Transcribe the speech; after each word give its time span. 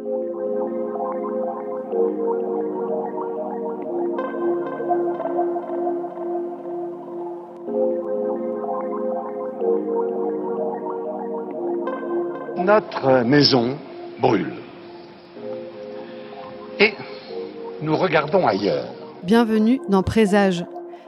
Notre 0.00 0.06
maison 13.24 13.76
brûle. 14.20 14.52
Et 16.78 16.92
nous 17.82 17.96
regardons 17.96 18.46
ailleurs. 18.46 18.86
Bienvenue 19.24 19.80
dans 19.88 20.04
Présage, 20.04 20.64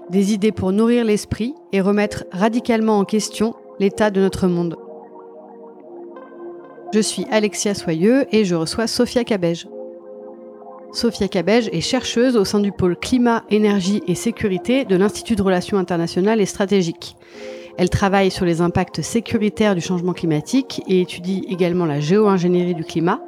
des 0.09 0.33
idées 0.33 0.51
pour 0.51 0.73
nourrir 0.73 1.05
l'esprit 1.05 1.55
et 1.73 1.81
remettre 1.81 2.25
radicalement 2.33 2.99
en 2.99 3.05
question 3.05 3.55
l'état 3.79 4.11
de 4.11 4.21
notre 4.21 4.49
monde. 4.49 4.75
Je 6.93 6.99
suis 6.99 7.25
Alexia 7.31 7.75
Soyeux 7.75 8.27
et 8.33 8.45
je 8.45 8.57
reçois 8.57 8.89
Sophia 8.89 9.23
Cabège. 9.23 9.69
Sophia 10.93 11.29
Cabège 11.29 11.71
est 11.73 11.81
chercheuse 11.81 12.37
au 12.37 12.45
sein 12.45 12.59
du 12.59 12.73
pôle 12.73 12.97
climat, 12.97 13.45
énergie 13.49 14.03
et 14.09 14.17
sécurité 14.17 14.85
de 14.85 14.97
l'Institut 14.97 15.37
de 15.37 15.43
relations 15.43 15.79
internationales 15.79 16.41
et 16.41 16.47
stratégiques. 16.47 17.15
Elle 17.79 17.91
travaille 17.91 18.33
sur 18.33 18.45
les 18.45 18.61
impacts 18.61 19.03
sécuritaires 19.03 19.77
du 19.77 19.81
changement 19.81 20.15
climatique 20.15 20.83
et 20.89 21.01
étudie 21.01 21.45
également 21.49 21.87
la 21.87 22.01
géo-ingénierie 22.01 22.75
du 22.75 22.83
climat, 22.83 23.23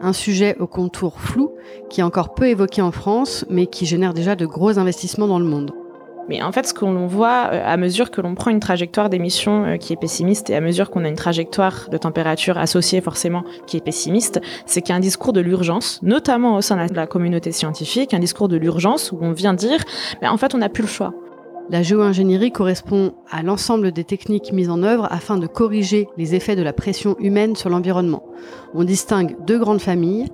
un 0.00 0.12
sujet 0.12 0.56
au 0.60 0.68
contour 0.68 1.18
flou 1.18 1.50
qui 1.90 2.00
est 2.00 2.04
encore 2.04 2.34
peu 2.34 2.46
évoqué 2.46 2.82
en 2.82 2.92
France 2.92 3.44
mais 3.50 3.66
qui 3.66 3.84
génère 3.84 4.14
déjà 4.14 4.36
de 4.36 4.46
gros 4.46 4.78
investissements 4.78 5.26
dans 5.26 5.40
le 5.40 5.44
monde. 5.44 5.72
Mais 6.28 6.42
en 6.42 6.52
fait, 6.52 6.66
ce 6.66 6.74
qu'on 6.74 7.06
voit 7.06 7.50
euh, 7.52 7.62
à 7.64 7.76
mesure 7.76 8.10
que 8.10 8.20
l'on 8.20 8.34
prend 8.34 8.50
une 8.50 8.60
trajectoire 8.60 9.08
d'émission 9.08 9.64
euh, 9.64 9.76
qui 9.76 9.92
est 9.92 9.96
pessimiste 9.96 10.50
et 10.50 10.54
à 10.54 10.60
mesure 10.60 10.90
qu'on 10.90 11.04
a 11.04 11.08
une 11.08 11.14
trajectoire 11.14 11.88
de 11.90 11.96
température 11.96 12.58
associée 12.58 13.00
forcément 13.00 13.44
qui 13.66 13.78
est 13.78 13.84
pessimiste, 13.84 14.40
c'est 14.66 14.82
qu'il 14.82 14.90
y 14.90 14.92
a 14.92 14.96
un 14.96 15.00
discours 15.00 15.32
de 15.32 15.40
l'urgence, 15.40 16.00
notamment 16.02 16.56
au 16.56 16.60
sein 16.60 16.86
de 16.86 16.94
la 16.94 17.06
communauté 17.06 17.52
scientifique, 17.52 18.12
un 18.12 18.18
discours 18.18 18.48
de 18.48 18.56
l'urgence 18.56 19.10
où 19.12 19.18
on 19.22 19.32
vient 19.32 19.54
dire, 19.54 19.82
mais 20.20 20.28
en 20.28 20.36
fait, 20.36 20.54
on 20.54 20.58
n'a 20.58 20.68
plus 20.68 20.82
le 20.82 20.88
choix. 20.88 21.14
La 21.70 21.82
géo-ingénierie 21.82 22.50
correspond 22.50 23.12
à 23.30 23.42
l'ensemble 23.42 23.92
des 23.92 24.04
techniques 24.04 24.52
mises 24.52 24.70
en 24.70 24.82
œuvre 24.82 25.06
afin 25.10 25.36
de 25.36 25.46
corriger 25.46 26.08
les 26.16 26.34
effets 26.34 26.56
de 26.56 26.62
la 26.62 26.72
pression 26.72 27.14
humaine 27.18 27.56
sur 27.56 27.68
l'environnement. 27.68 28.22
On 28.72 28.84
distingue 28.84 29.36
deux 29.46 29.58
grandes 29.58 29.82
familles, 29.82 30.28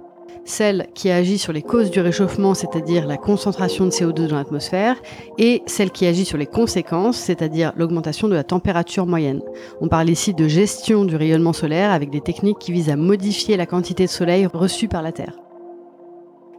celle 0.44 0.88
qui 0.94 1.10
agit 1.10 1.38
sur 1.38 1.52
les 1.52 1.62
causes 1.62 1.90
du 1.90 2.00
réchauffement, 2.00 2.54
c'est-à-dire 2.54 3.06
la 3.06 3.16
concentration 3.16 3.86
de 3.86 3.90
CO2 3.90 4.28
dans 4.28 4.36
l'atmosphère, 4.36 4.96
et 5.38 5.62
celle 5.66 5.90
qui 5.90 6.06
agit 6.06 6.24
sur 6.24 6.38
les 6.38 6.46
conséquences, 6.46 7.16
c'est-à-dire 7.16 7.72
l'augmentation 7.76 8.28
de 8.28 8.34
la 8.34 8.44
température 8.44 9.06
moyenne. 9.06 9.42
On 9.80 9.88
parle 9.88 10.10
ici 10.10 10.34
de 10.34 10.48
gestion 10.48 11.04
du 11.04 11.16
rayonnement 11.16 11.52
solaire 11.52 11.90
avec 11.90 12.10
des 12.10 12.20
techniques 12.20 12.58
qui 12.58 12.72
visent 12.72 12.90
à 12.90 12.96
modifier 12.96 13.56
la 13.56 13.66
quantité 13.66 14.04
de 14.04 14.10
soleil 14.10 14.46
reçue 14.46 14.88
par 14.88 15.02
la 15.02 15.12
Terre. 15.12 15.43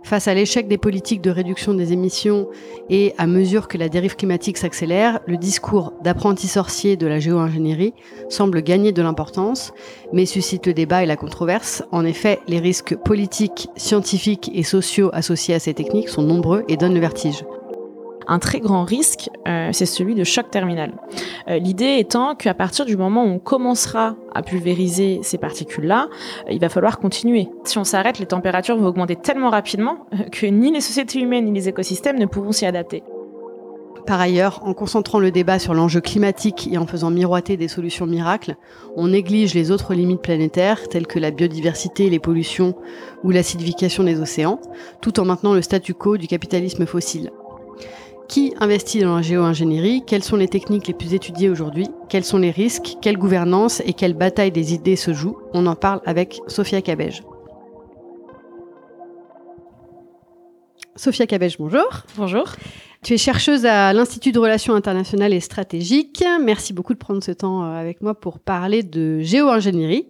Face 0.05 0.27
à 0.27 0.35
l'échec 0.35 0.67
des 0.67 0.77
politiques 0.77 1.23
de 1.23 1.31
réduction 1.31 1.73
des 1.73 1.91
émissions 1.91 2.47
et 2.91 3.15
à 3.17 3.25
mesure 3.25 3.67
que 3.67 3.79
la 3.79 3.89
dérive 3.89 4.15
climatique 4.15 4.59
s'accélère, 4.59 5.19
le 5.25 5.35
discours 5.35 5.93
d'apprenti 6.03 6.47
sorcier 6.47 6.95
de 6.95 7.07
la 7.07 7.17
géo-ingénierie 7.17 7.95
semble 8.29 8.61
gagner 8.61 8.91
de 8.91 9.01
l'importance, 9.01 9.73
mais 10.13 10.27
suscite 10.27 10.67
le 10.67 10.75
débat 10.75 11.01
et 11.01 11.07
la 11.07 11.15
controverse. 11.15 11.81
En 11.91 12.05
effet, 12.05 12.39
les 12.47 12.59
risques 12.59 12.95
politiques, 12.95 13.67
scientifiques 13.77 14.51
et 14.53 14.61
sociaux 14.61 15.09
associés 15.11 15.55
à 15.55 15.59
ces 15.59 15.73
techniques 15.73 16.09
sont 16.09 16.21
nombreux 16.21 16.65
et 16.67 16.77
donnent 16.77 16.93
le 16.93 16.99
vertige. 16.99 17.43
Un 18.27 18.39
très 18.39 18.59
grand 18.59 18.83
risque, 18.83 19.29
euh, 19.47 19.69
c'est 19.71 19.85
celui 19.85 20.15
de 20.15 20.23
choc 20.23 20.49
terminal. 20.49 20.93
Euh, 21.47 21.59
l'idée 21.59 21.97
étant 21.99 22.35
qu'à 22.35 22.53
partir 22.53 22.85
du 22.85 22.97
moment 22.97 23.23
où 23.23 23.27
on 23.27 23.39
commencera 23.39 24.15
à 24.33 24.41
pulvériser 24.41 25.19
ces 25.21 25.37
particules-là, 25.37 26.07
euh, 26.47 26.51
il 26.51 26.59
va 26.59 26.69
falloir 26.69 26.99
continuer. 26.99 27.49
Si 27.63 27.77
on 27.77 27.83
s'arrête, 27.83 28.17
les 28.17 28.25
températures 28.25 28.77
vont 28.77 28.87
augmenter 28.87 29.15
tellement 29.15 29.49
rapidement 29.49 30.07
que 30.31 30.47
ni 30.47 30.71
les 30.71 30.81
sociétés 30.81 31.19
humaines 31.19 31.45
ni 31.45 31.51
les 31.51 31.69
écosystèmes 31.69 32.17
ne 32.17 32.25
pourront 32.25 32.51
s'y 32.51 32.65
adapter. 32.65 33.03
Par 34.07 34.21
ailleurs, 34.21 34.61
en 34.63 34.75
concentrant 34.75 35.19
le 35.19 35.31
débat 35.31 35.57
sur 35.57 35.73
l'enjeu 35.73 35.99
climatique 35.99 36.69
et 36.71 36.77
en 36.77 36.85
faisant 36.85 37.09
miroiter 37.09 37.57
des 37.57 37.67
solutions 37.67 38.05
miracles, 38.05 38.55
on 38.95 39.07
néglige 39.07 39.55
les 39.55 39.71
autres 39.71 39.95
limites 39.95 40.21
planétaires 40.21 40.87
telles 40.89 41.07
que 41.07 41.17
la 41.17 41.31
biodiversité, 41.31 42.07
les 42.09 42.19
pollutions 42.19 42.75
ou 43.23 43.31
l'acidification 43.31 44.03
des 44.03 44.19
océans, 44.19 44.59
tout 45.01 45.19
en 45.19 45.25
maintenant 45.25 45.53
le 45.53 45.63
statu 45.63 45.95
quo 45.95 46.17
du 46.17 46.27
capitalisme 46.27 46.85
fossile. 46.85 47.31
Qui 48.27 48.53
investit 48.59 49.01
dans 49.01 49.15
la 49.15 49.21
géo-ingénierie? 49.21 50.03
Quelles 50.05 50.23
sont 50.23 50.35
les 50.35 50.47
techniques 50.47 50.87
les 50.87 50.93
plus 50.93 51.13
étudiées 51.13 51.49
aujourd'hui? 51.49 51.87
Quels 52.09 52.23
sont 52.23 52.39
les 52.39 52.49
risques? 52.49 52.97
Quelle 53.01 53.17
gouvernance 53.17 53.81
et 53.85 53.93
quelle 53.93 54.15
bataille 54.15 54.51
des 54.51 54.73
idées 54.73 54.95
se 54.95 55.13
joue 55.13 55.37
On 55.53 55.67
en 55.67 55.75
parle 55.75 56.01
avec 56.05 56.39
Sophia 56.47 56.81
Cabège. 56.81 57.23
Sophia 60.95 61.27
Cabège, 61.27 61.57
bonjour. 61.59 61.85
Bonjour. 62.17 62.55
Tu 63.03 63.13
es 63.13 63.17
chercheuse 63.17 63.67
à 63.67 63.93
l'Institut 63.93 64.31
de 64.31 64.39
Relations 64.39 64.73
internationales 64.73 65.33
et 65.33 65.39
stratégiques. 65.39 66.23
Merci 66.41 66.73
beaucoup 66.73 66.93
de 66.93 66.97
prendre 66.97 67.23
ce 67.23 67.31
temps 67.31 67.63
euh, 67.63 67.75
avec 67.75 68.01
moi 68.01 68.15
pour 68.19 68.39
parler 68.39 68.81
de 68.81 69.19
géo-ingénierie, 69.19 70.07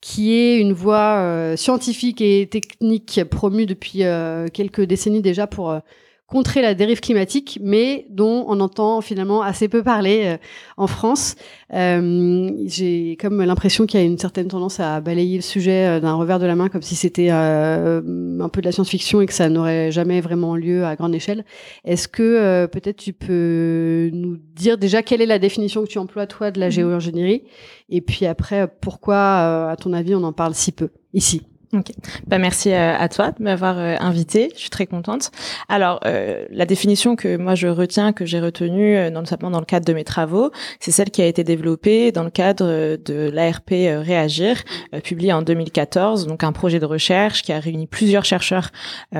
qui 0.00 0.32
est 0.32 0.58
une 0.58 0.72
voie 0.72 1.18
euh, 1.18 1.56
scientifique 1.56 2.22
et 2.22 2.48
technique 2.50 3.20
promue 3.30 3.66
depuis 3.66 4.04
euh, 4.04 4.46
quelques 4.46 4.80
décennies 4.80 5.20
déjà 5.20 5.46
pour 5.46 5.78
contrer 6.28 6.60
la 6.60 6.74
dérive 6.74 7.00
climatique, 7.00 7.58
mais 7.62 8.06
dont 8.10 8.44
on 8.48 8.60
entend 8.60 9.00
finalement 9.00 9.40
assez 9.40 9.66
peu 9.66 9.82
parler 9.82 10.24
euh, 10.26 10.36
en 10.76 10.86
France. 10.86 11.36
Euh, 11.72 12.50
J'ai 12.66 13.16
comme 13.18 13.42
l'impression 13.42 13.86
qu'il 13.86 13.98
y 13.98 14.02
a 14.02 14.06
une 14.06 14.18
certaine 14.18 14.46
tendance 14.48 14.78
à 14.78 15.00
balayer 15.00 15.36
le 15.36 15.42
sujet 15.42 15.86
euh, 15.86 16.00
d'un 16.00 16.12
revers 16.12 16.38
de 16.38 16.44
la 16.44 16.54
main, 16.54 16.68
comme 16.68 16.82
si 16.82 16.96
c'était 16.96 17.28
euh, 17.30 18.40
un 18.40 18.48
peu 18.50 18.60
de 18.60 18.66
la 18.66 18.72
science-fiction 18.72 19.22
et 19.22 19.26
que 19.26 19.32
ça 19.32 19.48
n'aurait 19.48 19.90
jamais 19.90 20.20
vraiment 20.20 20.54
lieu 20.54 20.84
à 20.84 20.96
grande 20.96 21.14
échelle. 21.14 21.46
Est-ce 21.86 22.08
que 22.08 22.66
peut-être 22.66 22.98
tu 22.98 23.14
peux 23.14 24.10
nous 24.12 24.36
dire 24.54 24.76
déjà 24.76 25.02
quelle 25.02 25.22
est 25.22 25.26
la 25.26 25.38
définition 25.38 25.82
que 25.82 25.88
tu 25.88 25.98
emploies 25.98 26.26
toi 26.26 26.50
de 26.50 26.60
la 26.60 26.68
mmh. 26.68 26.72
géo-ingénierie, 26.72 27.42
et 27.88 28.02
puis 28.02 28.26
après 28.26 28.70
pourquoi, 28.82 29.70
à 29.70 29.76
ton 29.76 29.94
avis, 29.94 30.14
on 30.14 30.22
en 30.24 30.34
parle 30.34 30.54
si 30.54 30.72
peu? 30.72 30.90
Ici 31.14 31.42
Ok. 31.74 31.92
Bah 32.26 32.38
merci 32.38 32.72
euh, 32.72 32.96
à 32.96 33.10
toi 33.10 33.32
de 33.32 33.42
m'avoir 33.42 33.78
euh, 33.78 33.96
invité. 34.00 34.50
Je 34.54 34.60
suis 34.60 34.70
très 34.70 34.86
contente. 34.86 35.30
Alors 35.68 36.00
euh, 36.06 36.46
la 36.50 36.64
définition 36.64 37.14
que 37.14 37.36
moi 37.36 37.54
je 37.54 37.68
retiens, 37.68 38.14
que 38.14 38.24
j'ai 38.24 38.40
retenue 38.40 39.10
dans, 39.10 39.20
notamment 39.20 39.50
dans 39.50 39.60
le 39.60 39.66
cadre 39.66 39.84
de 39.84 39.92
mes 39.92 40.04
travaux, 40.04 40.50
c'est 40.80 40.92
celle 40.92 41.10
qui 41.10 41.20
a 41.20 41.26
été 41.26 41.44
développée 41.44 42.10
dans 42.10 42.24
le 42.24 42.30
cadre 42.30 42.96
de 42.96 43.30
l'ARP 43.30 43.68
Réagir, 43.70 44.62
publié 45.04 45.32
en 45.34 45.42
2014, 45.42 46.26
donc 46.26 46.42
un 46.42 46.52
projet 46.52 46.78
de 46.78 46.86
recherche 46.86 47.42
qui 47.42 47.52
a 47.52 47.60
réuni 47.60 47.86
plusieurs 47.86 48.24
chercheurs 48.24 48.70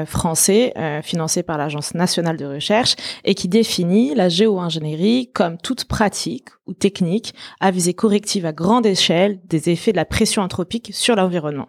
français 0.07 0.73
financés 1.03 1.43
par 1.43 1.59
l'Agence 1.59 1.95
nationale 1.95 2.37
de 2.37 2.47
recherche 2.47 2.97
et 3.25 3.35
qui 3.35 3.49
définit 3.49 4.15
la 4.15 4.29
géo-ingénierie 4.29 5.31
comme 5.35 5.59
toute 5.59 5.85
pratique 5.85 6.49
ou 6.69 6.75
technique 6.75 7.35
à 7.61 7.71
visée 7.71 7.95
corrective 7.95 8.47
à 8.47 8.53
grande 8.53 8.87
échelle 8.87 9.41
des 9.45 9.71
effets 9.71 9.93
de 9.93 9.97
la 9.97 10.05
pression 10.05 10.43
anthropique 10.43 10.91
sur 10.93 11.17
l'environnement. 11.17 11.69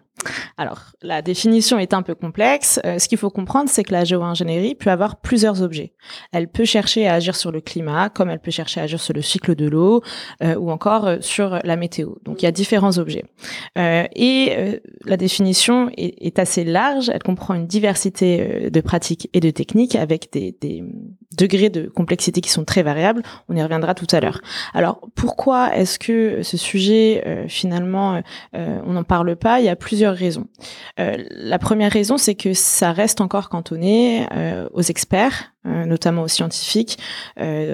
Alors, 0.56 0.92
la 1.02 1.22
définition 1.22 1.78
est 1.78 1.94
un 1.94 2.02
peu 2.02 2.14
complexe. 2.14 2.80
Euh, 2.84 2.98
ce 2.98 3.08
qu'il 3.08 3.18
faut 3.18 3.30
comprendre, 3.30 3.70
c'est 3.70 3.84
que 3.84 3.92
la 3.92 4.04
géo-ingénierie 4.04 4.74
peut 4.74 4.90
avoir 4.90 5.20
plusieurs 5.20 5.62
objets. 5.62 5.94
Elle 6.32 6.48
peut 6.48 6.64
chercher 6.64 7.06
à 7.06 7.14
agir 7.14 7.36
sur 7.36 7.50
le 7.50 7.60
climat, 7.60 8.10
comme 8.10 8.30
elle 8.30 8.40
peut 8.40 8.50
chercher 8.50 8.80
à 8.80 8.84
agir 8.84 9.00
sur 9.00 9.14
le 9.14 9.22
cycle 9.22 9.54
de 9.54 9.66
l'eau, 9.66 10.02
euh, 10.42 10.56
ou 10.56 10.70
encore 10.70 11.06
euh, 11.06 11.16
sur 11.20 11.58
la 11.64 11.76
météo. 11.76 12.14
Donc, 12.24 12.42
il 12.42 12.44
y 12.44 12.48
a 12.48 12.52
différents 12.52 12.98
objets. 12.98 13.24
et 13.76 14.80
la 15.04 15.16
définition 15.16 15.90
est, 15.96 16.38
assez 16.38 16.64
large. 16.64 17.10
Elle 17.12 17.22
comprend 17.22 17.54
une 17.54 17.66
diversité 17.66 18.70
de 18.70 18.80
pratiques 18.80 19.28
et 19.32 19.40
de 19.40 19.50
techniques 19.50 19.96
avec 19.96 20.32
des, 20.32 20.56
des 20.60 20.84
degrés 21.36 21.70
de 21.70 21.88
complexité 21.88 22.40
qui 22.40 22.50
sont 22.50 22.64
très 22.64 22.82
variables. 22.82 23.22
On 23.48 23.56
y 23.56 23.62
reviendra 23.62 23.94
tout 23.94 24.06
à 24.12 24.20
l'heure. 24.20 24.40
Alors, 24.74 24.89
pourquoi 25.14 25.76
est-ce 25.76 25.98
que 25.98 26.42
ce 26.42 26.56
sujet, 26.56 27.46
finalement, 27.48 28.22
on 28.52 28.92
n'en 28.92 29.04
parle 29.04 29.36
pas? 29.36 29.60
Il 29.60 29.66
y 29.66 29.68
a 29.68 29.76
plusieurs 29.76 30.14
raisons. 30.14 30.46
Euh, 30.98 31.16
la 31.30 31.58
première 31.58 31.92
raison, 31.92 32.16
c'est 32.16 32.34
que 32.34 32.52
ça 32.54 32.92
reste 32.92 33.20
encore 33.20 33.48
cantonné 33.48 34.26
euh, 34.32 34.68
aux 34.72 34.82
experts, 34.82 35.52
euh, 35.59 35.59
notamment 35.64 36.22
aux 36.22 36.28
scientifiques, 36.28 36.98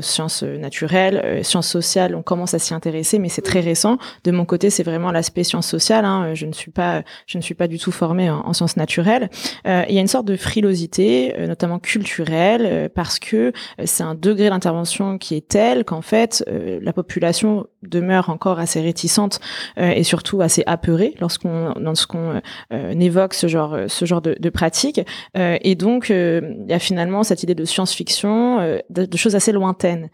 sciences 0.01 0.43
naturelles, 0.43 1.45
sciences 1.45 1.69
sociales. 1.69 2.15
On 2.15 2.23
commence 2.23 2.55
à 2.55 2.59
s'y 2.59 2.75
intéresser, 2.75 3.19
mais 3.19 3.29
c'est 3.29 3.43
très 3.43 3.61
récent. 3.61 3.99
De 4.25 4.31
mon 4.31 4.45
côté, 4.45 4.71
c'est 4.71 4.83
vraiment 4.83 5.13
l'aspect 5.13 5.45
sciences 5.45 5.69
sociales. 5.69 6.05
Hein. 6.05 6.35
Je 6.35 6.47
ne 6.47 6.53
suis 6.53 6.71
pas, 6.71 7.03
je 7.27 7.39
ne 7.39 7.43
suis 7.43 7.55
pas 7.55 7.69
du 7.69 7.79
tout 7.79 7.93
formée 7.93 8.31
en, 8.31 8.53
sciences 8.53 8.77
naturelles. 8.77 9.31
il 9.65 9.95
y 9.95 9.99
a 9.99 10.01
une 10.01 10.07
sorte 10.07 10.27
de 10.27 10.37
frilosité, 10.37 11.35
notamment 11.47 11.79
culturelle, 11.79 12.91
parce 12.95 13.19
que 13.19 13.53
c'est 13.85 14.05
un 14.05 14.15
degré 14.15 14.51
d'intervention 14.51 15.19
qui 15.19 15.37
est 15.37 15.47
tel 15.47 15.85
qu'en 15.85 16.03
fait, 16.03 16.45
la 16.49 16.93
population 16.93 17.67
demeure 17.89 18.31
encore 18.31 18.59
assez 18.59 18.81
réticente 18.81 19.41
et 19.77 20.03
surtout 20.03 20.41
assez 20.41 20.63
apeurée 20.67 21.15
lorsqu'on 21.21 21.73
lorsqu'on 21.79 22.41
évoque 22.71 23.35
ce 23.35 23.47
genre 23.47 23.77
ce 23.87 24.05
genre 24.05 24.23
de, 24.23 24.37
de 24.39 24.51
pratique. 24.51 25.01
et 25.35 25.75
donc 25.75 26.09
il 26.11 26.67
y 26.69 26.73
a 26.73 26.79
finalement 26.79 27.23
cette 27.23 27.43
idée 27.43 27.55
de 27.55 27.65
science-fiction, 27.65 28.81
de, 28.91 29.05
de, 29.05 29.17
choses 29.17 29.35
assez 29.35 29.53
lointaines 29.53 30.09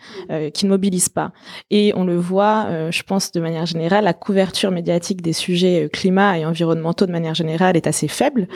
qui 0.54 0.66
ne 0.66 0.70
mobilisent 0.70 1.08
pas. 1.08 1.32
Et 1.70 1.92
on 1.96 2.04
le 2.04 2.16
voit, 2.16 2.90
je 2.90 3.02
pense 3.02 3.32
de 3.32 3.40
manière 3.40 3.66
générale, 3.66 4.04
la 4.04 4.14
couverture 4.14 4.70
médiatique 4.70 5.22
des 5.22 5.32
sujets 5.32 5.88
climat 5.92 6.38
et 6.38 6.46
environnementaux 6.46 7.06
de 7.06 7.12
manière 7.12 7.34
générale 7.34 7.76
est 7.76 7.86
assez 7.86 8.08
faible, 8.08 8.48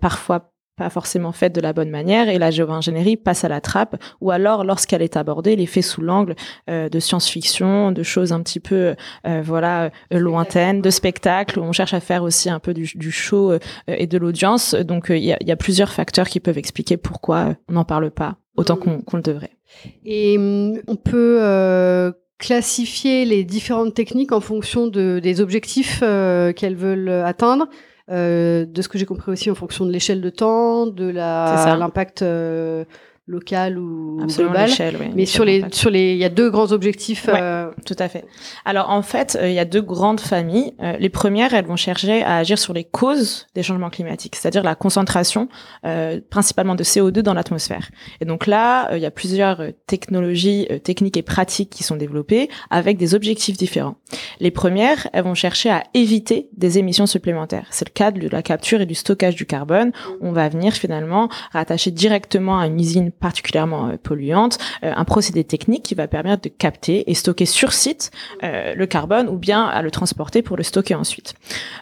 parfois 0.00 0.53
pas 0.76 0.90
forcément 0.90 1.32
faite 1.32 1.54
de 1.54 1.60
la 1.60 1.72
bonne 1.72 1.90
manière 1.90 2.28
et 2.28 2.38
la 2.38 2.50
géo-ingénierie 2.50 3.16
passe 3.16 3.44
à 3.44 3.48
la 3.48 3.60
trappe 3.60 3.96
ou 4.20 4.30
alors 4.30 4.64
lorsqu'elle 4.64 5.02
est 5.02 5.16
abordée, 5.16 5.52
elle 5.52 5.60
est 5.60 5.66
faite 5.66 5.84
sous 5.84 6.00
l'angle 6.00 6.34
euh, 6.68 6.88
de 6.88 6.98
science-fiction, 6.98 7.92
de 7.92 8.02
choses 8.02 8.32
un 8.32 8.42
petit 8.42 8.60
peu 8.60 8.94
euh, 9.26 9.42
voilà 9.42 9.90
euh, 10.12 10.18
lointaines, 10.18 10.80
de 10.80 10.90
spectacles 10.90 11.60
où 11.60 11.62
on 11.62 11.72
cherche 11.72 11.94
à 11.94 12.00
faire 12.00 12.22
aussi 12.22 12.50
un 12.50 12.58
peu 12.58 12.74
du, 12.74 12.90
du 12.94 13.12
show 13.12 13.52
et 13.86 14.06
de 14.06 14.18
l'audience. 14.18 14.74
Donc 14.74 15.06
il 15.10 15.24
y 15.24 15.32
a, 15.32 15.38
y, 15.40 15.52
a, 15.52 15.56
plusieurs 15.56 15.92
facteurs 15.92 16.28
qui 16.28 16.40
peuvent 16.40 16.58
expliquer 16.58 16.96
pourquoi 16.96 17.54
on 17.68 17.74
n'en 17.74 17.84
parle 17.84 18.10
pas 18.10 18.36
autant 18.56 18.76
qu'on 18.76 19.00
qu 19.00 19.16
le 19.16 19.22
devrait. 19.22 19.56
Et 20.04 20.36
hum, 20.38 20.80
on 20.88 20.96
peut 20.96 22.12
classifier 22.38 23.24
les 23.24 23.44
différentes 23.44 23.94
techniques 23.94 24.32
en 24.32 24.40
fonction 24.40 24.88
de, 24.88 25.20
des 25.22 25.40
objectifs 25.40 26.00
qu'elles 26.00 26.76
veulent 26.76 27.08
atteindre. 27.08 27.68
Euh, 28.10 28.66
de 28.66 28.82
ce 28.82 28.88
que 28.88 28.98
j'ai 28.98 29.06
compris 29.06 29.32
aussi 29.32 29.50
en 29.50 29.54
fonction 29.54 29.86
de 29.86 29.90
l'échelle 29.90 30.20
de 30.20 30.28
temps, 30.28 30.86
de 30.86 31.08
l'impact 31.08 32.20
euh, 32.20 32.84
local 33.26 33.78
ou 33.78 34.18
global. 34.26 34.70
Oui, 35.00 35.06
Mais 35.14 35.26
sur 35.26 35.44
les, 35.44 35.64
sur 35.72 35.88
les, 35.88 36.12
il 36.12 36.18
y 36.18 36.24
a 36.24 36.28
deux 36.28 36.50
grands 36.50 36.72
objectifs. 36.72 37.26
Ouais, 37.26 37.40
euh... 37.40 37.70
Tout 37.86 37.96
à 37.98 38.08
fait. 38.08 38.26
Alors 38.66 38.90
en 38.90 39.00
fait, 39.00 39.38
euh, 39.40 39.48
il 39.48 39.54
y 39.54 39.58
a 39.58 39.64
deux 39.64 39.80
grandes 39.80 40.20
familles. 40.20 40.74
Euh, 40.82 40.96
les 40.98 41.08
premières, 41.08 41.54
elles 41.54 41.64
vont 41.64 41.76
chercher 41.76 42.22
à 42.22 42.36
agir 42.36 42.58
sur 42.58 42.74
les 42.74 42.84
causes 42.84 43.46
des 43.54 43.62
changements 43.62 43.88
climatiques, 43.88 44.36
c'est-à-dire 44.36 44.62
la 44.62 44.74
concentration 44.74 45.48
euh, 45.86 46.20
principalement 46.28 46.74
de 46.74 46.84
CO2 46.84 47.20
dans 47.20 47.32
l'atmosphère. 47.32 47.90
Et 48.20 48.26
donc 48.26 48.46
là, 48.46 48.94
il 48.94 49.00
y 49.00 49.06
a 49.06 49.10
plusieurs 49.10 49.62
technologies, 49.86 50.68
techniques 50.82 51.16
et 51.16 51.22
pratiques 51.22 51.70
qui 51.70 51.82
sont 51.82 51.96
développées 51.96 52.50
avec 52.68 52.98
des 52.98 53.14
objectifs 53.14 53.56
différents. 53.56 53.96
Les 54.40 54.50
premières, 54.50 55.08
elles 55.12 55.24
vont 55.24 55.34
chercher 55.34 55.70
à 55.70 55.84
éviter 55.94 56.48
des 56.56 56.78
émissions 56.78 57.06
supplémentaires. 57.06 57.66
C'est 57.70 57.88
le 57.88 57.92
cas 57.92 58.10
de 58.10 58.28
la 58.28 58.42
capture 58.42 58.80
et 58.80 58.86
du 58.86 58.94
stockage 58.94 59.36
du 59.36 59.46
carbone. 59.46 59.92
On 60.20 60.32
va 60.32 60.48
venir 60.48 60.72
finalement 60.72 61.28
rattacher 61.52 61.90
directement 61.90 62.58
à 62.58 62.66
une 62.66 62.78
usine 62.78 63.10
particulièrement 63.10 63.88
euh, 63.88 63.96
polluante, 64.02 64.58
euh, 64.84 64.92
un 64.94 65.04
procédé 65.04 65.44
technique 65.44 65.82
qui 65.82 65.94
va 65.94 66.08
permettre 66.08 66.42
de 66.42 66.48
capter 66.48 67.10
et 67.10 67.14
stocker 67.14 67.46
sur 67.46 67.72
site 67.72 68.10
euh, 68.42 68.74
le 68.74 68.86
carbone 68.86 69.28
ou 69.28 69.36
bien 69.36 69.64
à 69.64 69.82
le 69.82 69.90
transporter 69.90 70.42
pour 70.42 70.56
le 70.56 70.62
stocker 70.62 70.94
ensuite. 70.94 71.34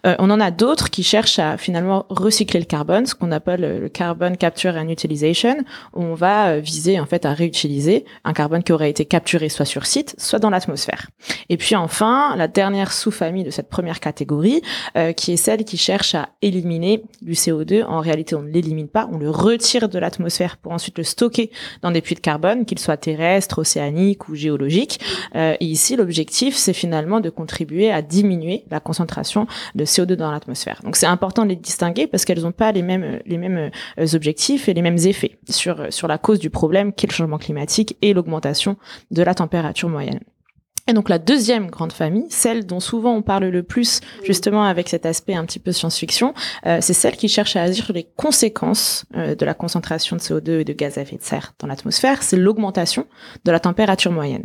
on 0.04 0.30
en 0.30 0.40
a 0.40 0.50
d'autres 0.50 0.90
qui 0.90 1.02
cherchent 1.02 1.38
à 1.38 1.56
finalement 1.56 2.06
recycler 2.08 2.60
le 2.60 2.66
carbone, 2.66 3.06
ce 3.06 3.14
qu'on 3.14 3.32
appelle 3.32 3.80
le 3.80 3.88
carbon 3.88 4.34
capture 4.34 4.76
and 4.76 4.88
utilization, 4.88 5.58
où 5.94 6.02
on 6.02 6.14
va 6.14 6.58
viser 6.58 7.00
en 7.00 7.06
fait 7.06 7.24
à 7.24 7.32
réutiliser 7.32 8.04
un 8.24 8.32
carbone 8.32 8.62
qui 8.62 8.72
aurait 8.72 8.90
été 8.90 9.04
capturé 9.04 9.48
soit 9.48 9.64
sur 9.64 9.86
site, 9.86 10.14
soit 10.18 10.38
dans 10.38 10.50
l'atmosphère. 10.50 11.08
Et 11.48 11.56
puis 11.56 11.76
enfin, 11.76 12.34
la 12.42 12.48
dernière 12.48 12.92
sous-famille 12.92 13.44
de 13.44 13.50
cette 13.50 13.68
première 13.68 14.00
catégorie, 14.00 14.62
qui 15.16 15.32
est 15.32 15.36
celle 15.36 15.64
qui 15.64 15.76
cherche 15.76 16.14
à 16.14 16.30
éliminer 16.42 17.04
du 17.20 17.32
CO2. 17.32 17.84
En 17.84 18.00
réalité, 18.00 18.34
on 18.34 18.42
ne 18.42 18.50
l'élimine 18.50 18.88
pas, 18.88 19.08
on 19.12 19.18
le 19.18 19.30
retire 19.30 19.88
de 19.88 19.98
l'atmosphère 19.98 20.56
pour 20.56 20.72
ensuite 20.72 20.98
le 20.98 21.04
stocker 21.04 21.50
dans 21.82 21.90
des 21.90 22.00
puits 22.00 22.14
de 22.14 22.20
carbone, 22.20 22.64
qu'ils 22.64 22.78
soient 22.78 22.96
terrestres, 22.96 23.58
océaniques 23.58 24.28
ou 24.28 24.34
géologiques. 24.34 25.00
Euh, 25.34 25.54
et 25.60 25.64
ici, 25.64 25.96
l'objectif, 25.96 26.56
c'est 26.56 26.72
finalement 26.72 27.20
de 27.20 27.30
contribuer 27.30 27.90
à 27.90 28.02
diminuer 28.02 28.64
la 28.70 28.80
concentration 28.80 29.46
de 29.74 29.84
CO2 29.84 30.14
dans 30.14 30.30
l'atmosphère. 30.30 30.80
Donc 30.82 30.96
c'est 30.96 31.06
important 31.06 31.44
de 31.44 31.50
les 31.50 31.56
distinguer 31.56 32.06
parce 32.06 32.24
qu'elles 32.24 32.42
n'ont 32.42 32.52
pas 32.52 32.72
les 32.72 32.82
mêmes 32.82 33.20
les 33.26 33.38
mêmes 33.38 33.70
euh, 33.98 34.06
objectifs 34.14 34.68
et 34.68 34.74
les 34.74 34.82
mêmes 34.82 34.98
effets 34.98 35.38
sur 35.48 35.92
sur 35.92 36.08
la 36.08 36.18
cause 36.18 36.38
du 36.38 36.50
problème 36.50 36.92
qu'est 36.92 37.06
le 37.06 37.12
changement 37.12 37.38
climatique 37.38 37.96
et 38.02 38.12
l'augmentation 38.12 38.76
de 39.10 39.22
la 39.22 39.34
température 39.34 39.88
moyenne. 39.88 40.20
Et 40.88 40.94
donc 40.94 41.08
la 41.08 41.18
deuxième 41.18 41.70
grande 41.70 41.92
famille, 41.92 42.26
celle 42.28 42.66
dont 42.66 42.80
souvent 42.80 43.14
on 43.14 43.22
parle 43.22 43.44
le 43.44 43.62
plus 43.62 44.00
justement 44.24 44.64
avec 44.64 44.88
cet 44.88 45.06
aspect 45.06 45.34
un 45.34 45.44
petit 45.44 45.60
peu 45.60 45.70
science-fiction, 45.70 46.34
euh, 46.66 46.78
c'est 46.80 46.92
celle 46.92 47.16
qui 47.16 47.28
cherche 47.28 47.54
à 47.54 47.62
agir 47.62 47.84
sur 47.84 47.94
les 47.94 48.08
conséquences 48.16 49.04
euh, 49.16 49.36
de 49.36 49.44
la 49.44 49.54
concentration 49.54 50.16
de 50.16 50.20
CO2 50.20 50.60
et 50.60 50.64
de 50.64 50.72
gaz 50.72 50.98
à 50.98 51.02
effet 51.02 51.16
de 51.16 51.22
serre 51.22 51.54
dans 51.60 51.68
l'atmosphère, 51.68 52.22
c'est 52.22 52.36
l'augmentation 52.36 53.06
de 53.44 53.52
la 53.52 53.60
température 53.60 54.10
moyenne. 54.10 54.44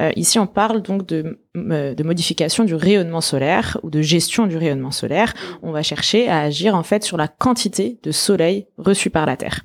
Euh, 0.00 0.10
ici 0.16 0.38
on 0.38 0.46
parle 0.46 0.82
donc 0.82 1.06
de, 1.06 1.38
euh, 1.56 1.94
de 1.94 2.02
modification 2.02 2.64
du 2.64 2.74
rayonnement 2.74 3.20
solaire 3.20 3.78
ou 3.82 3.90
de 3.90 4.02
gestion 4.02 4.46
du 4.46 4.56
rayonnement 4.56 4.90
solaire. 4.90 5.32
On 5.62 5.72
va 5.72 5.82
chercher 5.82 6.28
à 6.28 6.40
agir 6.40 6.74
en 6.74 6.82
fait 6.82 7.04
sur 7.04 7.16
la 7.16 7.28
quantité 7.28 7.98
de 8.02 8.10
soleil 8.10 8.66
reçu 8.76 9.08
par 9.08 9.24
la 9.24 9.36
Terre. 9.36 9.60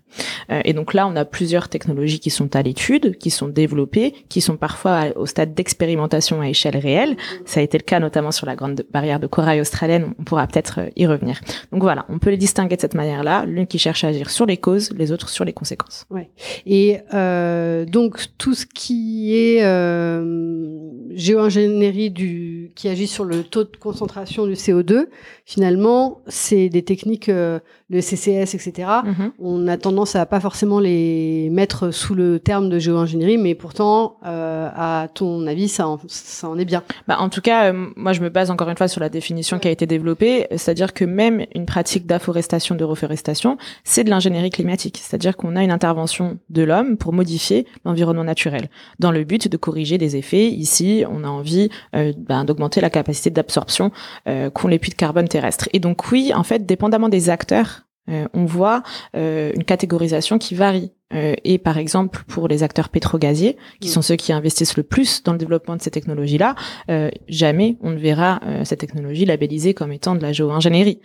Euh, 0.49 0.61
et 0.63 0.73
donc 0.73 0.93
là 0.93 1.07
on 1.07 1.15
a 1.15 1.25
plusieurs 1.25 1.67
technologies 1.67 2.19
qui 2.19 2.29
sont 2.29 2.55
à 2.55 2.61
l'étude, 2.61 3.17
qui 3.17 3.31
sont 3.31 3.49
développées, 3.49 4.13
qui 4.29 4.39
sont 4.39 4.57
parfois 4.57 5.07
au 5.17 5.25
stade 5.25 5.53
d'expérimentation 5.53 6.04
à 6.13 6.49
échelle 6.49 6.77
réelle. 6.77 7.17
Ça 7.45 7.59
a 7.59 7.63
été 7.63 7.77
le 7.77 7.83
cas 7.83 7.99
notamment 7.99 8.31
sur 8.31 8.45
la 8.45 8.55
grande 8.55 8.83
barrière 8.91 9.19
de 9.19 9.27
corail 9.27 9.61
australienne. 9.61 10.13
On 10.19 10.23
pourra 10.23 10.47
peut-être 10.47 10.79
euh, 10.79 10.89
y 10.95 11.05
revenir. 11.07 11.39
Donc 11.71 11.81
voilà, 11.81 12.05
on 12.09 12.19
peut 12.19 12.29
les 12.29 12.37
distinguer 12.37 12.75
de 12.75 12.81
cette 12.81 12.93
manière-là. 12.93 13.45
L'une 13.45 13.67
qui 13.67 13.79
cherche 13.79 14.03
à 14.03 14.07
agir 14.07 14.29
sur 14.29 14.45
les 14.45 14.57
causes, 14.57 14.91
les 14.95 15.11
autres 15.11 15.29
sur 15.29 15.45
les 15.45 15.53
conséquences. 15.53 16.05
Ouais. 16.09 16.29
Et 16.65 16.99
euh, 17.13 17.85
donc 17.85 18.19
tout 18.37 18.53
ce 18.53 18.65
qui 18.65 19.35
est 19.35 19.63
euh, 19.63 20.91
géo-ingénierie 21.11 22.11
du 22.11 22.71
qui 22.75 22.89
agit 22.89 23.07
sur 23.07 23.25
le 23.25 23.43
taux 23.43 23.63
de 23.63 23.75
concentration 23.77 24.45
du 24.45 24.53
CO2, 24.53 25.07
finalement, 25.45 26.21
c'est 26.27 26.69
des 26.69 26.83
techniques, 26.83 27.29
euh, 27.29 27.59
le 27.89 28.01
CCS, 28.01 28.55
etc. 28.55 28.73
Mm-hmm. 28.77 29.31
On 29.39 29.67
a 29.67 29.77
tendance 29.77 30.15
à 30.15 30.25
pas 30.25 30.39
forcément 30.39 30.79
les 30.79 31.49
mettre 31.51 31.91
sous 31.91 32.15
le 32.15 32.39
terme 32.39 32.69
de 32.69 32.79
géo-ingénierie, 32.79 33.37
mais 33.37 33.55
pourtant, 33.55 34.17
euh, 34.25 34.69
à 34.73 35.07
ton 35.13 35.47
avis, 35.47 35.69
ça 35.69 35.87
en, 35.87 35.94
ça 36.07 36.49
en 36.49 36.57
est 36.57 36.65
bien. 36.65 36.83
Bah, 37.07 37.17
en 37.19 37.29
tout 37.29 37.41
cas, 37.41 37.71
euh, 37.71 37.87
moi, 37.95 38.13
je 38.13 38.21
me 38.21 38.29
base 38.29 38.51
encore 38.51 38.69
une 38.69 38.77
fois 38.77 38.87
sur 38.87 39.01
la 39.01 39.09
définition 39.09 39.59
qui 39.59 39.67
a 39.67 39.71
été 39.71 39.85
développée, 39.85 40.47
c'est-à-dire 40.51 40.93
que 40.93 41.05
même 41.05 41.45
une 41.53 41.65
pratique 41.65 42.05
d'afforestation, 42.05 42.75
de 42.75 42.83
reforestation, 42.83 43.57
c'est 43.83 44.03
de 44.03 44.09
l'ingénierie 44.09 44.49
climatique, 44.49 44.99
c'est-à-dire 45.01 45.35
qu'on 45.37 45.55
a 45.55 45.63
une 45.63 45.71
intervention 45.71 46.37
de 46.49 46.63
l'homme 46.63 46.97
pour 46.97 47.13
modifier 47.13 47.67
l'environnement 47.85 48.23
naturel, 48.23 48.69
dans 48.99 49.11
le 49.11 49.23
but 49.23 49.47
de 49.47 49.57
corriger 49.57 49.97
des 49.97 50.15
effets. 50.15 50.47
Ici, 50.47 51.03
on 51.09 51.23
a 51.23 51.27
envie 51.27 51.69
euh, 51.95 52.13
ben, 52.17 52.45
d'augmenter 52.45 52.81
la 52.81 52.89
capacité 52.89 53.29
d'absorption 53.29 53.91
euh, 54.27 54.49
qu'ont 54.49 54.67
les 54.67 54.79
puits 54.79 54.91
de 54.91 54.95
carbone 54.95 55.27
terrestres. 55.27 55.69
Et 55.73 55.79
donc 55.79 56.11
oui, 56.11 56.31
en 56.33 56.43
fait, 56.43 56.65
dépendamment 56.65 57.09
des 57.09 57.29
acteurs, 57.29 57.81
euh, 58.09 58.27
on 58.33 58.45
voit 58.45 58.83
une 59.13 59.63
catégorisation 59.63 60.37
qui 60.37 60.55
varie. 60.55 60.91
Euh, 61.13 61.35
et 61.43 61.59
par 61.59 61.77
exemple, 61.77 62.23
pour 62.27 62.47
les 62.47 62.63
acteurs 62.63 62.89
pétrogaziers, 62.89 63.57
qui 63.79 63.89
sont 63.89 64.01
ceux 64.01 64.15
qui 64.15 64.33
investissent 64.33 64.75
le 64.75 64.83
plus 64.83 65.21
dans 65.23 65.33
le 65.33 65.37
développement 65.37 65.75
de 65.75 65.81
ces 65.81 65.91
technologies-là, 65.91 66.55
euh, 66.89 67.11
jamais 67.27 67.77
on 67.81 67.91
ne 67.91 67.97
verra 67.97 68.39
euh, 68.43 68.65
cette 68.65 68.79
technologie 68.79 69.25
labellisée 69.25 69.75
comme 69.75 69.91
étant 69.91 70.15
de 70.15 70.21
la 70.21 70.33
géo-ingénierie. 70.33 70.99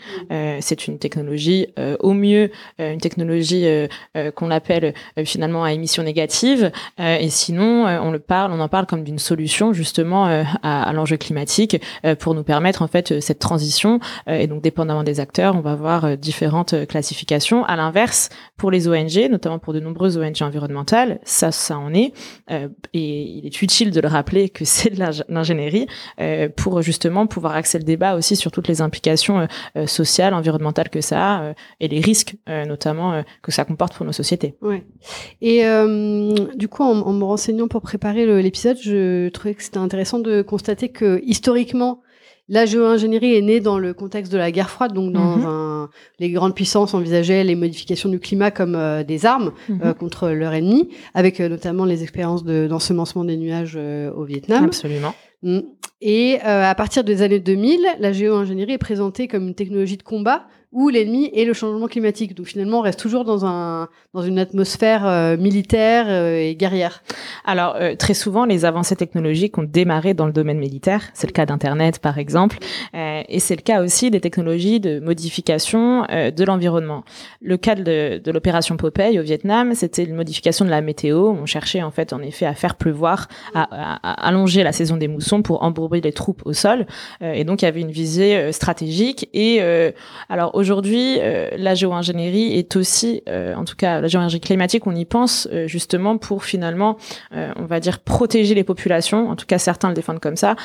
c'est 0.60 0.86
une 0.86 0.98
technologie, 0.98 1.66
au 2.00 2.12
mieux, 2.12 2.50
une 2.78 3.00
technologie 3.00 3.66
qu'on 4.34 4.50
appelle 4.50 4.94
finalement 5.24 5.64
à 5.64 5.72
émission 5.72 6.02
négative, 6.02 6.70
et 6.98 7.28
sinon, 7.28 7.86
on 7.86 8.10
le 8.10 8.18
parle, 8.18 8.52
on 8.52 8.60
en 8.60 8.68
parle 8.68 8.86
comme 8.86 9.04
d'une 9.04 9.18
solution 9.18 9.72
justement 9.72 10.26
à, 10.26 10.82
à 10.82 10.92
l'enjeu 10.92 11.16
climatique 11.16 11.80
pour 12.18 12.34
nous 12.34 12.42
permettre 12.42 12.82
en 12.82 12.86
fait 12.86 13.20
cette 13.20 13.38
transition. 13.38 14.00
et 14.26 14.46
donc, 14.46 14.62
dépendamment 14.62 15.04
des 15.04 15.20
acteurs, 15.20 15.56
on 15.56 15.60
va 15.60 15.74
voir 15.74 16.16
différentes 16.16 16.86
classifications. 16.86 17.64
À 17.64 17.76
l'inverse, 17.76 18.30
pour 18.56 18.70
les 18.70 18.88
ONG, 18.88 19.28
notamment 19.30 19.58
pour 19.58 19.72
de 19.72 19.80
nombreuses 19.90 20.16
ONG 20.16 20.42
environnementales, 20.42 21.20
ça, 21.24 21.50
ça 21.52 21.78
en 21.78 21.92
est. 21.92 22.12
Euh, 22.50 22.68
et 22.94 23.22
il 23.22 23.46
est 23.46 23.62
utile 23.62 23.90
de 23.90 24.00
le 24.00 24.08
rappeler 24.08 24.48
que 24.48 24.64
c'est 24.64 24.90
de 24.90 25.02
l'ingénierie 25.28 25.86
euh, 26.20 26.48
pour 26.48 26.80
justement 26.82 27.26
pouvoir 27.26 27.54
axer 27.54 27.78
le 27.78 27.84
débat 27.84 28.14
aussi 28.14 28.36
sur 28.36 28.50
toutes 28.50 28.68
les 28.68 28.80
implications 28.80 29.48
euh, 29.76 29.86
sociales, 29.86 30.34
environnementales 30.34 30.88
que 30.88 31.00
ça 31.00 31.20
a 31.20 31.54
et 31.80 31.88
les 31.88 32.00
risques 32.00 32.36
notamment 32.46 33.22
que 33.42 33.52
ça 33.52 33.64
comporte 33.64 33.94
pour 33.94 34.06
nos 34.06 34.12
sociétés. 34.12 34.54
Ouais. 34.60 34.84
Et 35.40 35.62
du 36.54 36.68
coup, 36.68 36.82
en, 36.82 37.12
me 37.12 37.24
renseignant 37.24 37.68
pour 37.68 37.82
préparer 37.82 38.42
l'épisode, 38.42 38.76
je 38.80 39.28
trouvais 39.28 39.54
que 39.54 39.62
c'était 39.62 39.78
intéressant 39.78 40.18
de 40.18 40.42
constater 40.42 40.88
que 40.88 41.20
historiquement, 41.24 42.02
la 42.50 42.66
géo-ingénierie 42.66 43.36
est 43.36 43.42
née 43.42 43.60
dans 43.60 43.78
le 43.78 43.94
contexte 43.94 44.30
de 44.30 44.36
la 44.36 44.50
guerre 44.50 44.68
froide, 44.68 44.92
donc 44.92 45.12
dans 45.12 45.36
mm 45.36 45.42
-hmm. 45.42 45.46
un, 45.46 45.88
les 46.18 46.30
grandes 46.30 46.54
puissances 46.54 46.92
envisageaient 46.98 47.44
les 47.44 47.54
modifications 47.54 48.10
du 48.10 48.20
climat 48.26 48.50
comme 48.50 48.74
euh, 48.74 49.04
des 49.04 49.20
armes 49.24 49.52
mm 49.52 49.72
-hmm. 49.72 49.86
euh, 49.86 49.94
contre 49.94 50.22
leur 50.40 50.52
ennemi, 50.52 50.82
avec 51.14 51.34
euh, 51.40 51.48
notamment 51.48 51.86
les 51.92 52.00
expériences 52.02 52.44
d'ensemencement 52.44 53.24
de, 53.24 53.30
des 53.30 53.38
nuages 53.44 53.78
au 54.20 54.24
Vietnam. 54.32 54.64
Absolument. 54.64 55.14
Et 56.02 56.38
euh, 56.46 56.70
à 56.70 56.74
partir 56.74 57.04
des 57.04 57.22
années 57.22 57.40
2000, 57.40 57.80
la 57.98 58.12
géo-ingénierie 58.12 58.72
est 58.72 58.78
présentée 58.78 59.28
comme 59.28 59.48
une 59.48 59.54
technologie 59.54 59.96
de 59.96 60.02
combat 60.02 60.46
où 60.72 60.88
l'ennemi 60.88 61.30
est 61.34 61.44
le 61.44 61.52
changement 61.52 61.88
climatique. 61.88 62.34
Donc 62.34 62.46
finalement, 62.46 62.78
on 62.78 62.82
reste 62.82 63.00
toujours 63.00 63.24
dans 63.24 63.44
un 63.44 63.88
dans 64.14 64.22
une 64.22 64.38
atmosphère 64.38 65.06
euh, 65.06 65.36
militaire 65.36 66.06
euh, 66.08 66.36
et 66.36 66.54
guerrière. 66.54 67.02
Alors 67.44 67.76
euh, 67.76 67.94
très 67.96 68.14
souvent, 68.14 68.44
les 68.44 68.64
avancées 68.64 68.96
technologiques 68.96 69.58
ont 69.58 69.64
démarré 69.64 70.14
dans 70.14 70.26
le 70.26 70.32
domaine 70.32 70.58
militaire. 70.58 71.02
C'est 71.14 71.26
le 71.26 71.32
cas 71.32 71.46
d'Internet, 71.46 71.98
par 71.98 72.18
exemple, 72.18 72.58
et 72.94 73.40
c'est 73.40 73.56
le 73.56 73.62
cas 73.62 73.82
aussi 73.82 74.10
des 74.10 74.20
technologies 74.20 74.80
de 74.80 75.00
modification 75.00 76.02
de 76.02 76.44
l'environnement. 76.44 77.04
Le 77.40 77.56
cas 77.56 77.74
de, 77.74 78.18
de 78.18 78.30
l'opération 78.30 78.76
Popeye 78.76 79.18
au 79.18 79.22
Vietnam, 79.22 79.74
c'était 79.74 80.04
une 80.04 80.14
modification 80.14 80.64
de 80.64 80.70
la 80.70 80.80
météo. 80.80 81.30
On 81.30 81.46
cherchait 81.46 81.82
en 81.82 81.90
fait, 81.90 82.12
en 82.12 82.20
effet, 82.20 82.46
à 82.46 82.54
faire 82.54 82.76
pleuvoir, 82.76 83.28
à, 83.54 83.68
à, 84.02 84.28
allonger 84.28 84.62
la 84.62 84.72
saison 84.72 84.96
des 84.96 85.08
moussons 85.08 85.42
pour 85.42 85.62
embourber 85.62 86.00
les 86.00 86.12
troupes 86.12 86.42
au 86.44 86.52
sol. 86.52 86.86
et 87.20 87.44
donc 87.44 87.62
il 87.62 87.64
y 87.64 87.68
avait 87.68 87.80
une 87.80 87.90
visée 87.90 88.52
stratégique. 88.52 89.28
Et 89.32 89.60
alors 90.28 90.54
aujourd'hui, 90.60 91.18
euh, 91.18 91.48
la 91.56 91.74
géo-ingénierie 91.74 92.56
est 92.56 92.76
aussi, 92.76 93.22
euh, 93.28 93.54
en 93.54 93.64
tout 93.64 93.74
cas 93.74 94.00
la 94.00 94.06
géo-ingénierie 94.06 94.40
climatique, 94.40 94.86
on 94.86 94.94
y 94.94 95.04
pense 95.04 95.48
euh, 95.50 95.66
justement 95.66 96.18
pour 96.18 96.44
finalement, 96.44 96.96
on 97.32 97.64
va 97.64 97.80
dire, 97.80 98.00
protéger 98.00 98.54
les 98.54 98.64
populations, 98.64 99.28
en 99.28 99.36
tout 99.36 99.46
cas 99.46 99.58
certains 99.58 99.88
le 99.88 99.94
défendent 99.94 100.20
comme 100.20 100.36
ça, 100.36 100.56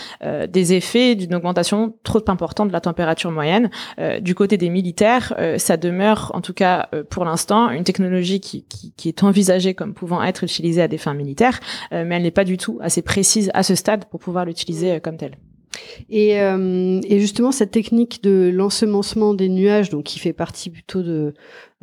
des 0.49 0.73
effets 0.73 1.15
d'une 1.15 1.33
augmentation 1.35 1.95
trop 2.03 2.23
importante 2.27 2.67
de 2.67 2.73
la 2.73 2.81
température 2.81 3.31
moyenne. 3.31 3.69
du 4.21 4.35
côté 4.35 4.57
des 4.57 4.69
militaires, 4.69 5.33
ça 5.57 5.77
demeure, 5.77 6.31
en 6.33 6.41
tout 6.41 6.53
cas 6.53 6.89
pour 7.09 7.25
l'instant, 7.25 7.69
une 7.69 7.83
technologie 7.83 8.39
qui, 8.39 8.65
qui, 8.65 8.93
qui, 8.95 9.07
est 9.07 9.23
envisagée 9.23 9.73
comme 9.73 9.93
pouvant 9.93 10.21
être 10.23 10.43
utilisée 10.43 10.81
à 10.81 10.87
des 10.87 10.97
fins 10.97 11.13
militaires, 11.13 11.59
mais 11.91 12.15
elle 12.15 12.23
n'est 12.23 12.31
pas 12.31 12.43
du 12.43 12.57
tout 12.57 12.79
assez 12.81 13.01
précise 13.01 13.49
à 13.53 13.63
ce 13.63 13.75
stade 13.75 14.05
pour 14.05 14.19
pouvoir 14.19 14.45
l'utiliser 14.45 14.99
comme 14.99 15.17
telle. 15.17 15.37
Et, 16.10 16.39
euh, 16.39 17.01
et, 17.03 17.20
justement, 17.20 17.51
cette 17.51 17.72
technique 17.72 18.24
de 18.24 18.51
l'ensemencement 18.53 19.34
des 19.34 19.50
nuages, 19.50 19.89
donc 19.89 20.03
qui 20.03 20.20
fait 20.20 20.34
partie 20.34 20.70
plutôt 20.70 21.03
de, 21.03 21.34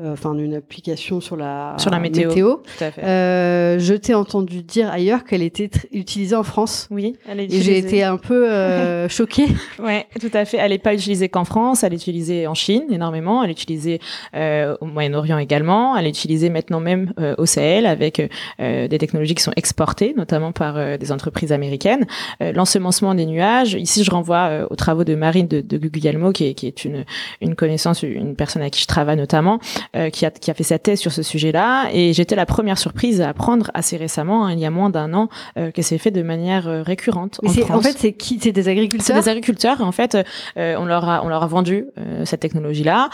enfin 0.04 0.35
d'une 0.35 0.54
application 0.54 1.21
sur 1.21 1.37
la 1.37 1.75
sur 1.78 1.90
la 1.90 1.99
météo. 1.99 2.32
Tout 2.32 2.85
à 2.85 2.90
fait. 2.90 3.02
Euh, 3.04 3.78
je 3.78 3.94
t'ai 3.94 4.14
entendu 4.14 4.62
dire 4.62 4.90
ailleurs 4.90 5.25
qu'elle 5.25 5.42
était 5.42 5.71
utilisée 5.92 6.37
en 6.37 6.42
France. 6.42 6.88
Oui, 6.90 7.16
elle 7.28 7.40
est 7.40 7.44
utilisée. 7.44 7.71
Et 7.71 7.75
j'ai 7.75 7.78
été 7.78 8.02
un 8.02 8.16
peu 8.16 8.50
euh, 8.50 9.09
choquée. 9.11 9.47
Ouais, 9.78 10.06
tout 10.21 10.30
à 10.32 10.44
fait. 10.44 10.59
Elle 10.59 10.71
n'est 10.71 10.78
pas 10.78 10.94
utilisée 10.94 11.28
qu'en 11.28 11.44
France, 11.44 11.82
elle 11.85 11.92
est 11.92 11.97
utilisée 11.97 12.47
en 12.47 12.54
Chine 12.54 12.85
énormément, 12.90 13.42
elle 13.42 13.50
est 13.50 13.61
utilisée 13.61 14.00
euh, 14.35 14.76
au 14.80 14.87
Moyen-Orient 14.87 15.38
également, 15.38 15.97
elle 15.97 16.06
est 16.06 16.11
utilisée 16.11 16.50
maintenant 16.50 16.80
même 16.80 17.12
euh, 17.18 17.35
au 17.38 17.47
Sahel 17.47 17.87
avec 17.87 18.21
euh, 18.61 18.88
des 18.88 18.99
technologies 18.99 19.35
qui 19.35 19.42
sont 19.42 19.52
exportées, 19.56 20.14
notamment 20.16 20.52
par 20.52 20.99
des 20.99 21.12
entreprises 21.12 21.52
américaines. 21.52 22.06
L'ensemencement 22.40 23.14
des 23.14 23.26
nuages. 23.26 23.75
Ici, 23.75 24.04
je 24.04 24.11
renvoie 24.11 24.66
aux 24.71 24.76
travaux 24.76 25.04
de 25.04 25.14
Marine 25.14 25.47
de, 25.47 25.61
de 25.61 25.78
Guglielmo, 25.78 26.32
qui 26.32 26.47
est, 26.47 26.54
qui 26.54 26.66
est 26.66 26.85
une 26.85 27.04
une 27.40 27.54
connaissance, 27.54 28.02
une 28.02 28.37
personne 28.37 28.62
à 28.62 28.71
qui 28.71 28.80
je 28.80 28.87
travaille 28.87 29.16
notamment. 29.16 29.59
Euh, 29.95 30.09
qui, 30.09 30.25
a, 30.25 30.31
qui 30.31 30.51
a 30.51 30.55
fait 30.55 30.63
sa 30.63 30.79
thèse 30.79 31.01
sur 31.01 31.13
ce 31.13 31.23
sujet-là. 31.23 31.91
Et 31.93 32.15
j'étais 32.15 32.35
la 32.35 32.47
première 32.47 32.79
surprise 32.79 33.21
à 33.21 33.29
apprendre 33.29 33.71
assez 33.75 33.99
récemment, 33.99 34.47
hein, 34.47 34.53
il 34.55 34.59
y 34.59 34.65
a 34.65 34.71
moins 34.71 34.89
d'un 34.89 35.13
an, 35.13 35.29
euh, 35.59 35.71
que 35.71 35.83
c'est 35.83 35.99
fait 35.99 36.11
de 36.11 36.23
manière 36.23 36.67
euh, 36.67 36.83
récurrente 36.83 37.41
en 37.45 37.49
France. 37.51 37.71
En 37.71 37.83
fait, 37.83 37.99
c'est 37.99 38.15
qui? 38.15 38.39
C'est 38.41 38.53
des 38.53 38.69
agriculteurs? 38.69 39.17
C'est 39.17 39.23
des 39.23 39.29
agriculteurs. 39.29 39.83
En 39.83 39.93
fait, 39.93 40.17
on 40.57 40.87
leur 40.87 41.07
a 41.07 41.23
on 41.23 41.29
leur 41.29 41.43
a 41.43 41.47
vendu 41.47 41.89
cette 42.25 42.41
technologie-là, 42.41 43.11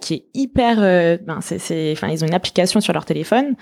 qui 0.00 0.14
est 0.14 0.24
hyper. 0.32 0.76
ben, 0.78 1.40
c'est, 1.42 1.92
enfin, 1.92 2.08
ils 2.08 2.24
ont 2.24 2.26
une 2.26 2.34
application 2.34 2.80
sur 2.80 2.94
leur 2.94 3.04
téléphone 3.04 3.54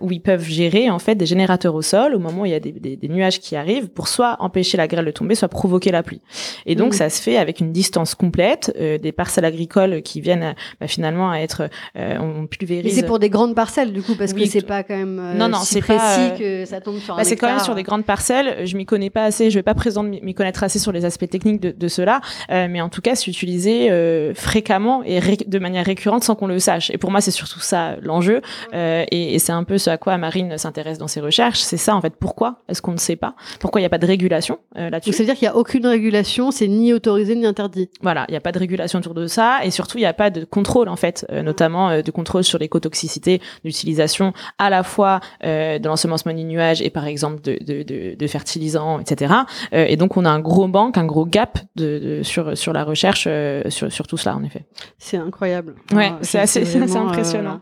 où 0.00 0.12
ils 0.12 0.22
peuvent 0.22 0.44
gérer 0.44 0.90
en 0.90 1.00
fait 1.00 1.16
des 1.16 1.26
générateurs 1.26 1.74
au 1.74 1.82
sol 1.82 2.14
au 2.14 2.20
moment 2.20 2.42
où 2.42 2.46
il 2.46 2.52
y 2.52 2.54
a 2.54 2.60
des, 2.60 2.70
des, 2.70 2.96
des 2.96 3.08
nuages 3.08 3.40
qui 3.40 3.56
arrivent 3.56 3.88
pour 3.88 4.06
soit 4.06 4.36
empêcher 4.38 4.76
la 4.76 4.86
grêle 4.86 5.04
de 5.04 5.10
tomber, 5.10 5.34
soit 5.34 5.48
provoquer 5.48 5.90
la 5.90 6.04
pluie. 6.04 6.20
Et 6.66 6.76
donc, 6.76 6.92
mmh. 6.92 6.96
ça 6.96 7.10
se 7.10 7.20
fait 7.20 7.36
avec 7.36 7.58
une 7.58 7.72
distance 7.72 8.14
complète, 8.14 8.72
des 8.78 9.12
parcelles 9.12 9.44
agricoles 9.44 10.02
qui 10.02 10.20
viennent 10.20 10.54
bah, 10.80 10.86
finalement 10.86 11.32
à 11.32 11.38
être 11.38 11.62
euh, 11.62 11.68
on 11.96 12.46
pulvérise. 12.46 12.84
Mais 12.84 12.90
c'est 12.90 13.06
pour 13.06 13.18
des 13.18 13.30
grandes 13.30 13.54
parcelles 13.54 13.92
du 13.92 14.02
coup 14.02 14.14
parce 14.14 14.32
que 14.32 14.44
c'est 14.46 14.66
pas 14.66 14.82
quand 14.82 14.96
même 14.96 15.18
euh, 15.18 15.34
non 15.34 15.48
non 15.48 15.58
c'est 15.62 15.80
précis 15.80 15.98
pas, 15.98 16.18
euh, 16.18 16.62
que 16.62 16.64
ça 16.64 16.80
tombe 16.80 16.98
sur 16.98 17.16
bah, 17.16 17.24
C'est 17.24 17.36
quand 17.36 17.48
même 17.48 17.60
sur 17.60 17.74
des 17.74 17.82
grandes 17.82 18.04
parcelles. 18.04 18.66
Je 18.66 18.76
m'y 18.76 18.86
connais 18.86 19.10
pas 19.10 19.24
assez. 19.24 19.50
Je 19.50 19.58
vais 19.58 19.62
pas 19.62 19.74
présenter 19.74 20.20
m'y 20.22 20.34
connaître 20.34 20.62
assez 20.62 20.78
sur 20.78 20.92
les 20.92 21.04
aspects 21.04 21.28
techniques 21.28 21.60
de, 21.60 21.70
de 21.70 21.88
cela, 21.88 22.20
mais 22.48 22.80
en 22.80 22.88
tout 22.88 23.00
cas 23.00 23.14
c'est 23.14 23.28
utilisé 23.28 23.90
fréquemment 24.34 25.02
et 25.04 25.20
de 25.20 25.58
manière 25.58 25.84
récurrente 25.84 26.24
sans 26.24 26.34
qu'on 26.34 26.46
le 26.46 26.58
sache. 26.58 26.90
Et 26.90 26.98
pour 26.98 27.10
moi 27.10 27.20
c'est 27.20 27.30
surtout 27.30 27.60
ça 27.60 27.96
l'enjeu 28.02 28.40
et, 28.72 29.34
et 29.34 29.38
c'est 29.38 29.52
un 29.52 29.64
peu 29.64 29.78
ce 29.78 29.90
à 29.90 29.98
quoi 29.98 30.16
Marine 30.18 30.56
s'intéresse 30.58 30.98
dans 30.98 31.08
ses 31.08 31.20
recherches. 31.20 31.60
C'est 31.60 31.76
ça 31.76 31.94
en 31.94 32.00
fait. 32.00 32.14
Pourquoi 32.18 32.62
est-ce 32.68 32.82
qu'on 32.82 32.92
ne 32.92 32.98
sait 32.98 33.16
pas? 33.16 33.34
Pourquoi 33.60 33.80
il 33.80 33.82
n'y 33.82 33.86
a 33.86 33.90
pas 33.90 33.98
de 33.98 34.06
régulation 34.06 34.58
là-dessus? 34.74 35.10
Donc 35.10 35.14
ça 35.14 35.22
veut 35.22 35.26
dire 35.26 35.34
qu'il 35.34 35.46
y 35.46 35.48
a 35.48 35.56
aucune 35.56 35.86
régulation, 35.86 36.50
c'est 36.50 36.68
ni 36.68 36.92
autorisé 36.92 37.34
ni 37.34 37.46
interdit. 37.46 37.90
Voilà, 38.02 38.24
il 38.28 38.32
n'y 38.32 38.36
a 38.36 38.40
pas 38.40 38.52
de 38.52 38.58
régulation 38.58 38.98
autour 38.98 39.14
de 39.14 39.26
ça 39.26 39.60
et 39.64 39.70
surtout 39.70 39.98
il 39.98 40.02
n'y 40.02 40.06
a 40.06 40.12
pas 40.14 40.30
de 40.30 40.44
contrôle 40.44 40.88
en 40.88 40.96
fait, 40.96 41.26
notamment 41.32 41.69
euh, 41.74 42.02
de 42.02 42.10
contrôle 42.10 42.44
sur 42.44 42.58
l'écotoxicité 42.58 43.40
d'utilisation 43.64 44.32
à 44.58 44.70
la 44.70 44.82
fois 44.82 45.20
euh, 45.44 45.78
de 45.78 45.86
l'ensemencement 45.86 46.32
des 46.32 46.44
nuages 46.44 46.82
et 46.82 46.90
par 46.90 47.06
exemple 47.06 47.40
de, 47.42 47.58
de, 47.60 47.82
de, 47.82 48.14
de 48.14 48.26
fertilisants, 48.26 49.00
etc. 49.00 49.34
Euh, 49.72 49.86
et 49.88 49.96
donc 49.96 50.16
on 50.16 50.24
a 50.24 50.30
un 50.30 50.40
gros 50.40 50.66
manque, 50.66 50.98
un 50.98 51.06
gros 51.06 51.26
gap 51.26 51.58
de, 51.76 52.20
sur 52.22 52.56
sur 52.56 52.72
la 52.72 52.84
recherche 52.84 53.28
sur, 53.68 53.92
sur 53.92 54.06
tout 54.06 54.16
cela 54.16 54.36
en 54.36 54.42
effet. 54.44 54.64
C'est 54.98 55.16
incroyable. 55.16 55.74
Ouais, 55.92 56.12
c'est 56.22 56.38
assez, 56.38 56.60
impressionnant. 56.96 57.60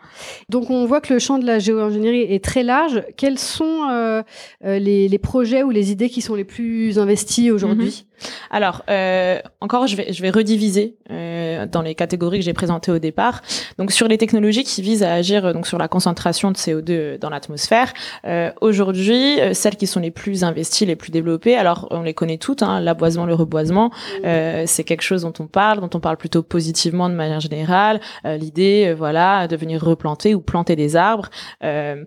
Donc 0.48 0.70
on 0.70 0.86
voit 0.86 1.00
que 1.00 1.12
le 1.12 1.18
champ 1.18 1.38
de 1.38 1.46
la 1.46 1.58
géo-ingénierie 1.58 2.22
est 2.22 2.44
très 2.44 2.62
large. 2.62 3.02
Quels 3.16 3.38
sont 3.38 4.14
les, 4.62 5.08
les, 5.08 5.18
projets 5.18 5.62
ou 5.62 5.70
les 5.70 5.90
idées 5.92 6.08
qui 6.08 6.22
sont 6.22 6.34
les 6.34 6.44
plus 6.44 6.98
investis 6.98 7.50
aujourd'hui? 7.50 8.04
Mhm. 8.04 8.07
Alors, 8.50 8.82
euh, 8.90 9.40
encore, 9.60 9.86
je 9.86 9.96
vais, 9.96 10.12
je 10.12 10.22
vais 10.22 10.30
rediviser 10.30 10.96
euh, 11.10 11.66
dans 11.66 11.82
les 11.82 11.94
catégories 11.94 12.38
que 12.38 12.44
j'ai 12.44 12.52
présentées 12.52 12.90
au 12.90 12.98
départ. 12.98 13.42
Donc, 13.78 13.92
sur 13.92 14.08
les 14.08 14.18
technologies 14.18 14.64
qui 14.64 14.82
visent 14.82 15.02
à 15.02 15.12
agir 15.12 15.46
euh, 15.46 15.52
donc 15.52 15.66
sur 15.66 15.78
la 15.78 15.88
concentration 15.88 16.50
de 16.50 16.56
CO2 16.56 17.18
dans 17.18 17.30
l'atmosphère, 17.30 17.92
euh, 18.26 18.50
aujourd'hui, 18.60 19.40
euh, 19.40 19.54
celles 19.54 19.76
qui 19.76 19.86
sont 19.86 20.00
les 20.00 20.10
plus 20.10 20.44
investies, 20.44 20.86
les 20.86 20.96
plus 20.96 21.10
développées, 21.10 21.56
alors 21.56 21.88
on 21.90 22.02
les 22.02 22.14
connaît 22.14 22.38
toutes, 22.38 22.62
hein, 22.62 22.80
l'aboisement, 22.80 23.26
le 23.26 23.34
reboisement, 23.34 23.90
euh, 24.24 24.64
c'est 24.66 24.84
quelque 24.84 25.02
chose 25.02 25.22
dont 25.22 25.32
on 25.38 25.46
parle, 25.46 25.80
dont 25.80 25.90
on 25.94 26.00
parle 26.00 26.16
plutôt 26.16 26.42
positivement 26.42 27.08
de 27.08 27.14
manière 27.14 27.40
générale. 27.40 28.00
L'idée, 28.24 28.94
voilà, 28.96 29.48
de 29.48 29.56
venir 29.56 29.82
replanter 29.82 30.34
ou 30.34 30.40
planter 30.40 30.76
des 30.76 30.96
arbres 30.96 31.28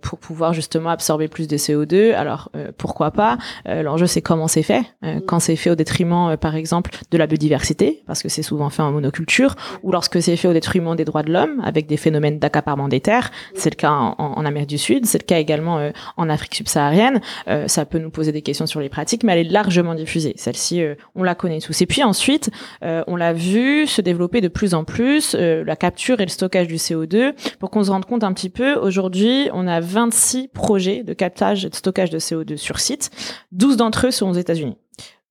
pour 0.01 0.19
pouvoir 0.19 0.53
justement 0.53 0.89
absorber 0.89 1.27
plus 1.27 1.47
de 1.47 1.57
CO2. 1.57 2.13
Alors, 2.13 2.51
pourquoi 2.77 3.11
pas? 3.11 3.37
L'enjeu, 3.65 4.07
c'est 4.07 4.21
comment 4.21 4.47
c'est 4.47 4.63
fait. 4.63 4.83
quand 5.27 5.39
c'est 5.39 5.55
fait 5.55 5.69
au 5.69 5.75
détriment 5.75 6.00
euh, 6.01 6.37
par 6.37 6.55
exemple, 6.55 6.91
de 7.09 7.17
la 7.17 7.27
biodiversité, 7.27 8.03
parce 8.07 8.21
que 8.21 8.29
c'est 8.29 8.43
souvent 8.43 8.69
fait 8.69 8.81
en 8.81 8.91
monoculture, 8.91 9.55
ou 9.83 9.91
lorsque 9.91 10.21
c'est 10.21 10.35
fait 10.35 10.47
au 10.47 10.53
détriment 10.53 10.95
des 10.95 11.05
droits 11.05 11.23
de 11.23 11.31
l'homme, 11.31 11.61
avec 11.63 11.87
des 11.87 11.97
phénomènes 11.97 12.39
d'accaparement 12.39 12.87
des 12.87 12.99
terres. 12.99 13.31
C'est 13.55 13.69
le 13.69 13.75
cas 13.75 13.91
en, 13.91 14.45
Amérique 14.45 14.69
du 14.69 14.77
Sud, 14.77 15.05
c'est 15.05 15.19
le 15.19 15.25
cas 15.25 15.37
également 15.37 15.77
euh, 15.77 15.91
en 16.17 16.29
Afrique 16.29 16.55
subsaharienne. 16.55 17.21
Euh, 17.47 17.67
ça 17.67 17.85
peut 17.85 17.99
nous 17.99 18.09
poser 18.09 18.31
des 18.31 18.41
questions 18.41 18.65
sur 18.65 18.79
les 18.79 18.89
pratiques, 18.89 19.23
mais 19.23 19.33
elle 19.33 19.47
est 19.47 19.51
largement 19.51 19.93
diffusée. 19.95 20.33
Celle-ci, 20.37 20.83
on 21.15 21.23
la 21.23 21.35
connaît 21.35 21.59
tous. 21.59 21.81
Et 21.81 21.85
puis 21.85 22.03
ensuite, 22.03 22.49
on 22.81 23.15
l'a 23.15 23.33
vu 23.33 23.87
se 23.87 24.01
développer 24.01 24.41
de 24.41 24.47
plus 24.47 24.73
en 24.73 24.83
plus, 24.83 25.35
la 25.35 25.75
capture 25.75 26.19
et 26.19 26.25
le 26.25 26.29
stockage 26.29 26.67
du 26.67 26.75
CO2, 26.75 27.33
pour 27.59 27.69
qu'on 27.69 27.83
se 27.83 27.91
rende 27.91 28.05
compte 28.05 28.23
un 28.23 28.33
petit 28.33 28.49
peu. 28.49 28.73
Aujourd'hui, 28.75 29.49
on 29.53 29.67
a 29.67 29.79
26 29.79 30.49
projets 30.49 31.03
de 31.03 31.13
captage 31.13 31.65
et 31.65 31.69
de 31.69 31.75
stockage 31.75 32.09
de 32.09 32.19
CO2 32.19 32.57
sur 32.57 32.79
site. 32.79 33.11
12 33.51 33.77
d'entre 33.77 34.07
eux 34.07 34.11
sont 34.11 34.29
aux 34.29 34.33
États-Unis 34.33 34.77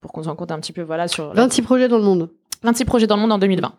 pour 0.00 0.12
qu'on 0.12 0.23
se 0.23 0.30
compte 0.30 0.52
un 0.52 0.61
petit 0.61 0.73
peu 0.73 0.83
voilà 0.83 1.09
sur 1.09 1.33
26 1.35 1.62
projets 1.62 1.88
dans 1.88 1.99
le 1.99 2.04
monde 2.04 2.30
26 2.62 2.85
projets 2.85 3.07
dans 3.07 3.17
le 3.17 3.23
monde 3.23 3.33
en 3.33 3.38
2020, 3.38 3.73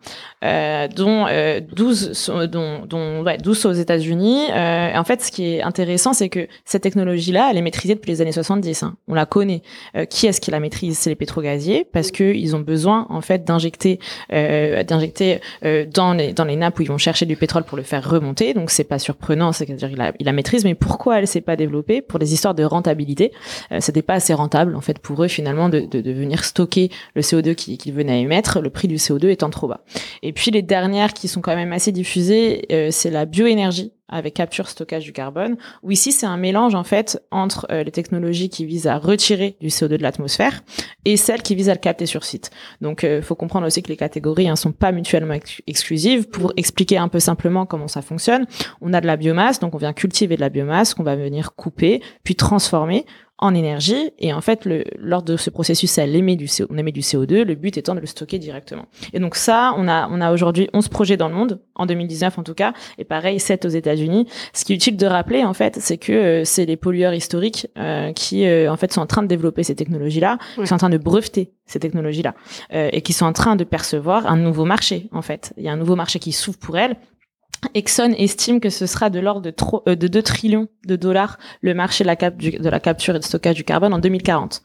euh, 0.44 0.88
dont, 0.88 1.28
euh, 1.28 1.60
12 1.60 2.14
sont, 2.14 2.48
dont, 2.48 2.86
dont 2.88 3.22
ouais, 3.24 3.38
12 3.38 3.58
sont 3.58 3.70
aux 3.70 3.74
États-Unis. 3.74 4.48
Euh, 4.52 4.96
en 4.96 5.04
fait, 5.04 5.22
ce 5.22 5.32
qui 5.32 5.54
est 5.56 5.62
intéressant, 5.62 6.14
c'est 6.14 6.30
que 6.30 6.48
cette 6.66 6.82
technologie-là, 6.82 7.50
elle 7.52 7.58
est 7.58 7.62
maîtrisée 7.62 7.96
depuis 7.96 8.12
les 8.12 8.22
années 8.22 8.32
70. 8.32 8.84
Hein. 8.84 8.96
On 9.08 9.14
la 9.14 9.26
connaît. 9.26 9.62
Euh, 9.96 10.06
qui 10.06 10.26
est-ce 10.26 10.42
qui 10.42 10.50
la 10.50 10.60
maîtrise? 10.60 10.98
C'est 10.98 11.10
les 11.12 11.16
pétrogaziers, 11.16 11.86
parce 11.92 12.12
que 12.12 12.24
ils 12.34 12.56
ont 12.56 12.60
besoin 12.60 13.06
en 13.10 13.22
fait 13.22 13.44
d'injecter, 13.44 14.00
euh, 14.34 14.84
d'injecter 14.84 15.42
euh, 15.64 15.86
dans 15.86 16.14
les 16.14 16.34
dans 16.34 16.46
les 16.46 16.56
nappes 16.56 16.80
où 16.80 16.82
ils 16.82 16.88
vont 16.88 16.98
chercher 16.98 17.26
du 17.26 17.36
pétrole 17.36 17.64
pour 17.64 17.78
le 17.78 17.84
faire 17.84 18.10
remonter. 18.10 18.54
Donc 18.54 18.72
c'est 18.72 18.84
pas 18.84 18.98
surprenant, 18.98 19.52
c'est-à-dire 19.52 19.90
il 19.92 19.98
la, 19.98 20.14
il 20.20 20.26
la 20.26 20.32
maîtrise. 20.32 20.64
Mais 20.64 20.76
pourquoi 20.76 21.20
elle 21.20 21.28
s'est 21.28 21.42
pas 21.42 21.56
développée? 21.56 22.02
Pour 22.02 22.18
des 22.18 22.34
histoires 22.34 22.56
de 22.56 22.64
rentabilité. 22.64 23.32
C'était 23.80 24.02
pas 24.02 24.16
assez 24.16 24.34
rentable 24.34 24.76
en 24.76 24.82
fait 24.82 25.00
pour 25.00 25.24
eux 25.24 25.28
finalement 25.28 25.70
de, 25.70 25.82
de, 25.82 26.02
de 26.02 26.12
venir 26.12 26.44
stocker 26.44 26.90
le 27.16 27.22
CO2 27.22 27.56
qu'ils 27.56 27.78
qui 27.78 27.92
venaient 27.92 28.14
à 28.14 28.18
émettre. 28.18 28.60
Prix 28.72 28.88
du 28.88 28.96
CO2 28.96 29.30
étant 29.30 29.50
trop 29.50 29.68
bas. 29.68 29.82
Et 30.24 30.34
puis 30.34 30.52
les 30.52 30.62
dernières 30.62 31.14
qui 31.14 31.28
sont 31.28 31.42
quand 31.42 31.56
même 31.56 31.74
assez 31.74 31.92
diffusées, 31.92 32.66
euh, 32.72 32.90
c'est 32.92 33.12
la 33.12 33.26
bioénergie 33.26 33.94
avec 34.12 34.34
capture 34.34 34.68
stockage 34.68 35.06
du 35.06 35.14
carbone 35.14 35.56
où 35.84 35.92
ici 35.92 36.12
c'est 36.12 36.26
un 36.26 36.38
mélange 36.38 36.76
en 36.76 36.84
fait 36.84 37.24
entre 37.32 37.66
euh, 37.72 37.84
les 37.84 37.92
technologies 37.92 38.50
qui 38.50 38.66
visent 38.66 38.88
à 38.88 38.98
retirer 38.98 39.56
du 39.62 39.70
CO2 39.70 39.98
de 39.98 40.04
l'atmosphère 40.04 40.64
et 41.06 41.18
celles 41.18 41.42
qui 41.42 41.56
visent 41.56 41.70
à 41.70 41.74
le 41.74 41.80
capter 41.80 42.06
sur 42.06 42.24
site. 42.24 42.52
Donc 42.82 43.04
euh, 43.04 43.22
faut 43.22 43.36
comprendre 43.36 43.66
aussi 43.66 43.82
que 43.82 43.90
les 43.90 43.98
catégories 43.98 44.48
ne 44.48 44.52
hein, 44.52 44.56
sont 44.56 44.74
pas 44.74 44.92
mutuellement 44.92 45.38
exclusives. 45.66 46.28
Pour 46.28 46.54
expliquer 46.58 46.98
un 46.98 47.08
peu 47.08 47.20
simplement 47.20 47.66
comment 47.66 47.88
ça 47.88 48.02
fonctionne, 48.02 48.46
on 48.82 48.94
a 48.94 49.02
de 49.02 49.08
la 49.08 49.18
biomasse, 49.18 49.60
donc 49.60 49.74
on 49.74 49.78
vient 49.78 49.94
cultiver 49.94 50.36
de 50.36 50.42
la 50.42 50.50
biomasse 50.50 50.94
qu'on 50.94 51.04
va 51.04 51.16
venir 51.16 51.56
couper 51.56 52.02
puis 52.24 52.36
transformer 52.36 53.06
en 53.42 53.56
énergie. 53.56 54.12
Et 54.20 54.34
en 54.34 54.42
fait, 54.42 54.66
le, 54.66 54.84
lors 54.98 55.24
de 55.24 55.36
ce 55.36 55.50
processus, 55.50 55.98
elle 55.98 56.16
émet 56.16 56.36
du 56.36 56.46
CO, 56.46 56.68
on 56.70 56.78
émet 56.78 56.92
du 56.92 57.02
CO2, 57.02 57.44
le 57.44 57.56
but 57.56 57.76
étant 57.76 57.96
de 57.96 58.00
le 58.00 58.06
stocker 58.06 58.40
directement. 58.40 58.86
Et 59.14 59.20
donc 59.20 59.36
ça, 59.36 59.74
on 59.78 59.88
a, 59.88 60.08
on 60.10 60.22
a 60.22 60.32
aujourd'hui 60.32 60.70
11 60.74 60.88
projets 60.90 61.18
dans 61.18 61.28
le 61.28 61.34
monde, 61.34 61.60
en 61.76 61.86
2019 61.88 62.38
en 62.38 62.44
tout 62.44 62.54
cas, 62.54 62.74
et 62.98 63.04
pareil, 63.04 63.40
7 63.40 63.66
aux 63.66 63.70
États-Unis. 63.70 64.28
Ce 64.54 64.64
qui 64.64 64.74
est 64.74 64.76
utile 64.76 64.96
de 64.96 65.06
rappeler, 65.08 65.44
en 65.44 65.54
fait, 65.54 65.78
c'est 65.80 65.98
que 65.98 66.12
euh, 66.12 66.46
c'est 66.46 66.66
les 66.66 66.78
pollueurs 66.78 67.14
historiques 67.14 67.68
euh, 67.78 68.14
qui, 68.14 68.46
euh, 68.46 68.72
en 68.72 68.78
fait, 68.78 68.94
sont 68.94 69.02
en 69.02 69.08
train 69.08 69.24
de 69.24 69.28
développer 69.28 69.64
ces 69.64 69.76
technologies-là, 69.76 70.38
qui 70.56 70.68
sont 70.68 70.76
en 70.76 70.80
train 70.80 70.90
de 70.90 70.98
breveter 70.98 71.52
ces 71.66 71.80
technologies-là, 71.80 72.36
et 72.74 73.02
qui 73.02 73.14
sont 73.14 73.26
en 73.26 73.32
train 73.32 73.56
de 73.56 73.64
percevoir 73.64 74.28
un 74.28 74.36
nouveau 74.36 74.66
marché, 74.66 75.08
en 75.14 75.22
fait. 75.22 75.54
Il 75.58 75.64
y 75.64 75.70
a 75.70 75.72
un 75.72 75.78
nouveau 75.78 75.96
marché 75.96 76.20
qui 76.20 76.34
s'ouvre 76.34 76.58
pour 76.58 76.78
elles, 76.78 76.98
Exxon 77.74 78.14
estime 78.18 78.60
que 78.60 78.70
ce 78.70 78.86
sera 78.86 79.10
de 79.10 79.20
l'ordre 79.20 79.42
de, 79.42 79.54
euh, 79.88 79.96
de 79.96 80.08
2 80.08 80.22
trillions 80.22 80.68
de 80.88 80.96
dollars 80.96 81.38
le 81.62 81.74
marché 81.74 82.04
de 82.04 82.08
la, 82.08 82.16
capture 82.80 83.16
et 83.16 83.20
de 83.20 83.24
stockage 83.24 83.56
du 83.56 83.64
carbone 83.64 83.94
en 83.94 84.00
2040. 84.00 84.62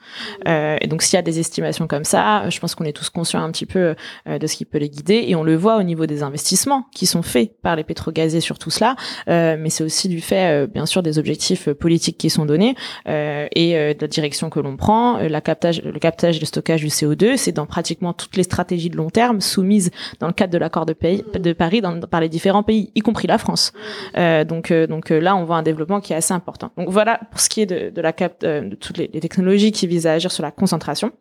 Euh, 0.48 0.76
et 0.80 0.86
donc 0.86 1.02
s'il 1.02 1.16
y 1.16 1.18
a 1.18 1.22
des 1.22 1.38
estimations 1.38 1.86
comme 1.86 2.04
ça, 2.04 2.48
je 2.48 2.58
pense 2.58 2.74
qu'on 2.74 2.84
est 2.84 2.92
tous 2.92 3.10
conscients 3.10 3.42
un 3.42 3.50
petit 3.50 3.66
peu 3.66 3.94
euh, 4.26 4.38
de 4.38 4.46
ce 4.46 4.56
qui 4.56 4.64
peut 4.64 4.78
les 4.78 4.88
guider 4.88 5.24
et 5.28 5.34
on 5.34 5.42
le 5.42 5.56
voit 5.56 5.76
au 5.76 5.82
niveau 5.82 6.06
des 6.06 6.22
investissements 6.22 6.86
qui 6.94 7.06
sont 7.06 7.22
faits 7.22 7.52
par 7.62 7.76
les 7.76 7.84
pétrogazés 7.84 8.40
sur 8.40 8.58
tout 8.58 8.70
cela, 8.70 8.96
euh, 9.28 9.56
mais 9.58 9.70
c'est 9.70 9.84
aussi 9.84 10.08
du 10.08 10.20
fait 10.20 10.64
euh, 10.64 10.66
bien 10.66 10.86
sûr 10.86 11.02
des 11.02 11.18
objectifs 11.18 11.68
politiques 11.70 12.18
qui 12.18 12.30
sont 12.30 12.46
donnés 12.46 12.74
et 13.06 13.94
de 13.94 14.00
la 14.00 14.08
direction 14.08 14.50
que 14.50 14.60
l'on 14.60 14.76
prend. 14.76 15.18
Le 15.18 15.40
captage 15.40 15.78
et 15.78 16.40
le 16.40 16.46
stockage 16.46 16.80
du 16.80 16.88
CO2, 16.88 17.36
c'est 17.36 17.52
dans 17.52 17.66
pratiquement 17.66 18.12
toutes 18.12 18.36
les 18.36 18.42
stratégies 18.42 18.90
de 18.90 18.96
long 18.96 19.10
terme 19.10 19.40
soumises 19.40 19.90
dans 20.20 20.26
le 20.26 20.32
cadre 20.32 20.52
de 20.52 20.58
l'accord 20.58 20.86
de, 20.86 20.94
de 21.38 21.52
Paris 21.52 21.82
par 22.10 22.20
les 22.20 22.28
différents 22.28 22.62
pays 22.62 22.85
y 22.94 23.00
compris 23.00 23.26
la 23.26 23.38
France. 23.38 23.72
Euh, 24.16 24.44
donc, 24.44 24.70
euh, 24.70 24.86
donc 24.86 25.10
euh, 25.10 25.18
là, 25.18 25.36
on 25.36 25.44
voit 25.44 25.56
un 25.56 25.62
développement 25.62 26.00
qui 26.00 26.12
est 26.12 26.16
assez 26.16 26.34
important. 26.34 26.70
Donc 26.76 26.88
voilà 26.88 27.20
pour 27.30 27.40
ce 27.40 27.48
qui 27.48 27.60
est 27.60 27.66
de, 27.66 27.90
de 27.90 28.00
la 28.00 28.12
cap, 28.12 28.40
de 28.40 28.74
toutes 28.74 28.98
les, 28.98 29.10
les 29.12 29.20
technologies 29.20 29.72
qui 29.72 29.86
visent 29.86 30.06
à 30.06 30.12
agir 30.12 30.30
sur 30.30 30.42
la 30.42 30.50
concentration. 30.50 31.12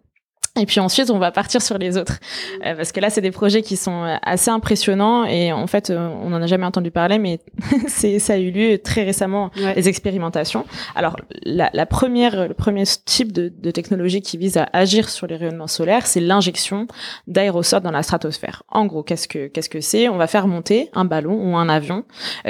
Et 0.57 0.65
puis 0.65 0.79
ensuite, 0.79 1.09
on 1.09 1.19
va 1.19 1.33
partir 1.33 1.61
sur 1.61 1.77
les 1.77 1.97
autres, 1.97 2.19
euh, 2.65 2.75
parce 2.75 2.93
que 2.93 3.01
là, 3.01 3.09
c'est 3.09 3.19
des 3.19 3.31
projets 3.31 3.61
qui 3.61 3.75
sont 3.75 4.05
euh, 4.05 4.15
assez 4.21 4.49
impressionnants. 4.49 5.25
Et 5.25 5.51
en 5.51 5.67
fait, 5.67 5.89
euh, 5.89 6.07
on 6.21 6.29
n'en 6.29 6.41
a 6.41 6.47
jamais 6.47 6.65
entendu 6.65 6.91
parler, 6.91 7.19
mais 7.19 7.41
ça 7.87 8.33
a 8.33 8.37
eu 8.37 8.51
lieu 8.51 8.77
très 8.77 9.03
récemment 9.03 9.51
les 9.75 9.89
expérimentations. 9.89 10.65
Alors, 10.95 11.17
la, 11.43 11.69
la, 11.73 11.85
première, 11.85 12.47
le 12.47 12.53
premier 12.53 12.83
type 12.85 13.33
de, 13.33 13.51
de, 13.53 13.71
technologie 13.71 14.21
qui 14.21 14.37
vise 14.37 14.55
à 14.55 14.69
agir 14.71 15.09
sur 15.09 15.27
les 15.27 15.35
rayonnements 15.35 15.67
solaires, 15.67 16.07
c'est 16.07 16.21
l'injection 16.21 16.87
d'aérosols 17.27 17.81
dans 17.81 17.91
la 17.91 18.03
stratosphère. 18.03 18.63
En 18.69 18.85
gros, 18.85 19.03
qu'est-ce 19.03 19.27
que 19.27 19.47
qu'est-ce 19.47 19.69
que 19.69 19.81
c'est? 19.81 20.07
On 20.07 20.15
va 20.15 20.27
faire 20.27 20.47
monter 20.47 20.89
un 20.93 21.03
ballon 21.03 21.33
ou 21.33 21.57
un 21.57 21.67
avion 21.67 22.05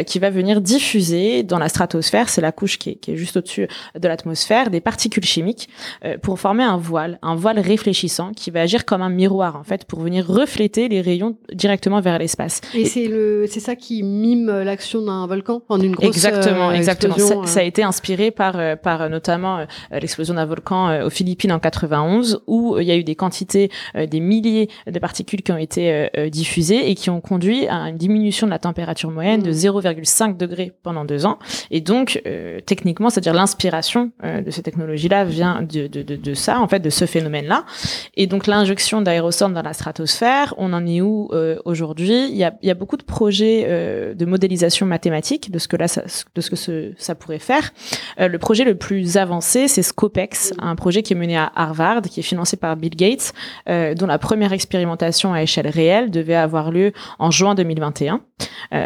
qui 0.06 0.20
va 0.20 0.30
venir 0.30 0.62
diffuser 0.62 1.42
dans 1.42 1.58
la 1.58 1.70
stratosphère, 1.70 2.30
c'est 2.30 2.42
la 2.42 2.52
couche 2.52 2.78
qui 2.78 2.92
est, 2.92 2.96
qui 2.96 3.12
est 3.12 3.16
juste 3.16 3.38
au-dessus 3.38 3.68
de 4.00 4.08
l'atmosphère, 4.08 4.70
des 4.70 4.82
particules 4.82 5.26
chimiques 5.26 5.70
pour 6.22 6.40
former 6.40 6.64
un 6.64 6.78
voile, 6.78 7.18
un 7.22 7.36
voile 7.36 7.60
réfléchi 7.60 7.95
qui 8.36 8.52
va 8.52 8.62
agir 8.62 8.86
comme 8.86 9.02
un 9.02 9.10
miroir 9.10 9.56
en 9.56 9.64
fait 9.64 9.86
pour 9.86 10.00
venir 10.00 10.28
refléter 10.28 10.88
les 10.90 11.02
rayons 11.02 11.38
directement 11.54 12.02
vers 12.02 12.20
l'espace. 12.20 12.62
Et, 12.74 12.86
c'est 12.86 13.08
le 13.08 13.46
c'est 13.50 13.60
ça 13.60 13.76
qui 13.76 14.04
mime 14.04 14.48
l'action 14.48 15.02
d'un 15.02 15.26
volcan 15.28 15.62
en 15.70 15.80
une 15.80 15.94
grosse 15.94 16.08
exactement 16.08 16.70
euh, 16.70 16.74
exactement 16.74 17.18
ça, 17.18 17.36
ça, 17.46 17.60
a 17.60 17.64
été 17.64 17.84
inspiré 17.84 18.32
par 18.32 18.58
euh, 18.58 18.76
par 18.76 19.10
notamment 19.10 19.60
euh, 19.60 19.66
l'explosion 19.92 20.36
d'un 20.36 20.46
volcan 20.46 21.06
aux 21.06 21.10
Philippines 21.10 21.52
en 21.52 21.60
91 21.60 22.42
où 22.48 22.78
il 22.80 22.86
y 22.86 22.92
a 22.92 22.96
eu 22.96 23.04
des 23.04 23.16
quantités 23.16 23.70
des 23.96 24.20
milliers 24.20 24.70
de 24.88 25.00
particules 25.00 25.42
qui 25.42 25.52
ont 25.52 25.58
été 25.58 26.10
diffusées 26.32 26.90
et 26.90 26.96
qui 26.96 27.10
ont 27.10 27.22
conduit 27.22 27.68
à 27.68 27.90
une 27.90 27.98
diminution 27.98 28.48
de 28.48 28.52
la 28.52 28.60
température 28.60 29.12
moyenne 29.12 29.42
de 29.42 29.52
0,5 29.52 30.30
mm. 30.30 30.38
degrés 30.38 30.74
pendant 30.84 31.06
deux 31.06 31.26
ans 31.26 31.40
et 31.72 31.82
donc 31.82 32.22
techniquement 32.66 33.10
c'est-à-dire 33.10 33.34
l'inspiration 33.34 34.12
de 34.24 34.52
ces 34.52 34.62
technologies 34.62 35.10
là 35.10 35.24
vient 35.24 35.62
de, 35.62 35.88
de, 35.88 36.02
de, 36.02 36.16
de 36.16 36.34
ça 36.34 36.60
en 36.60 36.68
fait 36.68 36.80
de 36.80 36.90
ce 36.90 37.06
phénomène 37.06 37.46
là 37.46 37.66
et 38.16 38.28
donc 38.28 38.48
l'injection 38.48 39.02
d'aérosols 39.02 39.54
dans 39.54 39.62
la 39.62 39.74
stratosphère, 39.74 40.54
on 40.58 40.74
en 40.74 40.86
est 40.86 41.02
où 41.02 41.30
euh, 41.34 41.58
aujourd'hui? 41.66 42.28
Il 42.30 42.36
y, 42.36 42.44
a, 42.44 42.74
beaucoup 42.74 42.98
de 42.98 43.04
projets 43.04 43.66
euh, 43.68 44.14
de 44.14 44.26
modélisation 44.26 44.86
mathématique 44.86 45.52
de 45.52 45.60
ce 45.60 45.68
que 45.68 45.78
ça, 46.98 47.16
pourrait 47.16 47.40
faire. 47.40 47.72
Euh, 48.20 48.28
le 48.28 48.38
projet 48.38 48.64
le 48.64 48.76
plus 48.76 49.18
avancé, 49.18 49.68
c'est 49.68 49.82
Scopex, 49.82 50.54
un 50.60 50.76
projet 50.76 51.04
qui 51.04 51.14
est 51.14 51.16
mené 51.16 51.38
à 51.38 51.52
Harvard, 51.56 52.02
qui 52.04 52.20
est 52.20 52.24
financé 52.24 52.58
par 52.58 52.76
Bill 52.76 52.96
Gates, 52.96 53.34
dont 53.68 54.08
la 54.08 54.20
première 54.20 54.54
expérimentation 54.54 55.34
à 55.34 55.42
échelle 55.42 55.68
réelle 55.68 56.12
devait 56.12 56.36
avoir 56.36 56.72
lieu 56.72 56.92
en 57.20 57.32
juin 57.32 57.56
2021 57.56 58.22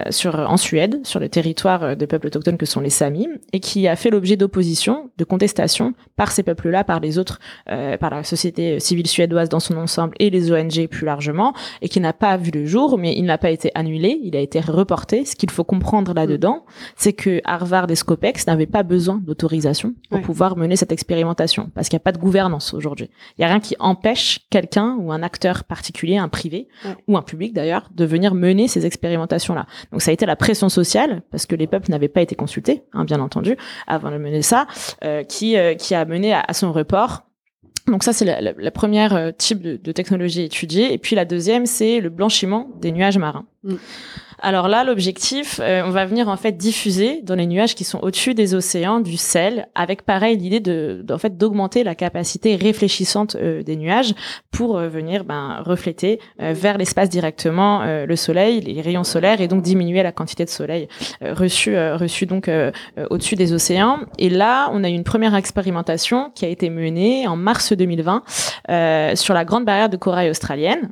sur 0.09 0.35
en 0.35 0.57
Suède, 0.57 0.99
sur 1.03 1.19
le 1.19 1.29
territoire 1.29 1.95
de 1.95 2.05
peuples 2.05 2.27
autochtones 2.27 2.57
que 2.57 2.65
sont 2.65 2.81
les 2.81 2.89
Samis, 2.89 3.27
et 3.53 3.59
qui 3.59 3.87
a 3.87 3.95
fait 3.95 4.09
l'objet 4.09 4.35
d'opposition, 4.35 5.09
de 5.17 5.23
contestation 5.23 5.93
par 6.15 6.31
ces 6.31 6.43
peuples-là, 6.43 6.83
par 6.83 6.99
les 6.99 7.17
autres, 7.17 7.39
par 7.65 8.09
la 8.09 8.23
société 8.23 8.78
civile 8.79 9.07
suédoise 9.07 9.49
dans 9.49 9.59
son 9.59 9.77
ensemble 9.77 10.15
et 10.19 10.29
les 10.29 10.51
ONG 10.51 10.87
plus 10.87 11.05
largement, 11.05 11.53
et 11.81 11.89
qui 11.89 11.99
n'a 11.99 12.13
pas 12.13 12.37
vu 12.37 12.51
le 12.51 12.65
jour, 12.65 12.97
mais 12.97 13.13
il 13.15 13.23
n'a 13.23 13.37
pas 13.37 13.49
été 13.49 13.71
annulé, 13.75 14.19
il 14.23 14.35
a 14.35 14.39
été 14.39 14.59
reporté. 14.59 15.25
Ce 15.25 15.35
qu'il 15.35 15.49
faut 15.49 15.63
comprendre 15.63 16.13
là-dedans, 16.13 16.65
c'est 16.95 17.13
que 17.13 17.41
Harvard 17.43 17.89
et 17.89 17.95
Scopex 17.95 18.47
n'avaient 18.47 18.65
pas 18.65 18.83
besoin 18.83 19.21
d'autorisation 19.23 19.93
pour 20.09 20.21
pouvoir 20.21 20.57
mener 20.57 20.75
cette 20.75 20.91
expérimentation, 20.91 21.69
parce 21.75 21.89
qu'il 21.89 21.97
n'y 21.97 22.01
a 22.01 22.03
pas 22.03 22.11
de 22.11 22.17
gouvernance 22.17 22.73
aujourd'hui. 22.73 23.09
Il 23.37 23.41
n'y 23.41 23.45
a 23.45 23.47
rien 23.47 23.59
qui 23.59 23.75
empêche 23.79 24.39
quelqu'un 24.49 24.97
ou 24.99 25.11
un 25.11 25.23
acteur 25.23 25.63
particulier, 25.63 26.17
un 26.17 26.29
privé 26.29 26.67
ou 27.07 27.17
un 27.17 27.21
public 27.21 27.53
d'ailleurs, 27.53 27.89
de 27.95 28.05
venir 28.05 28.33
mener 28.33 28.67
ces 28.67 28.85
expérimentations-là. 28.85 29.65
Donc 29.91 30.01
ça 30.01 30.11
a 30.11 30.13
été 30.13 30.25
la 30.25 30.35
pression 30.35 30.69
sociale, 30.69 31.21
parce 31.31 31.45
que 31.45 31.55
les 31.55 31.67
peuples 31.67 31.91
n'avaient 31.91 32.07
pas 32.07 32.21
été 32.21 32.35
consultés, 32.35 32.83
hein, 32.93 33.05
bien 33.05 33.19
entendu, 33.19 33.55
avant 33.87 34.11
de 34.11 34.17
mener 34.17 34.41
ça, 34.41 34.67
euh, 35.03 35.23
qui, 35.23 35.57
euh, 35.57 35.75
qui 35.75 35.95
a 35.95 36.05
mené 36.05 36.33
à, 36.33 36.43
à 36.47 36.53
son 36.53 36.71
report 36.71 37.23
donc 37.89 38.03
ça, 38.03 38.13
c'est 38.13 38.25
la, 38.25 38.41
la, 38.41 38.71
première 38.71 39.15
euh, 39.15 39.31
type 39.35 39.61
de, 39.61 39.77
de, 39.77 39.91
technologie 39.91 40.43
étudiée. 40.43 40.93
Et 40.93 40.97
puis 40.97 41.15
la 41.15 41.25
deuxième, 41.25 41.65
c'est 41.65 41.99
le 41.99 42.09
blanchiment 42.09 42.69
des 42.81 42.91
nuages 42.91 43.17
marins. 43.17 43.45
Mm. 43.63 43.75
Alors 44.41 44.69
là, 44.69 44.83
l'objectif, 44.83 45.59
euh, 45.61 45.81
on 45.85 45.89
va 45.89 46.05
venir 46.05 46.29
en 46.29 46.37
fait 46.37 46.53
diffuser 46.53 47.21
dans 47.23 47.35
les 47.35 47.45
nuages 47.45 47.75
qui 47.75 47.83
sont 47.83 47.99
au-dessus 47.99 48.33
des 48.33 48.55
océans 48.55 49.01
du 49.01 49.17
sel, 49.17 49.67
avec 49.75 50.03
pareil 50.03 50.37
l'idée 50.37 50.61
de, 50.61 51.05
en 51.11 51.17
fait 51.17 51.37
d'augmenter 51.37 51.83
la 51.83 51.93
capacité 51.93 52.55
réfléchissante 52.55 53.35
euh, 53.35 53.63
des 53.63 53.75
nuages 53.75 54.13
pour 54.51 54.77
euh, 54.77 54.87
venir 54.87 55.25
ben, 55.25 55.61
refléter 55.65 56.19
vers 56.39 56.77
l'espace 56.77 57.09
directement 57.09 57.83
le 57.83 58.15
soleil, 58.15 58.61
les 58.61 58.81
rayons 58.81 59.03
solaires, 59.03 59.41
et 59.41 59.47
donc 59.47 59.61
diminuer 59.61 60.03
la 60.03 60.11
quantité 60.11 60.45
de 60.45 60.49
soleil 60.49 60.87
reçu 61.21 61.77
reçu 61.77 62.25
donc 62.25 62.49
au-dessus 63.09 63.35
des 63.35 63.53
océans. 63.53 63.99
Et 64.17 64.29
là, 64.29 64.69
on 64.73 64.83
a 64.83 64.89
une 64.89 65.03
première 65.03 65.35
expérimentation 65.35 66.31
qui 66.35 66.45
a 66.45 66.47
été 66.47 66.69
menée 66.69 67.27
en 67.27 67.35
mars 67.35 67.73
2020 67.73 68.23
sur 69.15 69.33
la 69.33 69.45
grande 69.45 69.65
barrière 69.65 69.89
de 69.89 69.97
corail 69.97 70.29
australienne. 70.29 70.91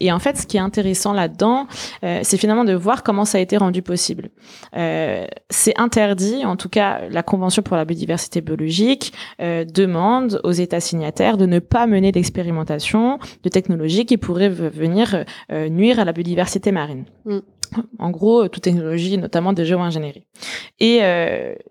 et 0.00 0.12
en 0.12 0.18
fait, 0.18 0.36
ce 0.36 0.46
qui 0.46 0.56
est 0.56 0.60
intéressant 0.60 1.12
là-dedans, 1.12 1.66
c'est 2.02 2.36
finalement 2.36 2.64
de 2.64 2.75
voir 2.76 3.02
comment 3.02 3.24
ça 3.24 3.38
a 3.38 3.40
été 3.40 3.56
rendu 3.56 3.82
possible. 3.82 4.30
Euh, 4.76 5.26
c'est 5.50 5.78
interdit, 5.78 6.44
en 6.44 6.56
tout 6.56 6.68
cas, 6.68 7.08
la 7.10 7.22
Convention 7.22 7.62
pour 7.62 7.76
la 7.76 7.84
biodiversité 7.84 8.40
biologique 8.40 9.12
euh, 9.40 9.64
demande 9.64 10.40
aux 10.44 10.52
États 10.52 10.80
signataires 10.80 11.36
de 11.36 11.46
ne 11.46 11.58
pas 11.58 11.86
mener 11.86 12.12
d'expérimentation 12.12 13.18
de 13.42 13.48
technologies 13.48 14.06
qui 14.06 14.16
pourraient 14.16 14.48
venir 14.48 15.24
euh, 15.50 15.68
nuire 15.68 15.98
à 15.98 16.04
la 16.04 16.12
biodiversité 16.12 16.72
marine. 16.72 17.04
Mm. 17.24 17.38
En 17.98 18.10
gros, 18.10 18.46
toute 18.46 18.62
technologie, 18.62 19.18
notamment 19.18 19.52
de 19.52 19.64
géo-ingénierie. 19.64 20.24
Et 20.78 21.00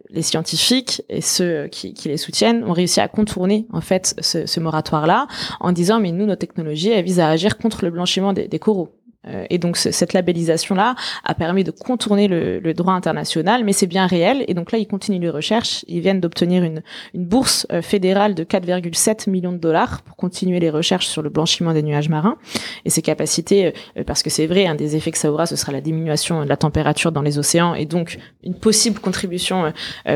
les 0.09 0.21
scientifiques 0.23 1.01
et 1.07 1.21
ceux 1.21 1.67
qui, 1.67 1.93
qui, 1.93 2.09
les 2.09 2.17
soutiennent 2.17 2.65
ont 2.65 2.73
réussi 2.73 2.99
à 2.99 3.07
contourner 3.07 3.65
en 3.71 3.79
fait 3.79 4.13
ce, 4.19 4.45
ce 4.45 4.59
moratoire-là 4.59 5.27
en 5.61 5.71
disant 5.71 6.01
mais 6.01 6.11
nous, 6.11 6.25
nos 6.25 6.35
technologies, 6.35 6.89
elles 6.89 7.05
visent 7.05 7.21
à 7.21 7.29
agir 7.29 7.57
contre 7.57 7.85
le 7.85 7.91
blanchiment 7.91 8.33
des, 8.33 8.49
des 8.49 8.59
coraux. 8.59 8.89
Euh, 9.27 9.45
et 9.49 9.57
donc 9.57 9.77
cette 9.77 10.13
labellisation-là 10.13 10.95
a 11.23 11.33
permis 11.33 11.63
de 11.63 11.71
contourner 11.71 12.27
le, 12.27 12.59
le 12.59 12.73
droit 12.73 12.93
international, 12.93 13.63
mais 13.63 13.73
c'est 13.73 13.87
bien 13.87 14.07
réel. 14.07 14.43
Et 14.47 14.53
donc 14.53 14.71
là, 14.71 14.77
ils 14.77 14.87
continuent 14.87 15.19
les 15.19 15.29
recherches. 15.29 15.83
Ils 15.87 16.01
viennent 16.01 16.19
d'obtenir 16.19 16.63
une, 16.63 16.81
une, 17.13 17.25
bourse 17.25 17.65
euh, 17.71 17.81
fédérale 17.81 18.35
de 18.35 18.43
4,7 18.43 19.29
millions 19.29 19.51
de 19.51 19.57
dollars 19.57 20.01
pour 20.01 20.15
continuer 20.15 20.59
les 20.59 20.69
recherches 20.69 21.07
sur 21.07 21.21
le 21.21 21.29
blanchiment 21.29 21.73
des 21.73 21.83
nuages 21.83 22.09
marins 22.09 22.37
et 22.85 22.89
ses 22.89 23.01
capacités, 23.01 23.73
euh, 23.97 24.03
parce 24.05 24.23
que 24.23 24.29
c'est 24.29 24.47
vrai, 24.47 24.67
un 24.67 24.75
des 24.75 24.95
effets 24.95 25.11
que 25.11 25.17
ça 25.17 25.31
aura, 25.31 25.45
ce 25.45 25.55
sera 25.55 25.71
la 25.71 25.81
diminution 25.81 26.43
de 26.43 26.49
la 26.49 26.57
température 26.57 27.11
dans 27.11 27.21
les 27.21 27.37
océans 27.39 27.73
et 27.73 27.85
donc 27.85 28.17
une 28.43 28.55
possible 28.55 28.99
contribution 28.99 29.73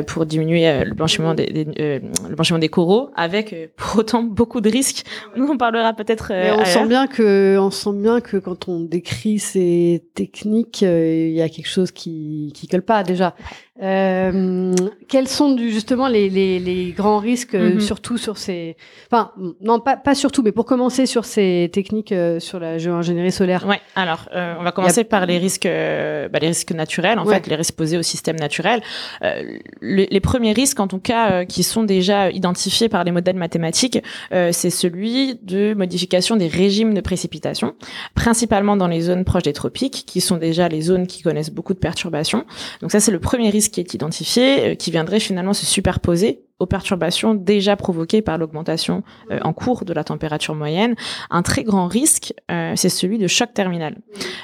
pour 0.08 0.26
diminuer 0.26 0.84
le 0.84 0.93
blanchiment 0.93 1.34
des, 1.34 1.45
des 1.48 1.65
le 1.65 2.36
blanchiment 2.36 2.60
des 2.60 2.69
coraux, 2.69 3.10
avec 3.15 3.56
pour 3.76 4.00
autant 4.00 4.24
beaucoup 4.24 4.62
de 4.62 4.69
risques. 4.69 5.06
Nous, 5.36 5.48
on 5.48 5.58
parlera 5.58 5.93
peut-être. 5.93 6.32
on 6.32 6.65
sent 6.65 6.88
bien 6.88 7.08
que, 7.08 7.58
on 7.60 7.72
sent 7.72 7.93
bien 7.93 8.22
que 8.22 8.38
quand 8.38 8.67
on 8.67 8.80
décrit 9.00 9.40
ces 9.40 10.04
techniques, 10.14 10.84
euh, 10.84 11.28
il 11.30 11.34
y 11.34 11.42
a 11.42 11.48
quelque 11.48 11.70
chose 11.70 11.92
qui 11.92 12.52
qui 12.54 12.68
colle 12.68 12.82
pas 12.82 13.04
déjà. 13.04 13.34
Euh, 13.82 14.74
quels 15.08 15.28
sont 15.28 15.58
justement 15.58 16.08
les, 16.08 16.30
les, 16.30 16.60
les, 16.60 16.92
grands 16.92 17.20
risques, 17.20 17.56
euh, 17.56 17.76
Mhm. 17.76 17.80
surtout 17.80 18.18
sur 18.18 18.38
ces, 18.38 18.76
enfin 19.10 19.32
non 19.62 19.80
pas 19.80 19.96
pas 19.96 20.15
surtout, 20.15 20.42
mais 20.44 20.52
pour 20.52 20.65
commencer 20.65 21.06
sur 21.06 21.24
ces 21.26 21.70
techniques 21.72 22.12
euh, 22.12 22.39
sur 22.39 22.60
la 22.60 22.78
géo-ingénierie 22.78 23.32
solaire. 23.32 23.65
Ouais. 23.68 23.80
Alors, 23.96 24.28
euh, 24.36 24.56
on 24.60 24.63
va 24.63 24.72
commencer 24.72 25.04
par 25.04 25.26
les 25.26 25.38
risques, 25.38 25.63
bah, 25.68 26.39
les 26.39 26.48
risques 26.48 26.72
naturels, 26.72 27.20
en 27.20 27.26
Ouais. 27.26 27.36
fait, 27.36 27.48
les 27.48 27.56
risques 27.56 27.76
posés 27.76 27.98
au 27.98 28.02
système 28.02 28.36
naturel. 28.38 28.82
Euh, 29.24 29.44
le- 29.80 30.08
les 30.10 30.20
premiers 30.20 30.54
risques, 30.54 30.80
en 30.80 30.88
tout 30.88 31.00
cas, 31.00 31.32
euh, 31.32 31.46
qui 31.46 31.63
sont 31.63 31.84
déjà 31.84 32.30
identifiés 32.32 32.89
par 32.89 33.04
les 33.04 33.12
modèles 33.12 33.38
mathématiques, 33.38 34.02
euh, 34.34 34.50
c'est 34.52 34.70
celui 34.70 35.36
de 35.44 35.74
modification 35.74 36.36
des 36.36 36.48
régimes 36.48 36.94
de 36.94 37.02
précipitation, 37.02 37.76
principalement 38.15 38.76
dans 38.76 38.88
les 38.88 39.02
zones 39.02 39.24
proches 39.26 39.44
des 39.44 39.54
tropiques, 39.54 40.04
qui 40.06 40.22
sont 40.22 40.38
déjà 40.38 40.68
les 40.68 40.82
zones 40.82 41.08
qui 41.08 41.22
connaissent 41.22 41.52
beaucoup 41.52 41.74
de 41.74 41.80
perturbations. 41.80 42.46
Donc 42.82 42.92
ça, 42.92 43.00
c'est 43.00 43.12
le 43.12 43.20
premier 43.20 43.50
risque 43.50 43.69
qui 43.72 43.80
est 43.80 43.94
identifié, 43.94 44.72
euh, 44.72 44.76
qui 44.76 44.92
viendrait 44.92 45.20
finalement 45.20 45.54
se 45.54 45.66
superposer 45.66 46.44
aux 46.60 46.66
perturbations 46.66 47.34
déjà 47.34 47.76
provoquées 47.76 48.22
par 48.22 48.38
l'augmentation 48.38 49.04
euh, 49.32 49.40
en 49.44 49.54
cours 49.54 49.86
de 49.86 49.94
la 49.94 50.04
température 50.04 50.56
moyenne. 50.56 50.96
Un 51.30 51.42
très 51.42 51.64
grand 51.64 51.88
risque, 51.88 52.34
euh, 52.52 52.74
c'est 52.76 52.90
celui 52.90 53.18
de 53.18 53.28
choc 53.28 53.54
terminal. 53.54 53.98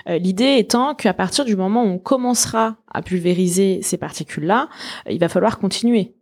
Euh, 0.09 0.17
L'idée 0.17 0.55
étant 0.57 0.95
qu'à 0.95 1.13
partir 1.13 1.45
du 1.45 1.55
moment 1.55 1.83
où 1.83 1.87
on 1.87 1.97
commencera 1.99 2.77
à 2.91 3.01
pulvériser 3.01 3.81
ces 3.81 3.97
particules-là, 3.97 4.69
il 5.09 5.19
va 5.19 5.27
falloir 5.29 5.59
continuer. 5.59 6.13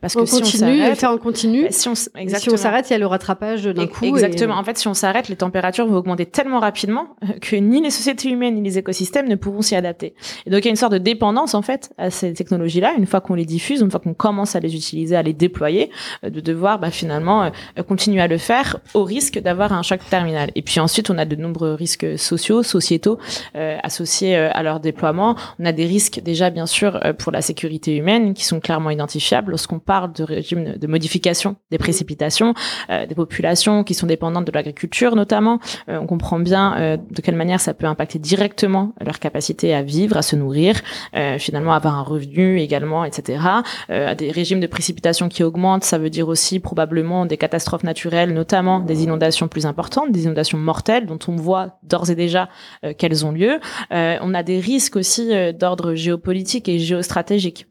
Parce 0.00 0.14
que 0.14 0.20
On 0.20 0.26
si 0.26 0.34
on 0.34 0.40
continue, 0.40 0.70
et 0.70 0.74
le 0.76 0.80
s'arrête, 0.82 0.98
faire 0.98 1.10
en 1.10 1.18
continu. 1.18 1.62
bah, 1.64 1.68
si 1.70 1.88
on, 1.88 1.94
Si 1.94 2.08
on 2.52 2.56
s'arrête, 2.56 2.88
il 2.90 2.92
y 2.92 2.96
a 2.96 2.98
le 2.98 3.06
rattrapage 3.06 3.64
d'un 3.64 3.86
coup. 3.86 4.04
et- 4.04 4.08
Exactement. 4.08 4.54
En 4.56 4.64
fait, 4.64 4.76
si 4.78 4.88
on 4.88 4.94
s'arrête, 4.94 5.28
les 5.28 5.36
températures 5.36 5.86
vont 5.86 5.96
augmenter 5.96 6.26
tellement 6.26 6.60
rapidement 6.60 7.16
euh, 7.24 7.28
que 7.40 7.56
ni 7.56 7.80
les 7.82 7.90
sociétés 7.90 8.28
humaines 8.30 8.54
ni 8.56 8.62
les 8.62 8.78
écosystèmes 8.78 9.28
ne 9.28 9.34
pourront 9.36 9.62
s'y 9.62 9.74
adapter. 9.76 10.14
Et 10.46 10.50
donc, 10.50 10.60
il 10.60 10.64
y 10.66 10.68
a 10.68 10.70
une 10.70 10.76
sorte 10.76 10.92
de 10.92 10.98
dépendance, 10.98 11.54
en 11.54 11.62
fait, 11.62 11.90
à 11.98 12.10
ces 12.10 12.32
technologies-là, 12.34 12.94
une 12.98 13.06
fois 13.06 13.20
qu'on 13.20 13.34
les 13.34 13.44
diffuse, 13.44 13.80
une 13.80 13.90
fois 13.90 14.00
qu'on 14.00 14.14
commence 14.14 14.54
à 14.56 14.60
les 14.60 14.74
utiliser, 14.74 15.16
à 15.16 15.22
les 15.22 15.32
déployer, 15.32 15.90
euh, 16.24 16.30
de 16.30 16.40
devoir 16.40 16.78
bah, 16.78 16.90
finalement 16.90 17.44
euh, 17.44 17.82
continuer 17.82 18.20
à 18.20 18.26
le 18.28 18.38
faire 18.38 18.76
au 18.94 19.04
risque 19.04 19.38
d'avoir 19.40 19.72
un 19.72 19.82
choc 19.82 20.00
terminal. 20.10 20.50
Et 20.54 20.62
puis 20.62 20.80
ensuite, 20.80 21.10
on 21.10 21.18
a 21.18 21.24
de 21.24 21.36
nombreux 21.36 21.74
risques 21.74 22.18
sociaux, 22.18 22.62
sociétaux, 22.62 23.18
euh, 23.56 23.76
associés 23.82 24.36
à 24.36 24.62
leur 24.62 24.80
déploiement. 24.80 25.36
On 25.58 25.64
a 25.64 25.72
des 25.72 25.86
risques 25.86 26.20
déjà, 26.22 26.50
bien 26.50 26.66
sûr, 26.66 27.00
pour 27.18 27.32
la 27.32 27.40
sécurité 27.42 27.96
humaine, 27.96 28.34
qui 28.34 28.44
sont 28.44 28.60
clairement 28.60 28.90
identifiables 28.90 29.54
lorsqu'on 29.70 29.78
parle 29.78 30.12
de 30.12 30.24
régime 30.24 30.76
de 30.76 30.86
modification 30.86 31.56
des 31.70 31.78
précipitations, 31.78 32.54
euh, 32.90 33.06
des 33.06 33.14
populations 33.14 33.84
qui 33.84 33.94
sont 33.94 34.06
dépendantes 34.06 34.46
de 34.46 34.52
l'agriculture 34.52 35.14
notamment. 35.14 35.60
Euh, 35.88 35.98
on 36.00 36.06
comprend 36.06 36.38
bien 36.40 36.76
euh, 36.76 36.96
de 36.96 37.20
quelle 37.20 37.36
manière 37.36 37.60
ça 37.60 37.74
peut 37.74 37.86
impacter 37.86 38.18
directement 38.18 38.92
leur 39.00 39.18
capacité 39.18 39.74
à 39.74 39.82
vivre, 39.82 40.16
à 40.16 40.22
se 40.22 40.36
nourrir, 40.36 40.80
euh, 41.14 41.38
finalement 41.38 41.72
avoir 41.72 41.96
un 41.96 42.02
revenu 42.02 42.58
également, 42.60 43.04
etc. 43.04 43.42
Euh, 43.90 44.14
des 44.14 44.30
régimes 44.30 44.60
de 44.60 44.66
précipitation 44.66 45.28
qui 45.28 45.44
augmentent, 45.44 45.84
ça 45.84 45.98
veut 45.98 46.10
dire 46.10 46.28
aussi 46.28 46.58
probablement 46.58 47.26
des 47.26 47.36
catastrophes 47.36 47.84
naturelles, 47.84 48.32
notamment 48.34 48.80
des 48.80 49.04
inondations 49.04 49.48
plus 49.48 49.66
importantes, 49.66 50.10
des 50.10 50.24
inondations 50.24 50.58
mortelles 50.58 51.06
dont 51.06 51.18
on 51.28 51.36
voit 51.36 51.78
d'ores 51.82 52.10
et 52.10 52.14
déjà 52.14 52.48
euh, 52.84 52.92
qu'elles 52.92 53.24
ont 53.24 53.32
lieu. 53.32 53.60
Euh, 53.92 54.16
on 54.22 54.34
a 54.34 54.42
des 54.42 54.58
risques 54.58 54.96
aussi 54.96 55.30
d'ordre 55.54 55.94
géopolitique 55.94 56.68
et 56.68 56.78
géostratégique. 56.78 57.66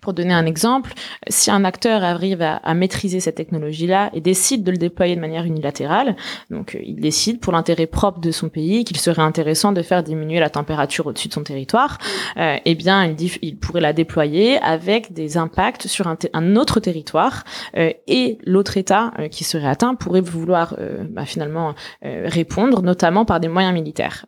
Pour 0.00 0.12
donner 0.12 0.34
un 0.34 0.46
exemple, 0.46 0.92
si 1.28 1.50
un 1.50 1.64
acteur 1.64 2.04
arrive 2.04 2.42
à, 2.42 2.74
maîtriser 2.74 3.20
cette 3.20 3.36
technologie-là 3.36 4.10
et 4.12 4.20
décide 4.20 4.62
de 4.62 4.70
le 4.70 4.76
déployer 4.76 5.16
de 5.16 5.20
manière 5.20 5.44
unilatérale, 5.44 6.14
donc 6.50 6.74
euh, 6.74 6.80
il 6.84 6.96
décide 6.96 7.40
pour 7.40 7.52
l'intérêt 7.52 7.86
propre 7.86 8.20
de 8.20 8.30
son 8.30 8.48
pays 8.48 8.84
qu'il 8.84 8.98
serait 8.98 9.22
intéressant 9.22 9.72
de 9.72 9.82
faire 9.82 10.02
diminuer 10.02 10.40
la 10.40 10.50
température 10.50 11.06
au-dessus 11.06 11.28
de 11.28 11.32
son 11.32 11.42
territoire, 11.42 11.98
euh, 12.36 12.56
eh 12.64 12.74
bien 12.74 13.14
il, 13.42 13.56
pourrait 13.56 13.80
la 13.80 13.92
déployer 13.92 14.58
avec 14.58 15.12
des 15.12 15.36
impacts 15.36 15.86
sur 15.86 16.06
un, 16.06 16.56
autre 16.56 16.80
territoire 16.80 17.44
euh, 17.76 17.90
et 18.06 18.38
l'autre 18.44 18.76
État 18.76 19.12
qui 19.30 19.44
serait 19.44 19.66
atteint 19.66 19.94
pourrait 19.94 20.20
vouloir 20.20 20.76
bah, 21.10 21.24
finalement 21.24 21.74
répondre, 22.02 22.82
notamment 22.82 23.24
par 23.24 23.40
des 23.40 23.48
moyens 23.48 23.74
militaires. 23.74 24.26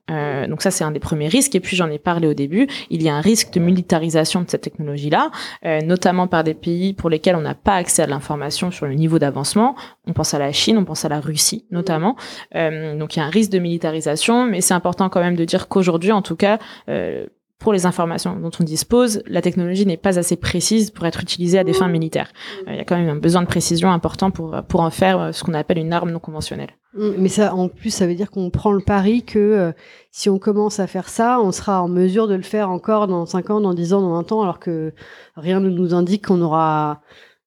Donc 0.48 0.62
ça 0.62 0.70
c'est 0.70 0.84
un 0.84 0.90
des 0.90 1.00
premiers 1.00 1.28
risques. 1.28 1.54
Et 1.54 1.60
puis 1.60 1.76
j'en 1.76 1.88
ai 1.90 1.98
parlé 1.98 2.26
au 2.26 2.34
début, 2.34 2.66
il 2.90 3.02
y 3.02 3.08
a 3.08 3.14
un 3.14 3.20
risque 3.20 3.52
de 3.52 3.60
militarisation 3.60 4.42
de 4.42 4.50
cette 4.50 4.62
technologie-là 4.62 5.30
euh, 5.64 5.80
notamment 5.80 6.26
par 6.26 6.44
des 6.44 6.54
pays 6.54 6.92
pour 6.92 7.10
lesquels 7.10 7.36
on 7.36 7.40
n'a 7.40 7.54
pas 7.54 7.74
accès 7.74 8.02
à 8.02 8.06
l'information 8.06 8.70
sur 8.70 8.86
le 8.86 8.94
niveau 8.94 9.18
d'avancement. 9.18 9.74
On 10.06 10.12
pense 10.12 10.34
à 10.34 10.38
la 10.38 10.52
Chine, 10.52 10.78
on 10.78 10.84
pense 10.84 11.04
à 11.04 11.08
la 11.08 11.20
Russie 11.20 11.64
notamment. 11.70 12.16
Euh, 12.54 12.96
donc 12.96 13.16
il 13.16 13.20
y 13.20 13.22
a 13.22 13.26
un 13.26 13.30
risque 13.30 13.50
de 13.50 13.58
militarisation, 13.58 14.46
mais 14.46 14.60
c'est 14.60 14.74
important 14.74 15.08
quand 15.08 15.20
même 15.20 15.36
de 15.36 15.44
dire 15.44 15.68
qu'aujourd'hui, 15.68 16.12
en 16.12 16.22
tout 16.22 16.36
cas, 16.36 16.58
euh, 16.88 17.26
pour 17.60 17.74
les 17.74 17.86
informations 17.86 18.36
dont 18.36 18.50
on 18.58 18.64
dispose, 18.64 19.22
la 19.26 19.42
technologie 19.42 19.86
n'est 19.86 19.98
pas 19.98 20.18
assez 20.18 20.34
précise 20.36 20.90
pour 20.90 21.06
être 21.06 21.20
utilisée 21.22 21.58
à 21.58 21.64
des 21.64 21.74
fins 21.74 21.88
militaires. 21.88 22.32
Euh, 22.66 22.72
il 22.72 22.76
y 22.76 22.80
a 22.80 22.84
quand 22.84 22.96
même 22.96 23.10
un 23.10 23.16
besoin 23.16 23.42
de 23.42 23.46
précision 23.46 23.92
important 23.92 24.30
pour, 24.30 24.56
pour 24.66 24.80
en 24.80 24.90
faire 24.90 25.20
euh, 25.20 25.32
ce 25.32 25.44
qu'on 25.44 25.54
appelle 25.54 25.78
une 25.78 25.92
arme 25.92 26.10
non 26.10 26.18
conventionnelle. 26.18 26.70
Mm, 26.94 27.10
Mais 27.18 27.28
ça, 27.28 27.54
en 27.54 27.68
plus, 27.68 27.90
ça 27.90 28.06
veut 28.06 28.14
dire 28.14 28.30
qu'on 28.30 28.48
prend 28.48 28.72
le 28.72 28.80
pari 28.80 29.24
que 29.24 29.38
euh, 29.38 29.72
si 30.10 30.30
on 30.30 30.38
commence 30.38 30.80
à 30.80 30.86
faire 30.86 31.10
ça, 31.10 31.38
on 31.38 31.52
sera 31.52 31.82
en 31.82 31.88
mesure 31.88 32.28
de 32.28 32.34
le 32.34 32.42
faire 32.42 32.70
encore 32.70 33.06
dans 33.06 33.26
5 33.26 33.50
ans, 33.50 33.60
dans 33.60 33.74
10 33.74 33.92
ans, 33.92 34.00
dans 34.00 34.14
20 34.14 34.32
ans, 34.32 34.42
alors 34.42 34.58
que 34.58 34.94
rien 35.36 35.60
ne 35.60 35.68
nous 35.68 35.92
indique 35.94 36.26
qu'on 36.28 36.40
aura, 36.40 37.02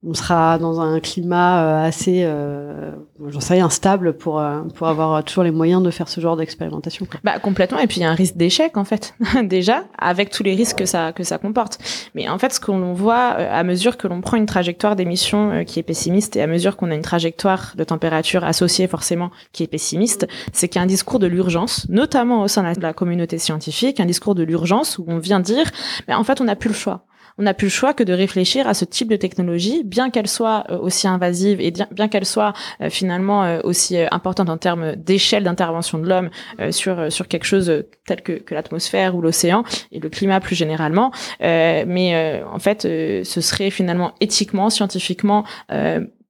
on 0.06 0.14
sera 0.14 0.58
dans 0.58 0.82
un 0.82 1.00
climat 1.00 1.64
euh, 1.64 1.88
assez, 1.88 2.24
euh, 2.24 2.92
j'en 3.30 3.40
sais 3.40 3.54
rien, 3.54 3.70
stable 3.70 4.14
pour, 4.14 4.40
euh, 4.40 4.62
pour 4.76 4.88
avoir 4.88 5.24
toujours 5.24 5.44
les 5.44 5.52
moyens 5.52 5.82
de 5.82 5.92
faire 5.92 6.10
ce 6.10 6.20
genre 6.20 6.36
d'expérimentation. 6.36 7.08
Bah 7.24 7.40
complètement. 7.40 7.80
Et 7.80 7.88
puis 7.88 7.98
il 7.98 8.04
y 8.04 8.06
a 8.06 8.10
un 8.10 8.16
risque 8.16 8.36
d'échec 8.36 8.76
en 8.76 8.84
fait 8.84 9.16
déjà 9.44 9.86
avec 9.98 10.30
tous 10.30 10.44
les 10.44 10.56
risques 10.56 10.80
que 10.80 10.86
ça 10.86 11.14
que 11.14 11.24
ça 11.24 11.38
comporte. 11.38 11.78
Mais 12.16 12.28
en 12.28 12.38
fait 12.38 12.54
ce 12.54 12.60
qu'on 12.60 12.94
voit 12.94 13.36
euh, 13.40 13.48
à 13.52 13.64
mesure 13.64 13.98
que 13.98 14.08
l'on 14.08 14.22
prend 14.22 14.38
une 14.38 14.46
trajectoire 14.46 14.96
d'émission 14.96 15.64
qui 15.66 15.80
est 15.80 15.84
pessimiste 15.84 16.36
et 16.36 16.42
à 16.42 16.48
mesure 16.48 16.76
qu'on 16.76 16.92
a 16.92 16.96
une 16.96 17.02
trajectoire 17.02 17.74
de 17.78 17.84
température 17.84 18.44
associée 18.44 18.88
forcément 18.88 19.32
qui 19.54 19.64
est 19.64 19.68
pessimiste, 19.68 20.28
c'est 20.52 20.68
qu'il 20.68 20.80
y 20.80 20.82
a 20.82 20.84
un 20.84 20.88
discours 20.88 21.20
de 21.20 21.28
l'urgence, 21.28 21.88
notamment 21.90 22.42
au 22.42 22.48
sein 22.48 22.74
de 22.74 22.82
la 22.82 22.94
communauté 22.94 23.38
scientifique, 23.38 24.00
un 24.00 24.06
discours 24.06 24.36
de 24.36 24.44
l'urgence 24.44 24.98
où 24.98 25.06
on 25.08 25.18
vient 25.18 25.40
dire, 25.40 25.70
mais 26.08 26.14
en 26.14 26.24
fait 26.24 26.42
on 26.42 26.46
n'a 26.46 26.56
plus 26.56 26.70
le 26.70 26.76
choix 26.76 27.06
on 27.38 27.44
n'a 27.44 27.54
plus 27.54 27.68
le 27.68 27.72
choix 27.72 27.94
que 27.94 28.04
de 28.04 28.14
réfléchir 28.14 28.68
à 28.68 28.74
ce 28.74 28.86
type 28.86 29.10
de 29.10 29.16
technologie, 29.16 29.84
bien 29.84 30.10
qu'elle 30.10 30.28
soit 30.28 30.66
euh, 30.70 30.78
aussi 30.78 31.08
invasive 31.08 31.60
et 31.62 31.72
bien, 31.72 32.08
qu'elle 32.08 32.26
soit 32.26 32.54
euh, 32.82 32.90
finalement 32.90 33.44
euh, 33.44 33.60
aussi 33.64 33.98
importante 34.12 34.50
en 34.50 34.58
termes 34.58 34.96
d'échelle 34.96 35.44
d'intervention 35.44 35.98
de 35.98 36.08
l'homme 36.08 36.30
sur 36.72 37.12
sur 37.12 37.28
quelque 37.28 37.46
chose 37.46 37.84
tel 38.06 38.22
que, 38.22 38.34
que 38.34 38.54
l'atmosphère 38.54 39.16
ou 39.16 39.22
l'océan 39.22 39.64
et 39.92 40.00
le 40.00 40.10
climat 40.10 40.40
plus 40.40 40.56
généralement. 40.56 41.12
Mais 41.40 42.44
en 42.52 42.60
fait, 42.60 42.82
ce 42.84 43.42
serait 43.42 43.70
finalement 43.70 44.14
éthiquement, 44.20 44.70
scientifiquement 44.70 45.46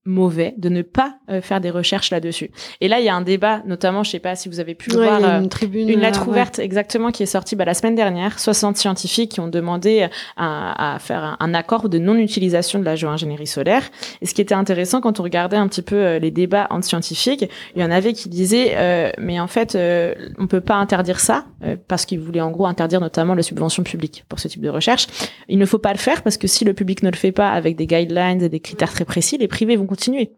mauvais 0.05 0.53
de 0.57 0.69
ne 0.69 0.81
pas 0.81 1.15
euh, 1.29 1.41
faire 1.41 1.61
des 1.61 1.69
recherches 1.69 2.11
là-dessus. 2.11 2.51
Et 2.81 2.87
là, 2.87 2.99
il 2.99 3.05
y 3.05 3.09
a 3.09 3.15
un 3.15 3.21
débat, 3.21 3.61
notamment, 3.65 4.03
je 4.03 4.11
sais 4.11 4.19
pas 4.19 4.35
si 4.35 4.49
vous 4.49 4.59
avez 4.59 4.75
pu 4.75 4.91
Ouais, 4.95 5.05
voir. 5.05 5.23
euh, 5.23 5.39
une 5.39 5.49
tribune, 5.49 5.87
une 5.89 5.99
euh, 5.99 6.01
lettre 6.01 6.23
ouais. 6.23 6.29
ouverte 6.29 6.59
exactement 6.59 7.11
qui 7.11 7.23
est 7.23 7.27
sortie 7.27 7.55
bah, 7.55 7.65
la 7.65 7.73
semaine 7.73 7.95
dernière. 7.95 8.39
60 8.39 8.75
scientifiques 8.77 9.31
qui 9.31 9.39
ont 9.39 9.47
demandé 9.47 10.07
à, 10.35 10.95
à 10.95 10.99
faire 10.99 11.23
un, 11.23 11.37
un 11.39 11.53
accord 11.53 11.87
de 11.89 11.97
non-utilisation 11.99 12.79
de 12.79 12.85
la 12.85 12.95
géo-ingénierie 12.95 13.47
solaire. 13.47 13.83
Et 14.21 14.25
ce 14.25 14.33
qui 14.33 14.41
était 14.41 14.53
intéressant 14.55 14.99
quand 15.01 15.19
on 15.19 15.23
regardait 15.23 15.57
un 15.57 15.67
petit 15.67 15.81
peu 15.81 15.95
euh, 15.95 16.19
les 16.19 16.31
débats 16.31 16.67
entre 16.69 16.85
scientifiques, 16.85 17.45
il 17.75 17.81
y 17.81 17.85
en 17.85 17.91
avait 17.91 18.13
qui 18.13 18.29
disaient 18.29 18.73
euh, 18.75 19.11
mais 19.17 19.39
en 19.39 19.47
fait 19.47 19.75
euh, 19.75 20.13
on 20.37 20.47
peut 20.47 20.61
pas 20.61 20.75
interdire 20.75 21.19
ça 21.19 21.45
euh, 21.63 21.75
parce 21.87 22.05
qu'ils 22.05 22.19
voulaient 22.19 22.41
en 22.41 22.51
gros 22.51 22.65
interdire 22.65 22.99
notamment 22.99 23.35
la 23.35 23.43
subvention 23.43 23.83
publique 23.83 24.25
pour 24.27 24.39
ce 24.39 24.47
type 24.47 24.61
de 24.61 24.69
recherche. 24.69 25.07
Il 25.47 25.57
ne 25.57 25.65
faut 25.65 25.79
pas 25.79 25.91
le 25.93 25.97
faire 25.99 26.23
parce 26.23 26.37
que 26.37 26.47
si 26.47 26.65
le 26.65 26.73
public 26.73 27.03
ne 27.03 27.09
le 27.09 27.15
fait 27.15 27.31
pas 27.31 27.51
avec 27.51 27.75
des 27.77 27.87
guidelines 27.87 28.41
et 28.41 28.49
des 28.49 28.59
critères 28.59 28.91
très 28.91 29.05
précis, 29.05 29.37
les 29.37 29.47
privés 29.47 29.75
vont 29.75 29.85
continuer. 29.93 30.32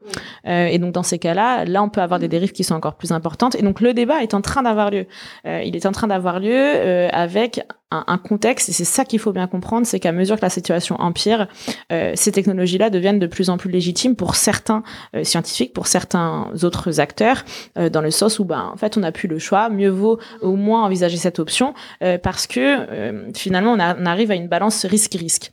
Euh, 0.47 0.65
et 0.65 0.77
donc 0.79 0.91
dans 0.91 1.03
ces 1.03 1.19
cas-là, 1.19 1.65
là 1.65 1.81
on 1.81 1.89
peut 1.89 2.01
avoir 2.01 2.19
des 2.19 2.27
dérives 2.27 2.51
qui 2.51 2.63
sont 2.63 2.75
encore 2.75 2.95
plus 2.95 3.11
importantes. 3.11 3.55
Et 3.55 3.61
donc 3.61 3.79
le 3.79 3.93
débat 3.93 4.21
est 4.21 4.33
en 4.33 4.41
train 4.41 4.63
d'avoir 4.63 4.91
lieu. 4.91 5.05
Euh, 5.47 5.61
il 5.63 5.75
est 5.75 5.85
en 5.85 5.91
train 5.91 6.07
d'avoir 6.07 6.39
lieu 6.39 6.51
euh, 6.53 7.07
avec 7.11 7.61
un, 8.07 8.17
contexte, 8.17 8.69
et 8.69 8.71
c'est 8.71 8.85
ça 8.85 9.05
qu'il 9.05 9.19
faut 9.19 9.31
bien 9.31 9.47
comprendre, 9.47 9.85
c'est 9.85 9.99
qu'à 9.99 10.11
mesure 10.11 10.37
que 10.37 10.41
la 10.41 10.49
situation 10.49 10.95
empire, 10.99 11.47
euh, 11.91 12.11
ces 12.15 12.31
technologies-là 12.31 12.89
deviennent 12.89 13.19
de 13.19 13.27
plus 13.27 13.49
en 13.49 13.57
plus 13.57 13.69
légitimes 13.69 14.15
pour 14.15 14.35
certains 14.35 14.83
euh, 15.15 15.23
scientifiques, 15.23 15.73
pour 15.73 15.87
certains 15.87 16.49
autres 16.63 16.99
acteurs, 16.99 17.43
euh, 17.77 17.89
dans 17.89 18.01
le 18.01 18.11
sens 18.11 18.39
où, 18.39 18.45
ben, 18.45 18.71
en 18.73 18.77
fait, 18.77 18.97
on 18.97 19.01
n'a 19.01 19.11
plus 19.11 19.27
le 19.27 19.39
choix. 19.39 19.69
Mieux 19.69 19.89
vaut 19.89 20.19
au 20.41 20.55
moins 20.55 20.83
envisager 20.83 21.17
cette 21.17 21.39
option 21.39 21.73
parce 22.23 22.47
que 22.47 23.31
finalement, 23.33 23.73
on 23.73 24.05
arrive 24.05 24.31
à 24.31 24.35
une 24.35 24.47
balance 24.47 24.85
risque-risque. 24.85 25.51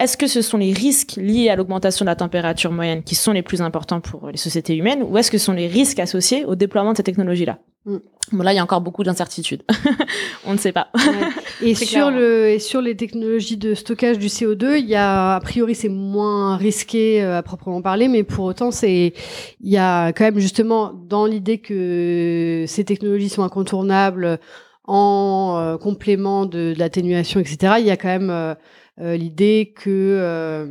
Est-ce 0.00 0.16
que 0.16 0.26
ce 0.26 0.42
sont 0.42 0.58
les 0.58 0.72
risques 0.72 1.16
liés 1.16 1.48
à 1.48 1.56
l'augmentation 1.56 2.04
de 2.04 2.10
la 2.10 2.16
température 2.16 2.70
moyenne 2.70 3.02
qui 3.02 3.14
sont 3.14 3.32
les 3.32 3.42
plus 3.42 3.60
importants 3.60 4.00
pour 4.00 4.28
les 4.30 4.36
sociétés 4.36 4.76
humaines 4.76 5.02
ou 5.02 5.18
est-ce 5.18 5.30
que 5.30 5.38
ce 5.38 5.46
sont 5.46 5.52
les 5.52 5.66
risques 5.66 5.98
associés 5.98 6.44
au 6.44 6.54
déploiement 6.54 6.92
de 6.92 6.96
ces 6.96 7.02
technologies-là 7.02 7.58
Mm. 7.88 7.98
Bon, 8.32 8.42
là, 8.42 8.52
il 8.52 8.56
y 8.56 8.58
a 8.58 8.62
encore 8.62 8.82
beaucoup 8.82 9.02
d'incertitudes. 9.02 9.62
On 10.44 10.52
ne 10.52 10.58
sait 10.58 10.72
pas. 10.72 10.88
Et 11.62 11.74
sur, 11.74 12.10
le, 12.10 12.50
et 12.50 12.60
sur 12.60 12.80
les 12.80 12.94
technologies 12.94 13.56
de 13.56 13.74
stockage 13.74 14.18
du 14.18 14.28
CO2, 14.28 14.78
il 14.78 14.86
y 14.86 14.94
a, 14.94 15.34
a 15.34 15.40
priori, 15.40 15.74
c'est 15.74 15.88
moins 15.88 16.56
risqué 16.56 17.20
euh, 17.20 17.38
à 17.38 17.42
proprement 17.42 17.82
parler, 17.82 18.06
mais 18.06 18.22
pour 18.22 18.44
autant, 18.44 18.70
c'est, 18.70 19.12
il 19.60 19.68
y 19.68 19.76
a 19.76 20.12
quand 20.12 20.22
même 20.22 20.38
justement 20.38 20.92
dans 20.92 21.26
l'idée 21.26 21.58
que 21.58 22.64
ces 22.68 22.84
technologies 22.84 23.28
sont 23.28 23.42
incontournables 23.42 24.38
en 24.84 25.56
euh, 25.58 25.76
complément 25.78 26.46
de, 26.46 26.74
de 26.74 26.78
l'atténuation, 26.78 27.40
etc. 27.40 27.74
Il 27.80 27.86
y 27.86 27.90
a 27.90 27.96
quand 27.96 28.08
même 28.08 28.30
euh, 28.30 28.54
l'idée 29.00 29.72
que 29.74 30.68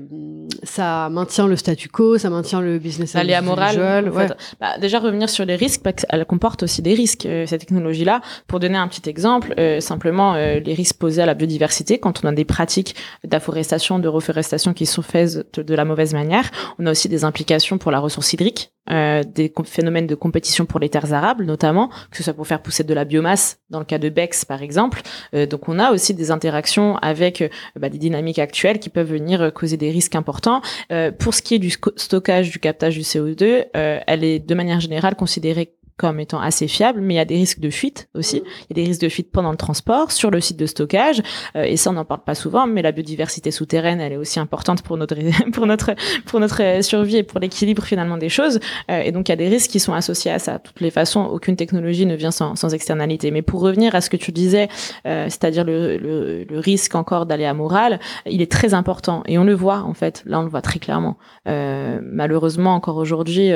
ça 0.63 1.10
maintient 1.10 1.48
le 1.48 1.56
statu 1.56 1.90
quo, 1.90 2.18
ça 2.18 2.30
maintient 2.30 2.62
le 2.62 2.78
business 2.80 3.16
as 3.16 3.24
usual. 3.24 3.44
morale. 3.44 4.36
Bah, 4.60 4.78
déjà 4.80 5.00
revenir 5.00 5.30
sur 5.30 5.46
les 5.46 5.56
risques, 5.56 5.82
parce 5.84 6.06
qu'elle 6.06 6.26
comporte 6.26 6.63
aussi 6.63 6.82
des 6.82 6.94
risques 6.94 7.28
cette 7.46 7.62
technologie-là. 7.62 8.22
Pour 8.48 8.60
donner 8.60 8.78
un 8.78 8.88
petit 8.88 9.10
exemple, 9.10 9.54
simplement 9.80 10.36
les 10.36 10.74
risques 10.74 10.98
posés 10.98 11.22
à 11.22 11.26
la 11.26 11.34
biodiversité 11.34 12.00
quand 12.00 12.24
on 12.24 12.28
a 12.28 12.32
des 12.32 12.46
pratiques 12.46 12.96
d'afforestation, 13.24 14.00
de 14.00 14.08
reforestation 14.08 14.74
qui 14.74 14.86
sont 14.86 15.02
faites 15.02 15.58
de 15.60 15.76
la 15.76 15.86
mauvaise 15.86 16.13
manière. 16.13 16.52
On 16.80 16.86
a 16.86 16.92
aussi 16.92 17.10
des 17.10 17.24
implications 17.24 17.78
pour 17.78 17.92
la 17.92 18.00
ressource 18.00 18.34
hydrique 18.34 18.72
euh, 18.90 19.22
des 19.24 19.52
phénomènes 19.66 20.08
de 20.08 20.16
compétition 20.16 20.66
pour 20.66 20.80
les 20.80 20.88
terres 20.88 21.12
arables, 21.12 21.44
notamment, 21.44 21.90
que 22.10 22.16
ce 22.16 22.24
soit 22.24 22.34
pour 22.34 22.48
faire 22.48 22.62
pousser 22.62 22.86
de 22.86 22.94
la 22.94 23.04
biomasse, 23.04 23.60
dans 23.70 23.80
le 23.80 23.86
cas 23.86 23.98
de 23.98 24.08
Bex 24.08 24.46
par 24.46 24.63
exemple. 24.63 25.02
Euh, 25.34 25.46
donc 25.46 25.68
on 25.68 25.78
a 25.78 25.92
aussi 25.92 26.13
des 26.13 26.32
interactions 26.32 26.96
avec 26.98 27.42
euh, 27.42 27.50
bah, 27.78 27.90
des 27.90 27.98
dynamiques 27.98 28.16
actuelles 28.38 28.80
qui 28.80 28.89
peuvent 28.89 29.12
venir 29.12 29.51
causer 29.53 29.77
des 29.77 29.91
risques 29.91 30.15
importants. 30.15 30.62
pour 31.19 31.34
ce 31.34 31.41
qui 31.41 31.56
est 31.56 31.60
du 31.60 31.71
stockage, 31.95 32.51
du 32.51 32.60
captage 32.60 32.95
du 32.95 33.01
CO2, 33.01 33.65
elle 33.73 34.23
est 34.23 34.39
de 34.39 34.56
manière 34.56 34.80
générale 34.80 35.15
considérée 35.15 35.73
comme 35.98 36.20
étant 36.20 36.40
assez 36.40 36.68
fiable, 36.68 37.02
mais 37.02 37.16
il 37.16 37.18
y 37.18 37.20
a 37.20 37.26
des 37.26 37.36
risques 37.36 37.60
de 37.60 37.72
fuite 37.72 38.08
aussi. 38.14 38.38
Il 38.38 38.78
y 38.78 38.80
a 38.80 38.84
des 38.84 38.88
risques 38.88 39.02
de 39.02 39.10
fuite 39.10 39.32
pendant 39.32 39.50
le 39.50 39.58
transport, 39.58 40.12
sur 40.12 40.30
le 40.30 40.40
site 40.40 40.58
de 40.58 40.68
stockage, 40.68 41.24
euh, 41.56 41.64
et 41.64 41.76
ça 41.76 41.90
on 41.90 41.94
n'en 41.94 42.06
parle 42.06 42.22
pas 42.22 42.36
souvent, 42.36 42.68
mais 42.68 42.84
la 42.84 42.92
biodiversité 42.92 43.50
souterraine, 43.50 44.00
elle 44.00 44.14
est 44.14 44.18
aussi 44.18 44.40
importante 44.40 44.84
pour 44.84 44.98
notre 44.98 45.16
pour 45.52 45.66
notre 45.66 45.96
pour 46.26 46.40
notre 46.40 46.62
euh, 46.62 46.82
survie 46.84 47.18
et 47.18 47.24
pour 47.24 47.40
l'équilibre 47.40 47.84
finalement 47.84 48.18
des 48.18 48.30
choses. 48.30 48.60
Euh, 48.92 49.02
et 49.02 49.12
donc 49.12 49.30
il 49.30 49.32
y 49.32 49.34
a 49.34 49.38
des 49.38 49.48
risques 49.48 49.72
qui 49.72 49.80
sont 49.80 49.94
associés 49.94 50.32
à 50.32 50.38
ça. 50.38 50.60
De 50.60 50.64
toutes 50.64 50.82
les 50.82 50.92
façons, 50.92 51.26
aucune 51.26 51.56
technologie 51.56 52.06
ne 52.06 52.16
vient 52.16 52.32
sans, 52.32 52.56
sans 52.56 52.74
externalité. 52.74 53.32
Mais 53.32 53.42
pour 53.42 53.62
revenir 53.62 53.96
à 53.96 54.02
ce 54.02 54.10
que 54.10 54.18
tu 54.18 54.32
disais, 54.32 54.70
c'est-à-dire 55.04 55.64
le, 55.64 55.98
le, 55.98 56.44
le, 56.44 56.60
risque 56.60 56.96
encore 56.96 57.26
d'aller 57.26 57.46
à 57.46 57.54
morale, 57.54 58.00
il 58.26 58.42
est 58.42 58.52
très 58.52 58.74
important 58.74 59.24
et 59.26 59.38
on 59.38 59.44
le 59.44 59.54
voit 59.54 59.80
en 59.80 59.94
fait. 59.94 60.24
Là 60.26 60.40
on 60.40 60.44
le 60.44 60.50
voit 60.50 60.62
très 60.62 60.80
clairement. 60.80 61.18
malheureusement 61.46 62.76
encore 62.76 62.98
aujourd'hui, 62.98 63.52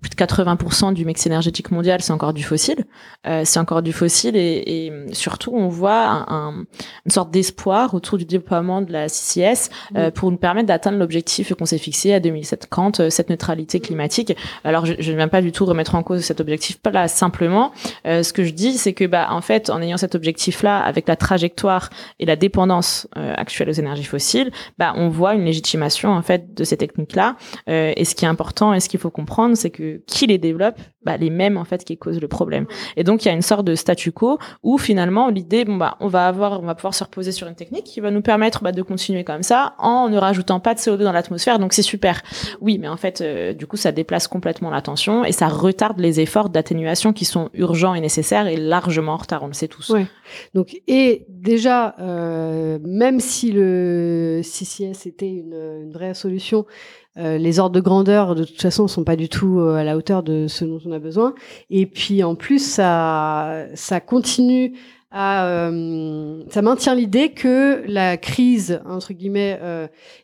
plus 0.00 0.10
de 0.10 0.14
80% 0.14 0.92
du 0.92 1.04
mix 1.04 1.26
énergétique 1.26 1.70
mondial, 1.78 2.02
c'est 2.02 2.12
encore 2.12 2.32
du 2.32 2.42
fossile. 2.42 2.84
Euh, 3.26 3.42
c'est 3.44 3.60
encore 3.60 3.82
du 3.82 3.92
fossile 3.92 4.36
et, 4.36 4.62
et 4.66 4.92
surtout, 5.12 5.52
on 5.54 5.68
voit 5.68 6.26
un, 6.28 6.64
une 7.04 7.10
sorte 7.10 7.30
d'espoir 7.30 7.94
autour 7.94 8.18
du 8.18 8.24
déploiement 8.24 8.82
de 8.82 8.92
la 8.92 9.08
CCS 9.08 9.70
euh, 9.96 10.10
pour 10.10 10.30
nous 10.30 10.36
permettre 10.36 10.66
d'atteindre 10.66 10.98
l'objectif 10.98 11.54
qu'on 11.54 11.66
s'est 11.66 11.78
fixé 11.78 12.12
à 12.12 12.20
2050, 12.20 13.00
euh, 13.00 13.10
cette 13.10 13.30
neutralité 13.30 13.80
climatique. 13.80 14.36
Alors, 14.64 14.86
je, 14.86 14.94
je 14.98 15.12
ne 15.12 15.16
viens 15.16 15.28
pas 15.28 15.40
du 15.42 15.52
tout 15.52 15.64
remettre 15.64 15.94
en 15.94 16.02
cause 16.02 16.22
cet 16.22 16.40
objectif 16.40 16.78
là. 16.92 17.06
Simplement, 17.08 17.72
euh, 18.06 18.22
ce 18.22 18.32
que 18.32 18.44
je 18.44 18.52
dis, 18.52 18.78
c'est 18.78 18.92
que, 18.92 19.04
bah, 19.04 19.28
en 19.30 19.40
fait, 19.40 19.70
en 19.70 19.80
ayant 19.82 19.96
cet 19.96 20.14
objectif-là, 20.14 20.78
avec 20.78 21.06
la 21.06 21.16
trajectoire 21.16 21.90
et 22.18 22.26
la 22.26 22.36
dépendance 22.36 23.06
euh, 23.16 23.34
actuelle 23.36 23.68
aux 23.68 23.72
énergies 23.72 24.04
fossiles, 24.04 24.50
bah, 24.78 24.92
on 24.96 25.08
voit 25.08 25.34
une 25.34 25.44
légitimation 25.44 26.10
en 26.10 26.22
fait 26.22 26.54
de 26.54 26.64
ces 26.64 26.76
techniques-là. 26.76 27.36
et 27.66 28.04
ce 28.04 28.14
qui 28.14 28.24
est 28.24 28.28
important 28.28 28.72
et 28.74 28.80
ce 28.80 28.88
qu'il 28.88 29.00
faut 29.00 29.10
comprendre, 29.10 29.56
c'est 29.56 29.70
que 29.70 30.00
qui 30.06 30.26
les 30.26 30.38
développe, 30.38 30.78
bah, 31.02 31.16
les 31.16 31.30
mêmes 31.30 31.56
en 31.56 31.64
fait 31.64 31.84
qui 31.84 31.96
causent 31.96 32.20
le 32.20 32.26
problème. 32.26 32.66
Et 32.96 33.04
donc 33.04 33.24
il 33.24 33.28
y 33.28 33.30
a 33.30 33.34
une 33.34 33.42
sorte 33.42 33.64
de 33.64 33.76
statu 33.76 34.10
quo 34.10 34.38
où 34.64 34.78
finalement 34.78 35.28
l'idée 35.28 35.64
bon 35.64 35.76
bah 35.76 35.96
on 36.00 36.08
va 36.08 36.26
avoir 36.26 36.60
on 36.60 36.66
va 36.66 36.74
pouvoir 36.74 36.92
se 36.92 37.04
reposer 37.04 37.30
sur 37.30 37.46
une 37.46 37.54
technique 37.54 37.84
qui 37.84 38.00
va 38.00 38.10
nous 38.10 38.20
permettre 38.20 38.64
bah, 38.64 38.72
de 38.72 38.82
continuer 38.82 39.22
comme 39.22 39.44
ça 39.44 39.74
en 39.78 40.08
ne 40.08 40.18
rajoutant 40.18 40.58
pas 40.58 40.74
de 40.74 40.80
CO2 40.80 40.98
dans 40.98 41.12
l'atmosphère. 41.12 41.60
Donc 41.60 41.72
c'est 41.72 41.82
super. 41.82 42.22
Oui, 42.60 42.78
mais 42.78 42.88
en 42.88 42.96
fait 42.96 43.20
euh, 43.20 43.52
du 43.52 43.66
coup 43.66 43.76
ça 43.76 43.92
déplace 43.92 44.26
complètement 44.26 44.70
l'attention 44.70 45.24
et 45.24 45.32
ça 45.32 45.46
retarde 45.46 46.00
les 46.00 46.20
efforts 46.20 46.48
d'atténuation 46.48 47.12
qui 47.12 47.24
sont 47.24 47.48
urgents 47.54 47.94
et 47.94 48.00
nécessaires 48.00 48.48
et 48.48 48.56
largement 48.56 49.12
en 49.12 49.18
retard. 49.18 49.44
On 49.44 49.46
le 49.46 49.52
sait 49.52 49.68
tous. 49.68 49.90
Ouais. 49.90 50.06
Donc 50.54 50.80
et 50.88 51.26
déjà 51.28 51.94
euh, 52.00 52.80
même 52.82 53.20
si 53.20 53.52
le 53.52 54.40
CCS 54.42 55.06
était 55.06 55.30
une, 55.30 55.54
une 55.54 55.92
vraie 55.92 56.14
solution 56.14 56.66
euh, 57.18 57.36
les 57.36 57.58
ordres 57.58 57.74
de 57.74 57.80
grandeur, 57.80 58.34
de 58.34 58.44
toute 58.44 58.60
façon, 58.60 58.86
sont 58.86 59.04
pas 59.04 59.16
du 59.16 59.28
tout 59.28 59.58
euh, 59.58 59.74
à 59.74 59.84
la 59.84 59.96
hauteur 59.96 60.22
de 60.22 60.46
ce 60.46 60.64
dont 60.64 60.80
on 60.86 60.92
a 60.92 60.98
besoin. 60.98 61.34
Et 61.68 61.86
puis, 61.86 62.22
en 62.22 62.34
plus, 62.36 62.64
ça, 62.64 63.66
ça 63.74 64.00
continue 64.00 64.74
à, 65.10 65.46
euh, 65.46 66.42
ça 66.50 66.62
maintient 66.62 66.94
l'idée 66.94 67.30
que 67.30 67.82
la 67.88 68.18
crise 68.18 68.82
entre 68.86 69.14
guillemets 69.14 69.58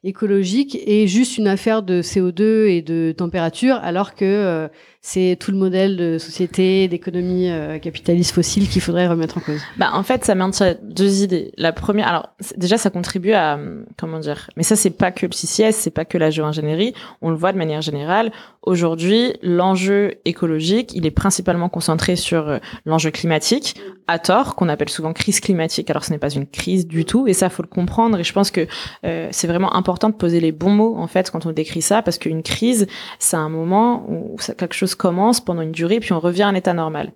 écologique 0.04 0.78
est 0.87 1.07
juste 1.07 1.38
une 1.38 1.48
affaire 1.48 1.83
de 1.83 2.02
CO2 2.02 2.68
et 2.68 2.83
de 2.83 3.14
température, 3.16 3.76
alors 3.76 4.14
que 4.14 4.68
c'est 5.06 5.36
tout 5.38 5.50
le 5.50 5.58
modèle 5.58 5.98
de 5.98 6.16
société, 6.16 6.88
d'économie 6.88 7.50
euh, 7.50 7.78
capitaliste 7.78 8.34
fossile 8.34 8.70
qu'il 8.70 8.80
faudrait 8.80 9.06
remettre 9.06 9.36
en 9.36 9.42
cause. 9.42 9.60
Bah 9.76 9.90
en 9.92 10.02
fait, 10.02 10.24
ça 10.24 10.34
maintient 10.34 10.76
deux 10.82 11.22
idées. 11.22 11.52
La 11.58 11.72
première, 11.74 12.08
alors 12.08 12.30
déjà 12.56 12.78
ça 12.78 12.88
contribue 12.88 13.34
à 13.34 13.58
comment 13.98 14.18
dire, 14.18 14.48
mais 14.56 14.62
ça 14.62 14.76
c'est 14.76 14.88
pas 14.88 15.12
que 15.12 15.26
le 15.26 15.32
CCS, 15.32 15.72
c'est 15.72 15.90
pas 15.90 16.06
que 16.06 16.16
la 16.16 16.30
géo-ingénierie. 16.30 16.94
On 17.20 17.28
le 17.28 17.36
voit 17.36 17.52
de 17.52 17.58
manière 17.58 17.82
générale. 17.82 18.32
Aujourd'hui, 18.62 19.34
l'enjeu 19.42 20.14
écologique, 20.24 20.92
il 20.94 21.04
est 21.04 21.10
principalement 21.10 21.68
concentré 21.68 22.16
sur 22.16 22.48
euh, 22.48 22.58
l'enjeu 22.86 23.10
climatique, 23.10 23.76
à 24.06 24.18
tort, 24.18 24.54
qu'on 24.54 24.70
appelle 24.70 24.88
souvent 24.88 25.12
crise 25.12 25.40
climatique. 25.40 25.90
Alors 25.90 26.04
ce 26.04 26.12
n'est 26.12 26.18
pas 26.18 26.30
une 26.30 26.46
crise 26.46 26.86
du 26.86 27.04
tout, 27.04 27.28
et 27.28 27.34
ça 27.34 27.50
faut 27.50 27.62
le 27.62 27.68
comprendre. 27.68 28.18
Et 28.20 28.24
je 28.24 28.32
pense 28.32 28.50
que 28.50 28.66
euh, 29.04 29.28
c'est 29.32 29.48
vraiment 29.48 29.76
important 29.76 30.08
de 30.08 30.14
poser 30.14 30.40
les 30.40 30.50
bons 30.50 30.70
mots 30.70 30.96
en 30.96 31.08
fait 31.08 31.30
quand 31.30 31.44
on 31.44 31.52
décrit 31.52 31.82
ça, 31.82 32.00
parce 32.00 32.16
qu'une 32.16 32.42
crise, 32.42 32.86
c'est 33.18 33.36
un 33.36 33.50
moment 33.50 34.06
où 34.08 34.38
quelque 34.56 34.72
chose 34.72 34.93
commence 34.96 35.40
pendant 35.40 35.62
une 35.62 35.72
durée, 35.72 36.00
puis 36.00 36.12
on 36.12 36.20
revient 36.20 36.42
à 36.42 36.48
un 36.48 36.54
état 36.54 36.74
normal 36.74 37.12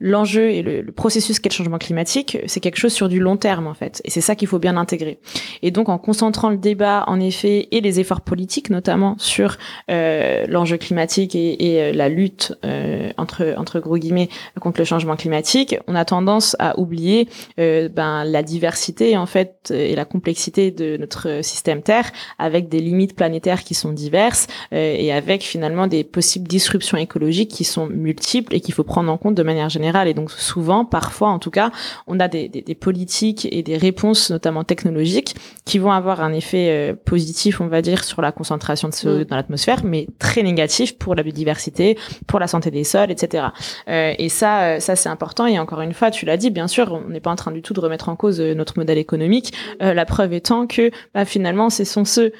l'enjeu 0.00 0.50
et 0.50 0.62
le, 0.62 0.84
processus 0.92 1.38
qu'est 1.38 1.50
le 1.50 1.54
changement 1.54 1.78
climatique, 1.78 2.38
c'est 2.46 2.60
quelque 2.60 2.78
chose 2.78 2.92
sur 2.92 3.08
du 3.08 3.20
long 3.20 3.36
terme 3.36 3.66
en 3.66 3.74
fait, 3.74 4.00
et 4.04 4.10
c'est 4.10 4.20
ça 4.20 4.34
qu'il 4.34 4.48
faut 4.48 4.58
bien 4.58 4.76
intégrer. 4.76 5.18
Et 5.62 5.70
donc 5.70 5.88
en 5.88 5.98
concentrant 5.98 6.50
le 6.50 6.56
débat 6.56 7.04
en 7.06 7.20
effet 7.20 7.68
et 7.70 7.80
les 7.80 8.00
efforts 8.00 8.20
politiques 8.20 8.70
notamment 8.70 9.16
sur 9.18 9.56
euh, 9.90 10.46
l'enjeu 10.48 10.76
climatique 10.76 11.34
et, 11.34 11.74
et, 11.74 11.82
euh, 11.82 11.92
la 11.92 12.08
lutte 12.08 12.54
euh, 12.64 13.10
entre 13.16 13.54
entre 13.56 13.80
gros 13.80 13.96
guillemets 13.96 14.28
contre 14.60 14.80
le 14.80 14.84
changement 14.84 15.16
climatique, 15.16 15.76
on 15.86 15.94
a 15.94 16.04
tendance 16.04 16.56
à 16.58 16.78
oublier 16.78 17.28
euh, 17.58 17.88
ben 17.88 18.24
la 18.24 18.42
diversité 18.42 19.16
en 19.16 19.26
fait 19.26 19.72
et 19.74 19.94
la 19.94 20.04
complexité 20.04 20.70
de 20.70 20.96
notre 20.96 21.40
système 21.42 21.82
Terre 21.82 22.10
avec 22.38 22.68
des 22.68 22.80
limites 22.80 23.14
planétaires 23.14 23.64
qui 23.64 23.74
sont 23.74 23.92
diverses 23.92 24.46
euh, 24.72 24.94
et 24.96 25.12
avec 25.12 25.42
finalement 25.42 25.86
des 25.86 26.04
possibles 26.04 26.48
disruptions 26.48 26.98
écologiques 26.98 27.50
qui 27.50 27.64
sont 27.64 27.86
multiples 27.86 28.54
et 28.54 28.60
qu'il 28.60 28.74
faut 28.74 28.84
prendre 28.84 29.10
en 29.10 29.18
compte 29.18 29.34
de 29.34 29.42
manière 29.42 29.68
générale 29.68 29.87
et 29.88 30.14
donc 30.14 30.30
souvent, 30.30 30.84
parfois 30.84 31.28
en 31.28 31.38
tout 31.38 31.50
cas, 31.50 31.70
on 32.06 32.20
a 32.20 32.28
des, 32.28 32.48
des, 32.48 32.74
politiques 32.74 33.48
et 33.50 33.62
des 33.62 33.76
réponses, 33.76 34.30
notamment 34.30 34.64
technologiques, 34.64 35.34
qui 35.64 35.78
vont 35.78 35.92
avoir 35.92 36.20
un 36.20 36.32
effet 36.32 36.68
euh, 36.70 36.94
positif, 36.94 37.60
on 37.60 37.66
va 37.66 37.82
dire, 37.82 38.04
sur 38.04 38.22
la 38.22 38.32
concentration 38.32 38.88
de 38.88 38.94
CO2 38.94 39.20
mm. 39.20 39.24
dans 39.24 39.36
l'atmosphère, 39.36 39.84
mais 39.84 40.06
très 40.18 40.42
négatif 40.42 40.98
pour 40.98 41.14
la 41.14 41.22
biodiversité, 41.22 41.98
pour 42.26 42.38
la 42.38 42.46
santé 42.46 42.70
des 42.70 42.84
sols, 42.84 43.10
etc. 43.10 43.48
Euh, 43.88 44.14
et 44.18 44.28
ça, 44.28 44.62
euh, 44.62 44.80
ça 44.80 44.96
c'est 44.96 45.08
important. 45.08 45.46
Et 45.46 45.58
encore 45.58 45.80
une 45.80 45.94
fois, 45.94 46.10
tu 46.10 46.26
l'as 46.26 46.36
dit, 46.36 46.50
bien 46.50 46.68
sûr, 46.68 46.92
on 46.92 47.10
n'est 47.10 47.20
pas 47.20 47.30
en 47.30 47.36
train 47.36 47.52
du 47.52 47.62
tout 47.62 47.74
de 47.74 47.80
remettre 47.80 48.08
en 48.08 48.16
cause 48.16 48.40
notre 48.40 48.78
modèle 48.78 48.98
économique. 48.98 49.52
la 49.80 50.04
preuve 50.04 50.32
étant 50.32 50.66
que 50.66 50.90
bah, 51.14 51.24
finalement, 51.24 51.70
ce 51.70 51.84
sont 51.84 52.04
ceux 52.04 52.32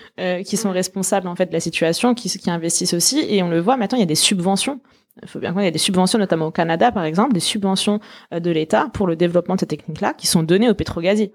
qui 0.45 0.57
sont 0.57 0.71
responsables 0.71 1.29
en 1.29 1.37
fait 1.37 1.47
de 1.47 1.53
la 1.53 1.61
situation, 1.61 2.15
qui, 2.15 2.29
qui 2.29 2.51
investissent 2.51 2.95
aussi. 2.95 3.25
Et 3.29 3.43
on 3.43 3.49
le 3.49 3.61
voit 3.61 3.77
maintenant, 3.77 3.97
il 3.99 4.01
y 4.01 4.05
a 4.05 4.07
des 4.07 4.15
subventions 4.15 4.81
il 5.23 5.29
faut 5.29 5.39
bien 5.39 5.53
qu'il 5.53 5.63
y 5.63 5.67
a 5.67 5.71
des 5.71 5.79
subventions, 5.79 6.19
notamment 6.19 6.47
au 6.47 6.51
Canada, 6.51 6.93
par 6.93 7.05
exemple, 7.05 7.33
des 7.33 7.41
subventions 7.41 8.01
euh, 8.33 8.41
de 8.41 8.51
l'État 8.51 8.89
pour 8.93 9.07
le 9.07 9.17
développement 9.17 9.55
de 9.55 9.61
ces 9.61 9.67
techniques-là 9.67 10.15
qui 10.15 10.27
sont 10.27 10.43
données 10.43 10.71
aux 10.71 10.75
pétrogaziers. 10.75 11.33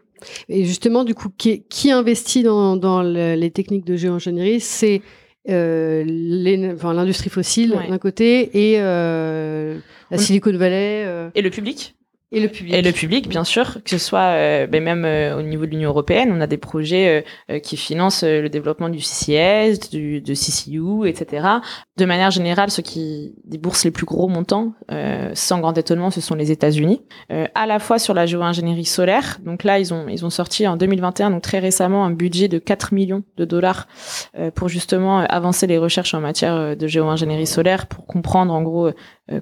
Et 0.50 0.66
justement, 0.66 1.04
du 1.04 1.16
coup, 1.16 1.30
qui, 1.38 1.64
qui 1.64 1.92
investit 1.92 2.44
dans, 2.44 2.78
dans 2.78 3.02
les 3.02 3.52
techniques 3.52 3.86
de 3.86 3.96
géo-ingénierie 3.96 4.60
C'est 4.60 5.02
euh, 5.50 6.04
l'industrie 6.06 7.30
fossile 7.30 7.78
d'un 7.90 7.98
côté 7.98 8.72
et 8.72 8.80
euh, 8.80 9.78
la 10.10 10.18
Silicon 10.18 10.56
Valley. 10.56 11.04
Euh... 11.06 11.30
Et 11.36 11.42
le 11.42 11.50
public 11.50 11.96
et 12.34 12.40
le 12.40 12.48
public. 12.48 12.74
Et 12.74 12.82
le 12.82 12.92
public, 12.92 13.30
bien 13.30 13.44
sûr, 13.44 13.78
que 13.84 13.92
ce 13.92 14.00
soit 14.00 14.34
euh, 14.34 14.66
ben 14.66 14.84
même 14.84 15.06
euh, 15.06 15.38
au 15.38 15.44
niveau 15.44 15.68
de 15.68 15.72
l'Union 15.72 15.90
européenne, 15.90 16.34
on 16.36 16.42
a 16.42 16.48
des 16.48 16.58
projets 16.58 17.24
euh, 17.52 17.60
qui 17.60 17.78
financent 17.78 18.24
le 18.24 18.48
développement 18.50 18.90
du 18.90 19.00
CCS, 19.00 19.92
du, 19.92 20.20
de 20.20 20.34
CCU, 20.34 21.08
etc. 21.08 21.48
De 21.96 22.06
manière 22.06 22.32
générale, 22.32 22.72
ceux 22.72 22.82
qui 22.82 23.36
déboursent 23.46 23.86
les 23.86 23.92
plus 23.92 24.08
gros 24.08 24.28
montants, 24.28 24.74
sans 25.36 25.60
grand 25.60 25.78
étonnement, 25.78 26.10
ce 26.10 26.22
sont 26.22 26.34
les 26.34 26.52
États-Unis. 26.52 27.04
à 27.30 27.68
la 27.68 27.78
fois 27.78 28.00
sur 28.00 28.16
la 28.16 28.26
géo-ingénierie 28.26 28.86
solaire, 28.86 29.40
donc 29.46 29.64
là, 29.64 29.78
ils 29.78 29.94
ont 29.94 30.08
ils 30.08 30.26
ont 30.26 30.32
sorti 30.32 30.68
en 30.68 30.76
2021, 30.76 31.30
donc 31.30 31.44
très 31.44 31.60
récemment, 31.60 32.04
un 32.04 32.10
budget 32.10 32.48
de 32.48 32.58
4 32.58 32.96
millions 32.96 33.24
de 33.38 33.46
dollars 33.46 33.88
pour 34.56 34.70
justement 34.70 35.20
avancer 35.20 35.68
les 35.68 35.78
recherches 35.78 36.16
en 36.16 36.22
matière 36.22 36.76
de 36.76 36.88
géo-ingénierie 36.88 37.46
solaire, 37.46 37.86
pour 37.86 38.08
comprendre 38.08 38.54
en 38.54 38.64
gros 38.64 38.90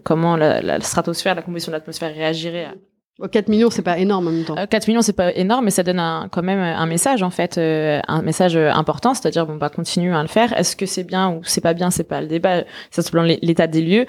comment 0.03 0.35
la, 0.37 0.61
la 0.61 0.79
stratosphère, 0.81 1.35
la 1.35 1.41
composition 1.41 1.71
de 1.71 1.77
l'atmosphère 1.77 2.13
réagirait 2.13 2.65
à 2.65 2.75
4 3.31 3.49
millions, 3.49 3.69
c'est 3.69 3.81
pas 3.81 3.97
énorme 3.99 4.27
en 4.27 4.31
même 4.31 4.45
temps. 4.45 4.55
4 4.55 4.87
millions, 4.87 5.01
c'est 5.01 5.13
pas 5.13 5.33
énorme, 5.33 5.65
mais 5.65 5.71
ça 5.71 5.83
donne 5.83 5.99
un, 5.99 6.27
quand 6.31 6.41
même 6.41 6.59
un 6.59 6.85
message 6.85 7.21
en 7.23 7.29
fait, 7.29 7.57
un 7.57 8.21
message 8.21 8.55
important, 8.55 9.13
c'est-à-dire 9.13 9.45
bon 9.45 9.55
bah 9.55 9.69
continue 9.69 10.15
à 10.15 10.21
le 10.21 10.27
faire. 10.27 10.57
Est-ce 10.57 10.75
que 10.75 10.85
c'est 10.85 11.03
bien 11.03 11.29
ou 11.29 11.41
c'est 11.43 11.61
pas 11.61 11.73
bien, 11.73 11.91
c'est 11.91 12.03
pas 12.03 12.21
le 12.21 12.27
débat. 12.27 12.63
Ça 12.89 13.01
se 13.01 13.11
l'état 13.45 13.67
des 13.67 13.81
lieux. 13.81 14.05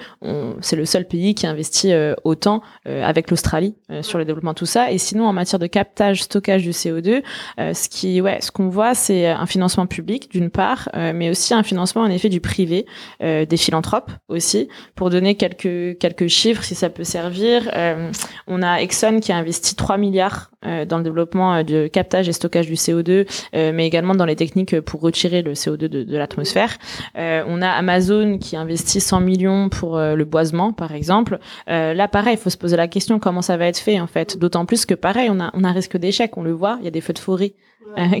C'est 0.61 0.75
le 0.75 0.85
seul 0.85 1.05
pays 1.07 1.35
qui 1.35 1.45
investit 1.45 1.93
autant 2.23 2.61
avec 2.85 3.29
l'Australie 3.29 3.75
sur 4.01 4.17
le 4.17 4.25
développement 4.25 4.53
de 4.53 4.57
tout 4.57 4.65
ça. 4.65 4.91
Et 4.91 4.97
sinon, 4.97 5.27
en 5.27 5.33
matière 5.33 5.59
de 5.59 5.67
captage, 5.67 6.23
stockage 6.23 6.63
du 6.63 6.71
CO2, 6.71 7.21
ce 7.57 7.89
qui 7.89 8.21
ouais, 8.21 8.39
ce 8.41 8.51
qu'on 8.51 8.69
voit, 8.69 8.95
c'est 8.95 9.27
un 9.27 9.45
financement 9.45 9.85
public 9.85 10.31
d'une 10.31 10.49
part, 10.49 10.89
mais 10.93 11.29
aussi 11.29 11.53
un 11.53 11.63
financement 11.63 12.01
en 12.01 12.09
effet 12.09 12.29
du 12.29 12.41
privé, 12.41 12.85
des 13.19 13.57
philanthropes 13.57 14.11
aussi, 14.27 14.69
pour 14.95 15.09
donner 15.09 15.35
quelques 15.35 15.99
quelques 15.99 16.27
chiffres 16.27 16.63
si 16.63 16.73
ça 16.73 16.89
peut 16.89 17.03
servir. 17.03 17.69
on 18.47 18.61
a 18.63 18.81
Exxon 19.03 19.19
qui 19.19 19.31
a 19.31 19.37
investi 19.37 19.75
3 19.75 19.97
milliards 19.97 20.51
euh, 20.65 20.85
dans 20.85 20.97
le 20.97 21.03
développement 21.03 21.55
euh, 21.55 21.63
de 21.63 21.87
captage 21.87 22.29
et 22.29 22.33
stockage 22.33 22.67
du 22.67 22.75
CO2, 22.75 23.27
euh, 23.55 23.71
mais 23.73 23.85
également 23.85 24.15
dans 24.15 24.25
les 24.25 24.35
techniques 24.35 24.79
pour 24.81 25.01
retirer 25.01 25.41
le 25.41 25.53
CO2 25.53 25.77
de, 25.77 26.03
de 26.03 26.17
l'atmosphère. 26.17 26.77
on 27.15 27.61
a 27.61 27.69
Amazon 27.69 28.37
qui 28.37 28.55
investit 28.55 29.01
100 29.01 29.21
millions 29.21 29.69
pour 29.69 29.97
le 29.97 30.23
boisement, 30.25 30.73
par 30.73 30.93
exemple. 30.93 31.39
là, 31.67 32.07
pareil, 32.07 32.35
il 32.35 32.39
faut 32.39 32.49
se 32.49 32.57
poser 32.57 32.77
la 32.77 32.87
question 32.87 33.19
comment 33.19 33.41
ça 33.41 33.57
va 33.57 33.67
être 33.67 33.77
fait 33.77 33.99
en 33.99 34.07
fait? 34.07 34.37
D'autant 34.37 34.65
plus 34.65 34.85
que 34.85 34.93
pareil, 34.93 35.29
on 35.31 35.39
a, 35.39 35.51
on 35.53 35.63
a 35.63 35.69
un 35.69 35.73
risque 35.73 35.97
d'échec, 35.97 36.37
on 36.37 36.43
le 36.43 36.51
voit. 36.51 36.77
Il 36.79 36.85
y 36.85 36.87
a 36.87 36.91
des 36.91 37.01
feux 37.01 37.13
de 37.13 37.19
forêt 37.19 37.53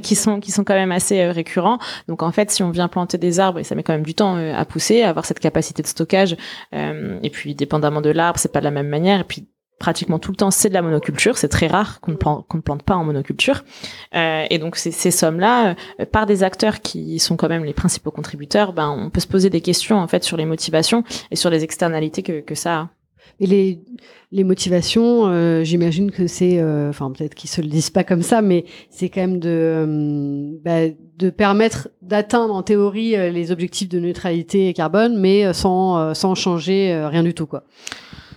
qui 0.03 0.15
sont 0.15 0.39
qui 0.39 0.51
sont 0.51 0.63
quand 0.63 0.75
même 0.75 0.91
assez 0.91 1.25
récurrents. 1.29 1.79
Donc 2.07 2.21
en 2.21 2.31
fait, 2.31 2.51
si 2.51 2.63
on 2.63 2.69
vient 2.69 2.87
planter 2.87 3.17
des 3.17 3.39
arbres 3.39 3.59
et 3.59 3.63
ça 3.63 3.75
met 3.75 3.83
quand 3.83 3.93
même 3.93 4.03
du 4.03 4.13
temps 4.13 4.35
à 4.35 4.65
pousser, 4.65 5.03
à 5.03 5.09
avoir 5.09 5.25
cette 5.25 5.39
capacité 5.39 5.81
de 5.81 5.87
stockage, 5.87 6.35
et 6.71 7.29
puis 7.31 7.55
dépendamment 7.55 8.01
de 8.01 8.09
l'arbre, 8.09 8.39
c'est 8.39 8.51
pas 8.51 8.59
de 8.59 8.65
la 8.65 8.71
même 8.71 8.89
manière. 8.89 9.21
Et 9.21 9.25
puis 9.25 9.47
pratiquement 9.83 10.17
tout 10.17 10.31
le 10.31 10.37
temps, 10.37 10.49
c'est 10.49 10.69
de 10.69 10.73
la 10.73 10.81
monoculture. 10.81 11.37
C'est 11.37 11.49
très 11.49 11.67
rare 11.67 11.99
qu'on 11.99 12.11
ne, 12.11 12.15
plante, 12.15 12.83
pas 12.83 12.95
en 12.95 13.03
monoculture. 13.03 13.65
Euh, 14.15 14.45
et 14.49 14.57
donc 14.57 14.77
ces, 14.77 14.91
ces 14.91 15.11
sommes-là, 15.11 15.75
euh, 15.99 16.05
par 16.05 16.25
des 16.25 16.41
acteurs 16.41 16.79
qui 16.79 17.19
sont 17.19 17.35
quand 17.35 17.49
même 17.49 17.65
les 17.65 17.73
principaux 17.73 18.09
contributeurs, 18.09 18.71
ben 18.71 18.89
on 18.97 19.09
peut 19.09 19.19
se 19.19 19.27
poser 19.27 19.49
des 19.49 19.59
questions 19.59 19.97
en 19.97 20.07
fait 20.07 20.23
sur 20.23 20.37
les 20.37 20.45
motivations 20.45 21.03
et 21.31 21.35
sur 21.35 21.49
les 21.49 21.65
externalités 21.65 22.23
que, 22.23 22.55
ça 22.55 22.79
a. 22.79 22.89
Et 23.41 23.81
les, 24.31 24.43
motivations, 24.45 25.27
euh, 25.27 25.65
j'imagine 25.65 26.11
que 26.11 26.27
c'est, 26.27 26.63
enfin 26.63 27.11
peut-être 27.11 27.35
qu'ils 27.35 27.49
se 27.49 27.59
le 27.59 27.67
disent 27.67 27.89
pas 27.89 28.05
comme 28.05 28.21
ça, 28.21 28.41
mais 28.41 28.63
c'est 28.89 29.09
quand 29.09 29.21
même 29.21 29.39
de, 29.39 30.55
bah, 30.63 30.87
de 31.17 31.29
permettre 31.29 31.89
d'atteindre 32.01 32.55
en 32.55 32.63
théorie 32.63 33.17
les 33.31 33.51
objectifs 33.51 33.89
de 33.89 33.99
neutralité 33.99 34.73
carbone, 34.73 35.19
mais 35.19 35.51
sans, 35.51 36.13
sans 36.13 36.35
changer 36.35 37.05
rien 37.11 37.23
du 37.23 37.33
tout, 37.33 37.47
quoi. 37.47 37.65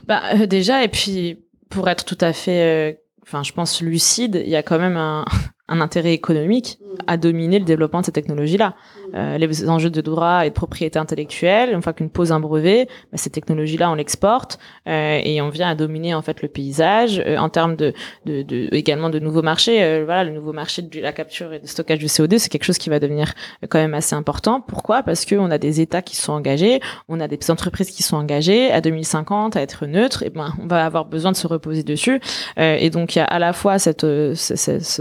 Bah 0.06 0.22
euh, 0.34 0.46
déjà 0.46 0.84
et 0.84 0.88
puis 0.88 1.44
pour 1.68 1.88
être 1.88 2.04
tout 2.04 2.18
à 2.20 2.32
fait 2.32 2.92
euh, 2.92 2.96
enfin 3.22 3.42
je 3.42 3.52
pense 3.52 3.80
lucide, 3.82 4.40
il 4.44 4.50
y 4.50 4.56
a 4.56 4.62
quand 4.62 4.78
même 4.78 4.96
un, 4.96 5.24
un 5.68 5.80
intérêt 5.80 6.12
économique 6.12 6.78
à 7.06 7.16
dominer 7.16 7.58
le 7.58 7.64
développement 7.64 8.00
de 8.00 8.06
ces 8.06 8.12
technologies-là. 8.12 8.68
Mm. 8.68 9.16
Euh, 9.16 9.38
les 9.38 9.68
enjeux 9.68 9.90
de 9.90 10.00
droit 10.00 10.46
et 10.46 10.50
de 10.50 10.54
propriété 10.54 10.98
intellectuelle, 10.98 11.72
une 11.72 11.82
fois 11.82 11.92
qu'une 11.92 12.10
pose 12.10 12.32
un 12.32 12.40
brevet, 12.40 12.86
bah, 13.12 13.18
ces 13.18 13.30
technologies-là, 13.30 13.90
on 13.90 13.94
l'exporte 13.94 14.58
euh, 14.88 15.20
et 15.22 15.40
on 15.40 15.48
vient 15.48 15.68
à 15.68 15.74
dominer 15.74 16.14
en 16.14 16.22
fait 16.22 16.42
le 16.42 16.48
paysage 16.48 17.22
euh, 17.24 17.36
en 17.36 17.48
termes 17.48 17.76
de, 17.76 17.92
de, 18.24 18.42
de, 18.42 18.68
également 18.72 19.10
de 19.10 19.18
nouveaux 19.18 19.42
marchés. 19.42 19.82
Euh, 19.82 20.04
voilà, 20.04 20.24
le 20.24 20.32
nouveau 20.32 20.52
marché 20.52 20.82
de 20.82 21.00
la 21.00 21.12
capture 21.12 21.52
et 21.52 21.60
du 21.60 21.66
stockage 21.66 21.98
du 21.98 22.06
CO2, 22.06 22.38
c'est 22.38 22.48
quelque 22.48 22.64
chose 22.64 22.78
qui 22.78 22.90
va 22.90 22.98
devenir 22.98 23.34
quand 23.68 23.78
même 23.78 23.94
assez 23.94 24.14
important. 24.14 24.60
Pourquoi? 24.60 25.02
Parce 25.02 25.24
qu'on 25.24 25.50
a 25.50 25.58
des 25.58 25.80
États 25.80 26.02
qui 26.02 26.16
sont 26.16 26.32
engagés, 26.32 26.80
on 27.08 27.20
a 27.20 27.28
des 27.28 27.38
entreprises 27.50 27.90
qui 27.90 28.02
sont 28.02 28.16
engagées 28.16 28.70
à 28.70 28.80
2050 28.80 29.56
à 29.56 29.62
être 29.62 29.86
neutres. 29.86 30.22
Et 30.22 30.30
ben, 30.30 30.52
on 30.62 30.66
va 30.66 30.84
avoir 30.84 31.04
besoin 31.04 31.32
de 31.32 31.36
se 31.36 31.46
reposer 31.46 31.82
dessus. 31.82 32.20
et 32.56 32.90
donc, 32.90 33.14
il 33.14 33.18
y 33.18 33.22
a 33.22 33.24
à 33.24 33.38
la 33.38 33.52
fois 33.52 33.78
cette, 33.78 34.06
cette 34.34 35.00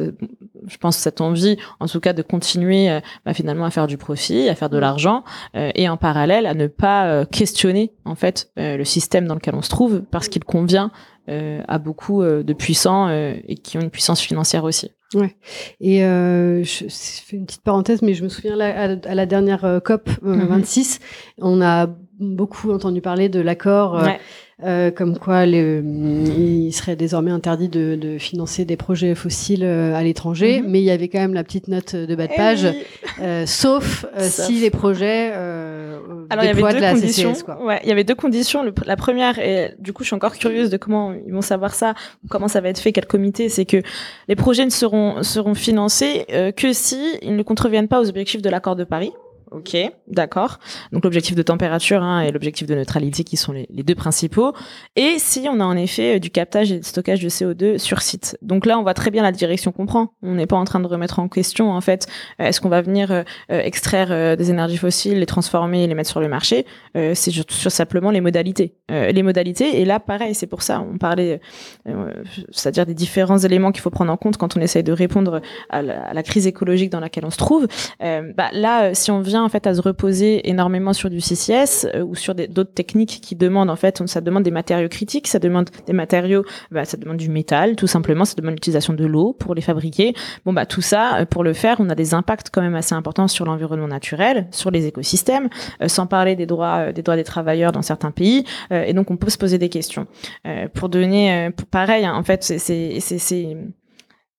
je 0.68 0.78
pense, 0.78 0.98
cette 0.98 1.22
envie, 1.22 1.58
en 1.80 1.88
tout 1.88 2.00
cas, 2.00 2.14
de 2.14 2.22
continuer 2.22 2.90
euh, 2.90 3.00
bah, 3.26 3.34
finalement 3.34 3.66
à 3.66 3.72
faire 3.72 3.88
du 3.88 3.98
profit, 3.98 4.50
à 4.50 4.56
faire 4.56 4.70
de 4.70 4.78
mm. 4.78 4.82
l'argent, 4.82 5.24
euh, 5.56 5.72
et 5.76 5.90
en 5.90 5.98
parallèle 5.98 6.46
à 6.46 6.54
ne 6.54 6.68
pas 6.68 7.08
euh, 7.08 7.26
questionner 7.26 7.94
en 8.06 8.16
fait 8.16 8.52
le 8.58 8.84
système 8.84 9.28
dans 9.28 9.36
lequel 9.36 9.56
on 9.56 9.62
se 9.62 9.70
trouve, 9.70 10.02
parce 10.12 10.28
qu'il 10.28 10.44
convient 10.44 10.92
à 11.28 11.80
beaucoup 11.80 12.24
de 12.24 12.54
puissants 12.54 13.10
et 13.10 13.56
qui 13.56 13.78
ont 13.78 13.82
une 13.82 13.90
puissance 13.90 14.22
financière 14.22 14.64
aussi. 14.64 14.92
Ouais. 15.16 15.36
Et 15.82 16.02
je, 16.02 16.86
fais 16.90 17.38
une 17.38 17.46
petite 17.46 17.64
parenthèse, 17.64 18.02
mais 18.04 18.14
je 18.14 18.24
me 18.24 18.30
souviens 18.30 18.56
là, 18.56 18.96
à, 19.04 19.16
la 19.16 19.26
dernière 19.26 19.82
COP 19.84 20.10
26, 20.22 21.00
mm-hmm. 21.00 21.02
on 21.40 21.62
a 21.62 21.88
beaucoup 22.20 22.72
entendu 22.72 23.02
parler 23.02 23.30
de 23.30 23.40
l'accord. 23.40 24.02
Euh, 24.64 24.90
comme 24.90 25.18
quoi 25.18 25.46
le, 25.46 25.84
il 25.84 26.72
serait 26.72 26.96
désormais 26.96 27.32
interdit 27.32 27.68
de, 27.68 27.98
de 28.00 28.18
financer 28.18 28.64
des 28.64 28.78
projets 28.78 29.14
fossiles 29.14 29.66
euh, 29.66 29.94
à 29.94 30.02
l'étranger, 30.02 30.62
mhm. 30.62 30.70
mais 30.70 30.80
il 30.80 30.86
y 30.86 30.92
avait 30.92 31.10
quand 31.10 31.20
même 31.20 31.34
la 31.34 31.44
petite 31.44 31.68
note 31.68 31.94
de 31.94 32.16
bas 32.16 32.28
de 32.28 32.32
eh 32.34 32.38
page, 32.38 32.68
euh, 33.22 33.46
sauf, 33.48 34.06
si 34.18 34.62
les 34.62 34.70
projets 34.70 35.34
Alors, 35.34 36.44
il 36.44 36.46
y 36.46 36.50
avait 36.50 36.62
deux 36.62 36.78
de 36.78 36.80
la 36.80 36.94
conditions. 36.94 37.34
quoi. 37.44 37.62
Ouais, 37.66 37.82
il 37.84 37.90
y 37.90 37.92
avait 37.92 38.06
deux 38.06 38.16
conditions. 38.16 38.64
la 38.86 38.96
première, 38.96 39.40
et 39.40 39.76
du 39.78 39.92
coup, 39.92 40.04
je 40.04 40.08
suis 40.08 40.16
encore 40.16 40.38
curieuse 40.38 40.70
de 40.70 40.78
comment 40.78 41.12
ils 41.12 41.34
vont 41.34 41.42
savoir 41.42 41.76
ça, 41.76 41.94
comment 42.30 42.48
ça 42.48 42.62
va 42.62 42.70
être 42.70 42.80
fait, 42.80 42.94
quel 42.94 43.08
comité, 43.08 43.50
c'est 43.50 43.66
que 43.66 43.82
les 44.30 44.38
projets 44.38 44.64
ne 44.64 44.70
seront 44.70 45.22
seront 45.22 45.54
financés 45.54 46.26
que 46.56 46.72
si 46.72 47.18
ils 47.22 47.36
ne 47.36 47.44
contreviennent 47.44 47.90
pas 47.90 48.00
aux 48.00 48.08
objectifs 48.08 48.42
de 48.42 48.50
l'accord 48.50 48.78
de 48.78 48.86
Paris. 48.86 49.12
Ok, 49.52 49.78
d'accord. 50.08 50.60
Donc 50.92 51.04
l'objectif 51.04 51.36
de 51.36 51.44
température 51.44 52.02
hein, 52.02 52.22
et 52.22 52.32
l'objectif 52.32 52.68
de 52.68 52.74
neutralité 52.74 53.24
qui 53.24 53.38
sont 53.38 53.52
les, 53.52 53.68
deux 53.70 53.96
principaux. 53.96 54.54
Et 54.96 55.16
si 55.20 55.48
on 55.50 55.60
a 55.60 55.64
en 55.64 55.78
effet 55.78 56.16
euh, 56.16 56.20
du 56.20 56.30
captage 56.30 56.72
et 56.72 56.80
du 56.80 56.84
stockage 56.84 57.22
de 57.22 57.30
CO2 57.30 57.78
sur 57.78 58.02
site. 58.02 58.38
Donc 58.42 58.66
là, 58.66 58.80
on 58.80 58.84
voit 58.84 58.94
très 58.94 59.12
bien 59.12 59.22
la 59.22 59.32
direction 59.32 59.72
qu'on 59.72 59.86
prend. 59.86 60.14
On 60.24 60.36
n'est 60.36 60.48
pas 60.48 60.56
en 60.56 60.66
train 60.66 60.80
de 60.80 60.88
remettre 60.88 61.20
en 61.20 61.28
question 61.28 61.72
en 61.72 61.82
fait. 61.82 62.08
Euh, 62.42 62.46
est-ce 62.46 62.60
qu'on 62.60 62.70
va 62.70 62.82
venir 62.82 63.12
euh, 63.12 63.24
extraire 63.50 64.38
des 64.38 64.50
énergies 64.50 64.78
fossiles, 64.78 65.20
les 65.20 65.26
transformer, 65.26 65.84
et 65.84 65.88
les 65.88 65.96
mettre 65.96 66.10
sur 66.10 66.20
le 66.20 66.28
marché? 66.28 66.66
C'est 66.94 67.32
sur, 67.32 67.72
simplement 67.72 68.12
les 68.12 68.22
modalités. 68.22 68.76
les 68.90 69.24
modalités. 69.24 69.82
Et 69.82 69.86
là, 69.86 70.00
pareil, 70.00 70.34
c'est 70.34 70.48
pour 70.48 70.62
ça. 70.62 70.82
On 70.82 70.98
parlait, 70.98 71.42
c'est-à-dire 72.52 72.86
des 72.86 72.94
différents 72.94 73.38
éléments 73.38 73.72
qu'il 73.72 73.82
faut 73.82 73.90
prendre 73.90 74.12
en 74.12 74.18
compte 74.18 74.38
quand 74.38 74.56
on 74.56 74.62
essaye 74.62 74.84
de 74.84 74.94
répondre 74.94 75.42
à 75.70 75.82
la, 75.82 76.24
crise 76.24 76.48
écologique 76.48 76.90
dans 76.90 77.00
laquelle 77.00 77.26
on 77.26 77.32
se 77.32 77.38
trouve. 77.38 77.68
bah, 78.00 78.50
là, 78.54 78.94
si 78.94 79.12
on 79.12 79.20
vient 79.22 79.45
en 79.46 79.50
fait 79.50 79.68
à 79.68 79.74
se 79.74 79.82
reposer 79.82 80.50
énormément 80.50 80.94
sur 80.94 81.10
du 81.10 81.22
CCS 81.22 81.88
euh, 81.94 82.04
ou 82.04 82.16
sur 82.16 82.36
d'autres 82.36 82.74
techniques 82.74 83.20
qui 83.22 83.36
demandent 83.36 83.70
en 83.70 83.76
fait, 83.76 84.06
ça 84.08 84.22
demande 84.22 84.44
des 84.44 84.52
matériaux 84.52 84.90
critiques, 84.90 85.28
ça 85.28 85.40
demande 85.40 85.70
des 85.86 85.94
matériaux, 85.94 86.44
bah, 86.72 86.86
ça 86.86 86.98
demande 86.98 87.18
du 87.18 87.30
métal 87.30 87.76
tout 87.76 87.88
simplement, 87.88 88.26
ça 88.26 88.36
demande 88.36 88.56
l'utilisation 88.56 88.94
de 88.94 89.06
l'eau 89.06 89.34
pour 89.34 89.56
les 89.56 89.62
fabriquer. 89.62 90.14
Bon 90.46 90.54
bah 90.54 90.66
tout 90.66 90.82
ça, 90.82 91.20
euh, 91.20 91.26
pour 91.26 91.44
le 91.44 91.54
faire, 91.54 91.78
on 91.80 91.90
a 91.90 91.96
des 91.96 92.14
impacts 92.14 92.50
quand 92.52 92.62
même 92.62 92.76
assez 92.76 92.96
importants 92.96 93.28
sur 93.28 93.46
l'environnement 93.46 93.88
naturel, 93.88 94.48
sur 94.52 94.72
les 94.72 94.88
écosystèmes, 94.88 95.50
euh, 95.82 95.88
sans 95.88 96.08
parler 96.08 96.36
des 96.36 96.46
droits 96.46 96.92
des 96.92 97.02
droits 97.02 97.16
des 97.16 97.24
travailleurs 97.24 97.72
dans 97.72 97.82
certains 97.82 98.12
pays. 98.12 98.46
et 98.72 98.94
donc 98.94 99.12
on 99.12 99.18
peut 99.18 99.30
se 99.30 99.38
poser 99.38 99.58
des 99.58 99.70
questions. 99.70 100.08
pour 100.74 100.90
donner, 100.90 101.50
pareil, 101.72 102.06
hein, 102.06 102.14
en 102.16 102.24
fait, 102.24 102.44
c'est 102.44 103.00
c'est 103.00 103.58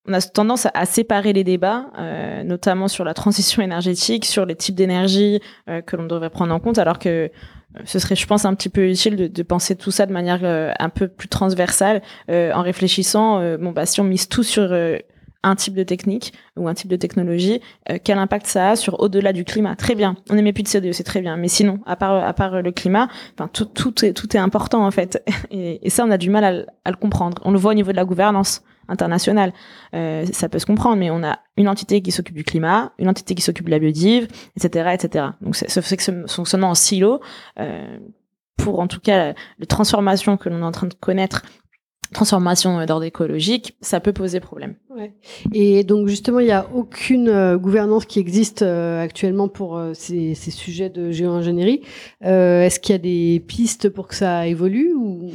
on 0.09 0.13
a 0.13 0.21
tendance 0.21 0.67
à 0.73 0.87
séparer 0.87 1.33
les 1.33 1.45
débats, 1.45 1.87
euh, 1.99 2.45
notamment 2.45 2.89
sur 2.89 3.05
la 3.05 3.15
transition 3.15 3.63
énergétique, 3.63 4.25
sur 4.25 4.47
les 4.47 4.55
types 4.55 4.75
d'énergie 4.75 5.41
euh, 5.69 5.81
que 5.83 5.97
l'on 5.97 6.05
devrait 6.07 6.31
prendre 6.31 6.55
en 6.55 6.61
compte, 6.61 6.79
alors 6.79 6.99
que 6.99 7.09
euh, 7.09 7.29
ce 7.85 7.99
serait, 7.99 8.17
je 8.17 8.27
pense, 8.27 8.45
un 8.45 8.55
petit 8.55 8.69
peu 8.69 8.89
utile 8.89 9.17
de, 9.17 9.27
de 9.27 9.43
penser 9.43 9.77
tout 9.77 9.91
ça 9.91 10.07
de 10.07 10.13
manière 10.13 10.41
un 10.79 10.89
peu 10.89 11.09
plus 11.09 11.29
transversale, 11.29 12.01
en 12.29 12.63
réfléchissant, 12.63 13.57
bon 13.59 13.73
bah 13.73 13.85
si 13.85 14.01
on 14.01 14.05
mise 14.05 14.29
tout 14.29 14.43
sur 14.43 14.73
un 15.43 15.55
type 15.57 15.75
de 15.75 15.83
technique 15.83 16.33
ou 16.57 16.69
un 16.69 16.75
type 16.75 16.89
de 16.89 16.97
technologie, 16.97 17.61
quel 18.03 18.19
impact 18.19 18.47
ça 18.47 18.71
a 18.71 18.77
sur 18.77 18.99
au-delà 19.01 19.35
du 19.35 19.45
climat? 19.45 19.77
Très 19.77 19.95
bien, 19.95 20.17
on 20.31 20.39
émet 20.39 20.55
plus 20.55 20.63
de 20.63 20.69
CO2, 20.69 20.93
c'est 20.93 21.05
très 21.05 21.21
bien, 21.21 21.37
mais 21.37 21.49
sinon, 21.49 21.81
à 21.85 21.97
part 21.97 22.25
à 22.25 22.33
part 22.33 22.63
le 22.63 22.73
climat, 22.73 23.09
enfin 23.35 23.51
tout 23.53 23.67
tout 23.67 24.07
est 24.07 24.15
tout 24.15 24.35
est 24.35 24.41
important 24.41 24.87
en 24.87 24.91
fait, 24.91 25.23
et, 25.51 25.87
et 25.87 25.91
ça 25.91 26.05
on 26.07 26.11
a 26.11 26.17
du 26.17 26.31
mal 26.31 26.45
à, 26.45 26.89
à 26.89 26.91
le 26.91 26.97
comprendre. 26.97 27.43
On 27.45 27.51
le 27.51 27.59
voit 27.59 27.73
au 27.73 27.75
niveau 27.75 27.91
de 27.91 27.97
la 27.97 28.07
gouvernance 28.07 28.63
international. 28.89 29.53
Euh, 29.95 30.25
ça 30.33 30.49
peut 30.49 30.59
se 30.59 30.67
comprendre, 30.67 30.97
mais 30.97 31.11
on 31.11 31.23
a 31.23 31.39
une 31.57 31.69
entité 31.69 32.03
qui 32.03 32.13
s'occupe 32.13 32.37
du 32.37 32.45
climat, 32.45 32.93
une 32.99 33.09
entité 33.09 33.35
qui 33.35 33.43
s'occupe 33.43 33.67
de 33.67 33.71
la 33.71 33.79
biodive, 33.79 34.29
etc., 34.57 34.91
etc. 34.95 35.27
Donc 35.41 35.57
ça 35.57 35.83
fait 35.83 35.97
que 35.97 36.03
ce 36.03 36.13
fonctionnement 36.29 36.71
en 36.71 36.75
silo, 36.75 37.21
euh, 37.59 37.99
pour 38.57 38.81
en 38.81 38.87
tout 38.87 39.01
cas 39.01 39.35
les 39.59 39.67
transformations 39.67 40.37
que 40.37 40.49
l'on 40.49 40.61
est 40.61 40.65
en 40.65 40.73
train 40.73 40.87
de 40.87 40.95
connaître 40.95 41.43
transformation 42.13 42.85
d'ordre 42.87 43.05
écologique, 43.05 43.77
ça 43.81 44.01
peut 44.01 44.13
poser 44.13 44.41
problème. 44.41 44.75
Ouais. 44.91 45.13
Et 45.53 45.85
donc 45.85 46.09
justement, 46.09 46.41
il 46.41 46.47
n'y 46.47 46.53
a 46.53 46.67
aucune 46.75 47.29
euh, 47.29 47.57
gouvernance 47.57 48.07
qui 48.07 48.19
existe 48.19 48.63
euh, 48.63 49.03
actuellement 49.03 49.49
pour 49.49 49.77
euh, 49.77 49.93
ces, 49.95 50.35
ces, 50.35 50.51
sujets 50.51 50.89
de 50.89 51.11
géo-ingénierie. 51.11 51.83
Est-ce 52.21 52.81
qu'il 52.81 52.93
y 52.93 52.97
a 52.97 52.99
des 52.99 53.41
pistes 53.47 53.89
pour 53.89 54.09
que 54.09 54.15
ça 54.15 54.47
évolue 54.47 54.93
ou? 54.95 55.31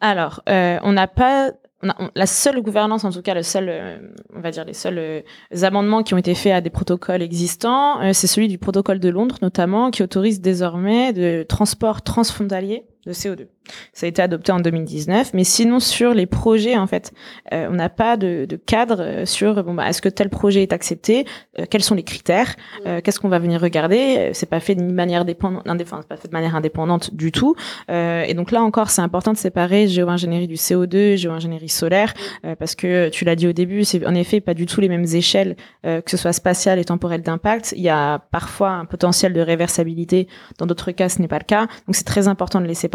Alors, 0.00 0.42
on 0.46 0.92
n'a 0.92 1.06
pas 1.06 1.52
la 1.82 2.26
seule 2.26 2.60
gouvernance, 2.60 3.04
en 3.04 3.10
tout 3.10 3.22
cas, 3.22 3.34
le 3.34 3.42
seul, 3.42 3.68
euh, 3.68 3.98
on 4.34 4.40
va 4.40 4.50
dire 4.50 4.64
les 4.64 4.74
seuls 4.74 4.98
euh, 4.98 5.22
amendements 5.62 6.02
qui 6.02 6.12
ont 6.12 6.18
été 6.18 6.34
faits 6.34 6.52
à 6.52 6.60
des 6.60 6.68
protocoles 6.68 7.22
existants, 7.22 8.02
euh, 8.02 8.12
c'est 8.12 8.26
celui 8.26 8.48
du 8.48 8.58
protocole 8.58 9.00
de 9.00 9.08
Londres 9.08 9.36
notamment, 9.40 9.90
qui 9.90 10.02
autorise 10.02 10.40
désormais 10.40 11.12
de 11.12 11.42
transport 11.42 12.02
transfrontalier 12.02 12.84
de 13.06 13.12
CO2. 13.12 13.46
Ça 13.92 14.06
a 14.06 14.08
été 14.08 14.20
adopté 14.20 14.52
en 14.52 14.60
2019, 14.60 15.32
mais 15.32 15.44
sinon 15.44 15.80
sur 15.80 16.12
les 16.12 16.26
projets 16.26 16.76
en 16.76 16.86
fait, 16.86 17.12
euh, 17.52 17.68
on 17.70 17.74
n'a 17.74 17.88
pas 17.88 18.16
de, 18.16 18.44
de, 18.44 18.56
cadre 18.56 19.00
euh, 19.00 19.26
sur 19.26 19.62
bon 19.64 19.74
bah 19.74 19.88
est-ce 19.88 20.02
que 20.02 20.08
tel 20.08 20.28
projet 20.28 20.62
est 20.62 20.72
accepté, 20.72 21.24
euh, 21.58 21.64
quels 21.68 21.82
sont 21.82 21.94
les 21.94 22.02
critères, 22.02 22.56
qu'est-ce 23.04 23.20
qu'on 23.20 23.28
va 23.28 23.38
venir 23.38 23.60
regarder. 23.60 24.30
C'est 24.32 24.48
pas 24.48 24.60
fait 24.60 24.74
de 24.74 24.82
manière 24.82 25.24
dépendante, 25.24 25.66
enfin, 25.82 26.00
pas 26.08 26.16
fait 26.16 26.28
de 26.28 26.32
manière 26.32 26.56
indépendante 26.56 27.14
du 27.14 27.32
tout. 27.32 27.54
et 27.88 28.34
donc 28.34 28.50
là 28.50 28.62
encore, 28.62 28.90
c'est 28.90 29.02
important 29.02 29.32
de 29.32 29.38
séparer 29.38 29.88
géo-ingénierie 29.88 30.48
du 30.48 30.54
CO2, 30.54 31.16
géo-ingénierie 31.16 31.68
solaire, 31.68 32.14
parce 32.58 32.74
que 32.74 33.08
tu 33.08 33.24
l'as 33.24 33.36
dit 33.36 33.46
au 33.46 33.52
début, 33.52 33.84
c'est 33.84 34.04
en 34.06 34.14
effet 34.14 34.40
pas 34.40 34.54
du 34.54 34.66
tout 34.66 34.80
les 34.80 34.88
mêmes 34.88 35.04
échelles, 35.04 35.56
que 35.84 36.02
ce 36.06 36.16
soit 36.16 36.32
spatiale 36.32 36.78
et 36.78 36.84
temporelle 36.84 37.22
d'impact. 37.22 37.74
Il 37.76 37.82
y 37.82 37.88
a 37.88 38.18
parfois 38.18 38.70
un 38.70 38.84
potentiel 38.84 39.32
de 39.32 39.40
réversibilité, 39.40 40.28
dans 40.58 40.66
d'autres 40.66 40.90
cas 40.92 41.08
ce 41.08 41.20
n'est 41.20 41.28
pas 41.28 41.38
le 41.38 41.44
cas. 41.44 41.66
Donc 41.86 41.94
c'est 41.94 42.04
très 42.04 42.28
important 42.28 42.60
de 42.60 42.66
les 42.66 42.74
séparer. 42.74 42.89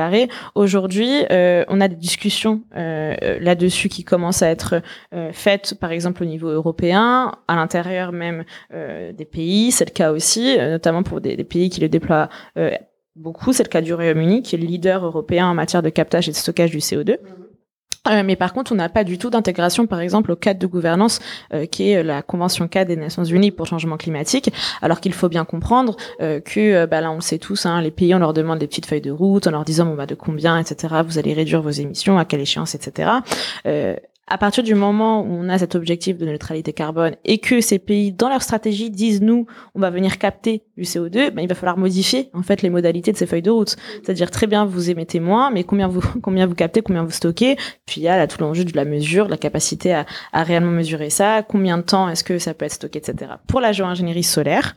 Aujourd'hui, 0.55 1.25
euh, 1.31 1.63
on 1.67 1.81
a 1.81 1.87
des 1.87 1.95
discussions 1.95 2.61
euh, 2.75 3.15
là-dessus 3.39 3.89
qui 3.89 4.03
commencent 4.03 4.41
à 4.41 4.49
être 4.49 4.81
euh, 5.13 5.31
faites, 5.31 5.75
par 5.79 5.91
exemple 5.91 6.23
au 6.23 6.25
niveau 6.25 6.49
européen, 6.49 7.33
à 7.47 7.55
l'intérieur 7.55 8.11
même 8.11 8.43
des 8.71 9.25
pays. 9.25 9.71
C'est 9.71 9.85
le 9.85 9.93
cas 9.93 10.11
aussi, 10.11 10.57
notamment 10.57 11.03
pour 11.03 11.21
des, 11.21 11.43
pays 11.43 11.69
qui 11.69 11.81
le 11.81 11.89
déploient 11.89 12.29
beaucoup. 13.15 13.53
C'est 13.53 13.63
le 13.63 13.69
cas 13.69 13.81
du 13.81 13.93
Royaume-Uni, 13.93 14.41
qui 14.41 14.55
est 14.55 14.59
le 14.59 14.65
leader 14.65 15.05
européen 15.05 15.47
en 15.47 15.53
matière 15.53 15.81
de 15.81 15.89
captage 15.89 16.27
et 16.27 16.31
de 16.31 16.37
stockage 16.37 16.71
du 16.71 16.79
CO2. 16.79 17.17
Euh, 18.07 18.23
mais 18.23 18.35
par 18.35 18.53
contre, 18.53 18.71
on 18.71 18.75
n'a 18.75 18.89
pas 18.89 19.03
du 19.03 19.17
tout 19.17 19.29
d'intégration, 19.29 19.87
par 19.87 19.99
exemple, 19.99 20.31
au 20.31 20.35
cadre 20.35 20.59
de 20.59 20.67
gouvernance, 20.67 21.19
euh, 21.53 21.65
qui 21.65 21.89
est 21.89 22.03
la 22.03 22.21
Convention 22.21 22.67
cadre 22.67 22.89
des 22.89 22.95
Nations 22.95 23.23
Unies 23.23 23.51
pour 23.51 23.65
le 23.65 23.69
changement 23.69 23.97
climatique, 23.97 24.51
alors 24.81 24.99
qu'il 24.99 25.13
faut 25.13 25.29
bien 25.29 25.45
comprendre 25.45 25.95
euh, 26.21 26.39
que, 26.39 26.85
bah 26.85 27.01
là, 27.01 27.11
on 27.11 27.15
le 27.15 27.21
sait 27.21 27.37
tous, 27.37 27.65
hein, 27.65 27.81
les 27.81 27.91
pays, 27.91 28.13
on 28.15 28.19
leur 28.19 28.33
demande 28.33 28.59
des 28.59 28.67
petites 28.67 28.85
feuilles 28.85 29.01
de 29.01 29.11
route, 29.11 29.47
en 29.47 29.51
leur 29.51 29.65
disant, 29.65 29.85
bon, 29.85 29.95
bah, 29.95 30.05
de 30.05 30.15
combien, 30.15 30.57
etc., 30.57 30.95
vous 31.05 31.17
allez 31.17 31.33
réduire 31.33 31.61
vos 31.61 31.69
émissions, 31.69 32.17
à 32.17 32.25
quelle 32.25 32.41
échéance, 32.41 32.75
etc 32.75 33.09
à 34.27 34.39
partir 34.39 34.63
du 34.63 34.73
moment 34.73 35.21
où 35.21 35.27
on 35.29 35.49
a 35.49 35.59
cet 35.59 35.75
objectif 35.75 36.17
de 36.17 36.25
neutralité 36.25 36.73
carbone 36.73 37.15
et 37.25 37.37
que 37.37 37.61
ces 37.61 37.77
pays, 37.77 38.11
dans 38.11 38.27
leur 38.27 38.41
stratégie, 38.41 38.89
disent 38.89 39.21
nous, 39.21 39.45
on 39.75 39.79
va 39.79 39.91
venir 39.91 40.17
capter 40.17 40.63
du 40.77 40.83
CO2, 40.83 41.29
ben, 41.29 41.43
il 41.43 41.47
va 41.47 41.53
falloir 41.53 41.77
modifier 41.77 42.29
en 42.33 42.41
fait 42.41 42.63
les 42.63 42.71
modalités 42.71 43.11
de 43.11 43.17
ces 43.17 43.27
feuilles 43.27 43.43
de 43.43 43.51
route. 43.51 43.75
C'est-à-dire 44.03 44.31
très 44.31 44.47
bien, 44.47 44.65
vous 44.65 44.89
émettez 44.89 45.19
moins, 45.19 45.51
mais 45.51 45.63
combien 45.63 45.87
vous 45.87 46.01
combien 46.23 46.47
vous 46.47 46.55
captez, 46.55 46.81
combien 46.81 47.03
vous 47.03 47.11
stockez. 47.11 47.55
Puis 47.85 48.01
il 48.01 48.03
y 48.03 48.07
a 48.07 48.17
là 48.17 48.25
tout 48.25 48.41
l'enjeu 48.41 48.65
de 48.65 48.75
la 48.75 48.85
mesure, 48.85 49.25
de 49.25 49.31
la 49.31 49.37
capacité 49.37 49.93
à, 49.93 50.05
à 50.33 50.43
réellement 50.43 50.71
mesurer 50.71 51.11
ça. 51.11 51.43
Combien 51.43 51.77
de 51.77 51.83
temps 51.83 52.09
est-ce 52.09 52.23
que 52.23 52.39
ça 52.39 52.55
peut 52.55 52.65
être 52.65 52.73
stocké, 52.73 52.97
etc. 52.97 53.33
Pour 53.47 53.61
la 53.61 53.73
géo-ingénierie 53.73 54.23
solaire, 54.23 54.75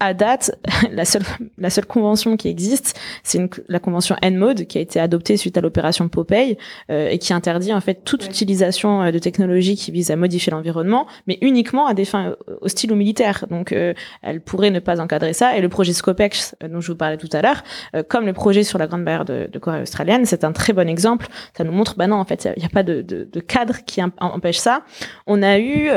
à 0.00 0.14
date, 0.14 0.58
la 0.90 1.04
seule 1.04 1.22
la 1.58 1.70
seule 1.70 1.86
convention 1.86 2.36
qui 2.36 2.48
existe, 2.48 2.98
c'est 3.22 3.38
la 3.68 3.78
convention 3.78 4.16
NMODE 4.22 4.66
qui 4.66 4.78
a 4.78 4.80
été 4.80 4.98
adoptée 4.98 5.36
suite 5.36 5.56
à 5.56 5.60
l'opération 5.60 6.08
Popeye 6.08 6.56
euh, 6.90 7.08
et 7.08 7.18
qui 7.18 7.32
interdit 7.32 7.72
en 7.72 7.80
fait 7.80 8.02
toute 8.04 8.24
utilisation 8.24 8.79
euh, 8.88 9.10
de 9.10 9.18
technologies 9.18 9.76
qui 9.76 9.90
visent 9.90 10.10
à 10.10 10.16
modifier 10.16 10.50
l'environnement, 10.50 11.06
mais 11.26 11.38
uniquement 11.42 11.86
à 11.86 11.94
des 11.94 12.04
fins 12.04 12.36
euh, 12.48 12.56
hostiles 12.60 12.92
ou 12.92 12.96
militaires. 12.96 13.44
Donc, 13.50 13.72
euh, 13.72 13.94
elle 14.22 14.40
pourrait 14.40 14.70
ne 14.70 14.80
pas 14.80 15.00
encadrer 15.00 15.32
ça. 15.32 15.56
Et 15.56 15.60
le 15.60 15.68
projet 15.68 15.92
Scopex, 15.92 16.54
dont 16.68 16.80
je 16.80 16.92
vous 16.92 16.96
parlais 16.96 17.16
tout 17.16 17.28
à 17.32 17.42
l'heure, 17.42 17.62
comme 18.08 18.26
le 18.26 18.32
projet 18.32 18.62
sur 18.62 18.78
la 18.78 18.86
Grande 18.86 19.04
Barrière 19.04 19.24
de, 19.24 19.58
Corée 19.58 19.82
australienne, 19.82 20.24
c'est 20.24 20.44
un 20.44 20.52
très 20.52 20.72
bon 20.72 20.88
exemple. 20.88 21.26
Ça 21.56 21.64
nous 21.64 21.72
montre, 21.72 21.96
bah 21.96 22.06
non, 22.06 22.16
en 22.16 22.24
fait, 22.24 22.48
il 22.56 22.60
n'y 22.60 22.66
a, 22.66 22.68
pas 22.68 22.82
de, 22.82 23.40
cadre 23.40 23.76
qui 23.84 24.00
empêche 24.20 24.58
ça. 24.58 24.82
On 25.26 25.42
a 25.42 25.58
eu 25.58 25.90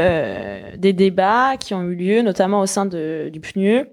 des 0.78 0.94
débats 0.94 1.58
qui 1.58 1.74
ont 1.74 1.84
eu 1.84 1.96
lieu, 1.96 2.22
notamment 2.22 2.62
au 2.62 2.66
sein 2.66 2.86
du 2.86 3.40
PNUE, 3.40 3.86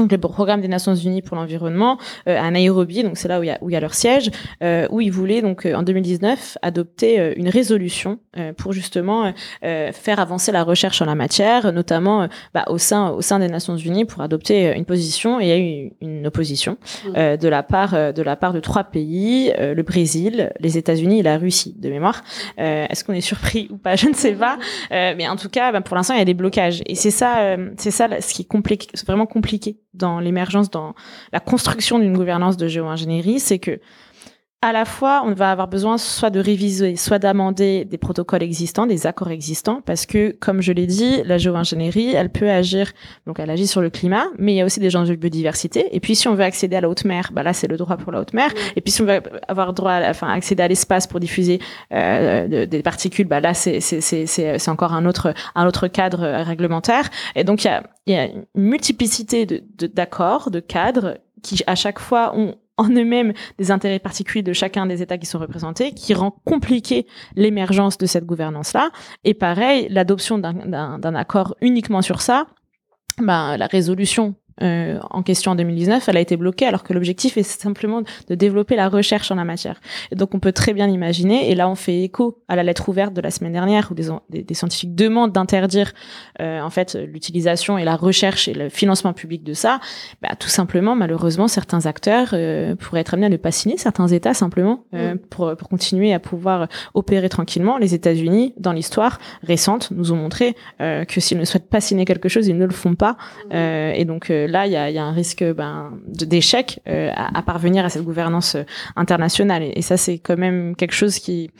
donc 0.00 0.12
le 0.12 0.18
programme 0.18 0.60
des 0.60 0.68
Nations 0.68 0.94
Unies 0.94 1.22
pour 1.22 1.36
l'environnement 1.36 1.98
euh, 2.26 2.38
à 2.40 2.50
Nairobi, 2.50 3.02
donc 3.02 3.18
c'est 3.18 3.28
là 3.28 3.38
où 3.38 3.42
il 3.42 3.48
y 3.48 3.50
a, 3.50 3.58
où 3.60 3.68
il 3.68 3.72
y 3.74 3.76
a 3.76 3.80
leur 3.80 3.94
siège, 3.94 4.30
euh, 4.62 4.86
où 4.90 5.00
ils 5.00 5.12
voulaient 5.12 5.42
donc 5.42 5.66
euh, 5.66 5.74
en 5.74 5.82
2019 5.82 6.58
adopter 6.62 7.20
euh, 7.20 7.34
une 7.36 7.48
résolution 7.48 8.18
pour 8.56 8.72
justement 8.72 9.32
faire 9.60 10.20
avancer 10.20 10.52
la 10.52 10.62
recherche 10.62 11.02
en 11.02 11.04
la 11.04 11.16
matière, 11.16 11.72
notamment 11.72 12.28
bah, 12.54 12.64
au 12.68 12.78
sein 12.78 13.10
au 13.10 13.20
sein 13.22 13.40
des 13.40 13.48
Nations 13.48 13.76
Unies 13.76 14.04
pour 14.04 14.22
adopter 14.22 14.72
une 14.76 14.84
position. 14.84 15.40
Et 15.40 15.44
il 15.44 15.48
y 15.48 15.52
a 15.52 15.58
eu 15.58 15.92
une 16.00 16.26
opposition 16.28 16.78
de 17.06 17.48
la 17.48 17.62
part 17.64 18.12
de 18.12 18.22
la 18.22 18.36
part 18.36 18.52
de 18.52 18.60
trois 18.60 18.84
pays, 18.84 19.52
le 19.58 19.82
Brésil, 19.82 20.52
les 20.60 20.78
États-Unis 20.78 21.18
et 21.18 21.22
la 21.22 21.38
Russie 21.38 21.74
de 21.76 21.90
mémoire. 21.90 22.22
Est-ce 22.56 23.02
qu'on 23.02 23.14
est 23.14 23.20
surpris 23.20 23.66
ou 23.70 23.78
pas? 23.78 23.96
Je 24.00 24.08
ne 24.08 24.14
sais 24.14 24.32
pas, 24.32 24.58
mais 24.90 25.28
en 25.28 25.36
tout 25.36 25.48
cas, 25.48 25.72
bah, 25.72 25.80
pour 25.80 25.96
l'instant, 25.96 26.14
il 26.14 26.18
y 26.18 26.22
a 26.22 26.26
des 26.26 26.34
blocages. 26.34 26.82
Et 26.86 26.94
c'est 26.94 27.10
ça, 27.10 27.56
c'est 27.78 27.90
ça 27.90 28.08
ce 28.20 28.32
qui 28.32 28.42
est 28.42 28.48
compliqué, 28.48 28.86
vraiment 29.04 29.26
compliqué 29.26 29.76
dans 29.94 30.20
l'émergence, 30.20 30.70
dans 30.70 30.94
la 31.32 31.40
construction 31.40 31.98
d'une 31.98 32.16
gouvernance 32.16 32.56
de 32.56 32.68
géo-ingénierie, 32.68 33.40
c'est 33.40 33.58
que 33.58 33.80
à 34.62 34.72
la 34.72 34.84
fois, 34.84 35.22
on 35.24 35.32
va 35.32 35.50
avoir 35.52 35.68
besoin 35.68 35.96
soit 35.96 36.28
de 36.28 36.38
réviser, 36.38 36.94
soit 36.96 37.18
d'amender 37.18 37.86
des 37.86 37.96
protocoles 37.96 38.42
existants, 38.42 38.86
des 38.86 39.06
accords 39.06 39.30
existants, 39.30 39.80
parce 39.80 40.04
que, 40.04 40.36
comme 40.38 40.60
je 40.60 40.72
l'ai 40.72 40.86
dit, 40.86 41.22
la 41.24 41.38
géo-ingénierie, 41.38 42.12
elle 42.12 42.28
peut 42.28 42.50
agir, 42.50 42.92
donc 43.26 43.38
elle 43.38 43.48
agit 43.48 43.66
sur 43.66 43.80
le 43.80 43.88
climat, 43.88 44.26
mais 44.38 44.52
il 44.52 44.56
y 44.56 44.60
a 44.60 44.66
aussi 44.66 44.78
des 44.78 44.94
enjeux 44.96 45.16
de 45.16 45.20
biodiversité. 45.20 45.88
Et 45.96 46.00
puis, 46.00 46.14
si 46.14 46.28
on 46.28 46.34
veut 46.34 46.44
accéder 46.44 46.76
à 46.76 46.82
la 46.82 46.90
haute 46.90 47.06
mer, 47.06 47.30
bah 47.32 47.42
là, 47.42 47.54
c'est 47.54 47.68
le 47.68 47.78
droit 47.78 47.96
pour 47.96 48.12
la 48.12 48.20
haute 48.20 48.34
mer. 48.34 48.50
Et 48.76 48.82
puis, 48.82 48.92
si 48.92 49.00
on 49.00 49.06
veut 49.06 49.22
avoir 49.48 49.72
droit, 49.72 49.92
à, 49.92 50.10
enfin, 50.10 50.28
accéder 50.28 50.62
à 50.62 50.68
l'espace 50.68 51.06
pour 51.06 51.20
diffuser 51.20 51.58
euh, 51.94 52.66
des 52.66 52.82
particules, 52.82 53.26
bah 53.26 53.40
là, 53.40 53.54
c'est 53.54 53.80
c'est 53.80 54.02
c'est 54.02 54.26
c'est 54.26 54.70
encore 54.70 54.92
un 54.92 55.06
autre 55.06 55.32
un 55.54 55.66
autre 55.66 55.88
cadre 55.88 56.42
réglementaire. 56.42 57.08
Et 57.34 57.44
donc, 57.44 57.64
il 57.64 57.68
y 57.68 57.70
a 57.70 57.82
il 58.06 58.12
y 58.12 58.16
a 58.16 58.26
une 58.26 58.44
multiplicité 58.56 59.46
de 59.46 59.86
d'accords, 59.86 60.50
de, 60.50 60.60
de 60.60 60.60
cadres 60.60 61.18
qui 61.42 61.62
à 61.66 61.74
chaque 61.74 61.98
fois 61.98 62.36
ont 62.36 62.56
en 62.80 62.88
eux-mêmes 62.88 63.32
des 63.58 63.70
intérêts 63.70 63.98
particuliers 63.98 64.42
de 64.42 64.52
chacun 64.52 64.86
des 64.86 65.02
États 65.02 65.18
qui 65.18 65.26
sont 65.26 65.38
représentés, 65.38 65.92
qui 65.92 66.14
rend 66.14 66.30
compliqué 66.44 67.06
l'émergence 67.36 67.98
de 67.98 68.06
cette 68.06 68.24
gouvernance-là. 68.24 68.90
Et 69.24 69.34
pareil, 69.34 69.86
l'adoption 69.90 70.38
d'un 70.38 71.14
accord 71.14 71.54
uniquement 71.60 72.02
sur 72.02 72.22
ça, 72.22 72.46
bah, 73.18 73.56
la 73.58 73.66
résolution 73.66 74.34
euh, 74.62 74.98
en 75.10 75.22
question 75.22 75.52
en 75.52 75.54
2019, 75.54 76.08
elle 76.08 76.16
a 76.16 76.20
été 76.20 76.36
bloquée 76.36 76.66
alors 76.66 76.82
que 76.82 76.92
l'objectif 76.92 77.36
est 77.36 77.42
simplement 77.42 78.02
de 78.28 78.34
développer 78.34 78.76
la 78.76 78.88
recherche 78.88 79.30
en 79.30 79.34
la 79.34 79.44
matière. 79.44 79.80
Et 80.12 80.16
donc 80.16 80.34
on 80.34 80.40
peut 80.40 80.52
très 80.52 80.72
bien 80.72 80.88
imaginer, 80.88 81.50
et 81.50 81.54
là 81.54 81.68
on 81.68 81.74
fait 81.74 82.02
écho 82.02 82.42
à 82.48 82.56
la 82.56 82.62
lettre 82.62 82.88
ouverte 82.88 83.14
de 83.14 83.20
la 83.20 83.30
semaine 83.30 83.52
dernière 83.52 83.88
où 83.90 83.94
des, 83.94 84.08
des, 84.42 84.54
scientifiques 84.54 84.94
demandent 84.94 85.32
d'interdire 85.32 85.92
euh, 86.40 86.60
en 86.60 86.70
fait 86.70 86.94
l'utilisation 86.94 87.78
et 87.78 87.84
la 87.84 87.96
recherche 87.96 88.48
et 88.48 88.54
le 88.54 88.68
financement 88.68 89.12
public 89.12 89.42
de 89.42 89.54
ça. 89.54 89.80
Bah, 90.22 90.30
tout 90.38 90.48
simplement, 90.48 90.96
malheureusement, 90.96 91.48
certains 91.48 91.86
acteurs 91.86 92.30
euh, 92.32 92.74
pourraient 92.76 93.00
être 93.00 93.14
amenés 93.14 93.26
à 93.26 93.30
ne 93.30 93.36
pas 93.36 93.52
signer, 93.52 93.78
certains 93.78 94.08
États 94.08 94.34
simplement 94.34 94.84
euh, 94.94 95.14
mm. 95.14 95.18
pour, 95.30 95.56
pour 95.56 95.68
continuer 95.68 96.12
à 96.12 96.18
pouvoir 96.18 96.68
opérer 96.94 97.28
tranquillement. 97.28 97.78
Les 97.78 97.94
États-Unis, 97.94 98.54
dans 98.58 98.72
l'histoire 98.72 99.18
récente, 99.42 99.90
nous 99.90 100.12
ont 100.12 100.16
montré 100.16 100.54
que 100.78 101.20
s'ils 101.20 101.38
ne 101.38 101.44
souhaitent 101.44 101.68
pas 101.68 101.80
signer 101.80 102.04
quelque 102.04 102.28
chose, 102.28 102.46
ils 102.46 102.56
ne 102.56 102.64
le 102.64 102.72
font 102.72 102.94
pas. 102.94 103.16
Mm. 103.50 103.54
et 103.94 104.04
donc 104.04 104.30
là, 104.50 104.66
il 104.66 104.72
y 104.72 104.76
a, 104.76 105.04
un 105.04 105.12
risque 105.12 105.44
ben, 105.44 105.98
d'échec 106.06 106.80
euh, 106.88 107.10
à, 107.14 107.42
parvenir 107.42 107.84
à 107.84 107.88
cette 107.88 108.04
gouvernance 108.04 108.54
euh, 108.54 108.64
internationale. 108.96 109.62
Et, 109.74 109.82
ça, 109.82 109.96
c'est 109.96 110.18
quand 110.18 110.36
même 110.36 110.76
quelque 110.76 110.94
chose 110.94 111.18
qui, 111.18 111.50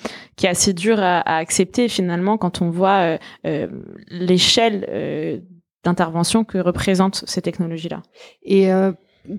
est 0.42 0.48
assez 0.48 0.72
dur 0.72 0.98
à, 1.00 1.20
accepter 1.36 1.88
finalement 1.88 2.38
quand 2.38 2.62
on 2.62 2.70
voit 2.70 3.18
euh, 3.46 3.66
l'échelle 4.08 5.42
d'intervention 5.84 6.44
que 6.44 6.58
représentent 6.58 7.24
ces 7.26 7.42
technologies-là. 7.42 8.02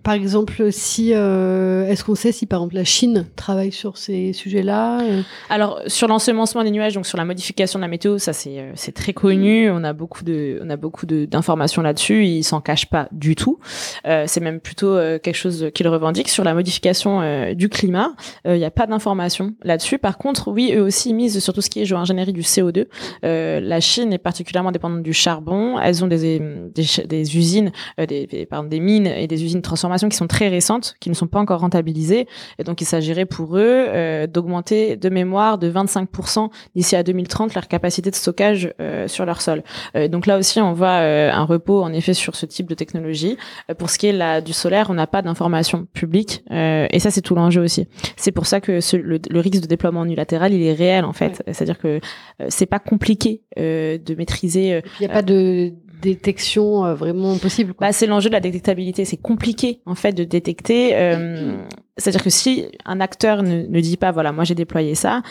Par 0.03 0.13
exemple, 0.13 0.71
si 0.71 1.11
euh, 1.13 1.87
est-ce 1.87 2.03
qu'on 2.03 2.13
sait 2.13 2.31
si 2.31 2.45
par 2.45 2.59
exemple 2.59 2.75
la 2.75 2.83
Chine 2.83 3.25
travaille 3.35 3.71
sur 3.71 3.97
ces 3.97 4.31
sujets-là 4.31 5.01
euh 5.01 5.21
Alors 5.49 5.81
sur 5.87 6.07
l'ensemencement 6.07 6.63
des 6.63 6.69
nuages, 6.69 6.93
donc 6.93 7.07
sur 7.07 7.17
la 7.17 7.25
modification 7.25 7.79
de 7.79 7.81
la 7.81 7.87
météo, 7.87 8.19
ça 8.19 8.31
c'est 8.31 8.59
euh, 8.59 8.71
c'est 8.75 8.91
très 8.91 9.13
connu. 9.13 9.71
On 9.71 9.83
a 9.83 9.93
beaucoup 9.93 10.23
de 10.23 10.59
on 10.63 10.69
a 10.69 10.77
beaucoup 10.77 11.07
d'informations 11.07 11.81
là-dessus. 11.81 12.25
Ils 12.25 12.43
s'en 12.43 12.61
cachent 12.61 12.89
pas 12.89 13.07
du 13.11 13.35
tout. 13.35 13.59
Euh, 14.05 14.25
c'est 14.27 14.39
même 14.39 14.59
plutôt 14.59 14.97
quelque 15.23 15.35
chose 15.35 15.71
qu'ils 15.73 15.87
revendiquent 15.87 16.29
sur 16.29 16.43
la 16.43 16.53
modification 16.53 17.53
du 17.53 17.69
climat. 17.69 18.13
Il 18.45 18.53
n'y 18.53 18.65
a 18.65 18.71
pas 18.71 18.85
d'informations 18.85 19.55
là-dessus. 19.63 19.97
Par 19.97 20.17
contre, 20.17 20.51
oui, 20.51 20.73
eux 20.75 20.81
aussi 20.81 21.13
misent 21.13 21.39
sur 21.39 21.53
tout 21.53 21.61
ce 21.61 21.69
qui 21.69 21.81
est 21.81 21.85
géo-ingénierie 21.85 22.33
du 22.33 22.41
CO2. 22.41 22.85
la 23.23 23.79
Chine 23.79 24.13
est 24.13 24.19
particulièrement 24.19 24.71
dépendante 24.71 25.03
du 25.03 25.13
charbon. 25.13 25.79
Elles 25.79 26.03
ont 26.03 26.07
des 26.07 26.39
des, 26.39 26.85
des 27.07 27.37
usines, 27.37 27.71
des, 27.97 28.27
des, 28.27 28.45
pardon, 28.45 28.69
des 28.69 28.79
mines 28.79 29.07
et 29.07 29.27
des 29.27 29.43
usines 29.43 29.61
transformations 29.71 30.09
qui 30.09 30.17
sont 30.17 30.27
très 30.27 30.49
récentes, 30.49 30.95
qui 30.99 31.09
ne 31.09 31.15
sont 31.15 31.27
pas 31.27 31.39
encore 31.39 31.61
rentabilisées. 31.61 32.27
Et 32.59 32.63
donc, 32.65 32.81
il 32.81 32.85
s'agirait 32.85 33.25
pour 33.25 33.57
eux 33.57 33.85
euh, 33.87 34.27
d'augmenter 34.27 34.97
de 34.97 35.09
mémoire 35.09 35.57
de 35.57 35.71
25% 35.71 36.49
d'ici 36.75 36.95
à 36.97 37.03
2030 37.03 37.53
leur 37.55 37.69
capacité 37.69 38.11
de 38.11 38.15
stockage 38.15 38.73
euh, 38.81 39.07
sur 39.07 39.25
leur 39.25 39.41
sol. 39.41 39.63
Euh, 39.95 40.09
donc 40.09 40.25
là 40.25 40.37
aussi, 40.37 40.59
on 40.59 40.73
voit 40.73 40.89
un 40.91 41.45
repos 41.45 41.81
en 41.81 41.93
effet 41.93 42.13
sur 42.13 42.35
ce 42.35 42.45
type 42.45 42.67
de 42.67 42.75
technologie. 42.75 43.37
pour 43.77 43.89
ce 43.89 43.97
qui 43.97 44.07
est 44.07 44.13
là, 44.13 44.41
du 44.41 44.53
solaire, 44.53 44.89
on 44.89 44.93
n'a 44.93 45.07
pas 45.07 45.21
d'informations 45.21 45.87
publiques. 45.93 46.43
et 46.51 46.99
ça, 46.99 47.11
c'est 47.11 47.21
tout 47.21 47.35
l'enjeu 47.35 47.61
aussi. 47.61 47.87
C'est 48.17 48.31
pour 48.31 48.45
ça 48.45 48.59
que 48.59 48.79
le, 48.97 49.39
risque 49.39 49.61
de 49.61 49.67
déploiement 49.67 50.03
unilatéral, 50.03 50.53
il 50.53 50.61
est 50.63 50.73
réel 50.73 51.05
en 51.05 51.13
fait. 51.13 51.41
C'est-à-dire 51.47 51.77
que 51.77 52.01
c'est 52.49 52.65
pas 52.65 52.79
compliqué 52.79 53.41
de 53.57 54.15
maîtriser. 54.15 54.81
Il 54.99 55.05
n'y 55.05 55.11
a 55.11 55.13
pas 55.13 55.21
de 55.21 55.73
détection 56.01 56.85
euh, 56.85 56.93
vraiment 56.93 57.37
possible 57.37 57.73
bah, 57.79 57.93
C'est 57.93 58.07
l'enjeu 58.07 58.29
de 58.29 58.33
la 58.33 58.39
détectabilité. 58.39 59.05
C'est 59.05 59.17
compliqué 59.17 59.60
en 59.85 59.95
fait 59.95 60.13
de 60.13 60.23
détecter. 60.23 60.95
Euh, 60.95 61.57
c'est-à-dire 61.97 62.23
que 62.23 62.29
si 62.29 62.65
un 62.85 62.99
acteur 62.99 63.43
ne, 63.43 63.63
ne 63.63 63.79
dit 63.81 63.97
pas, 63.97 64.11
voilà, 64.11 64.31
moi 64.31 64.43
j'ai 64.43 64.55
déployé 64.55 64.95
ça, 64.95 65.21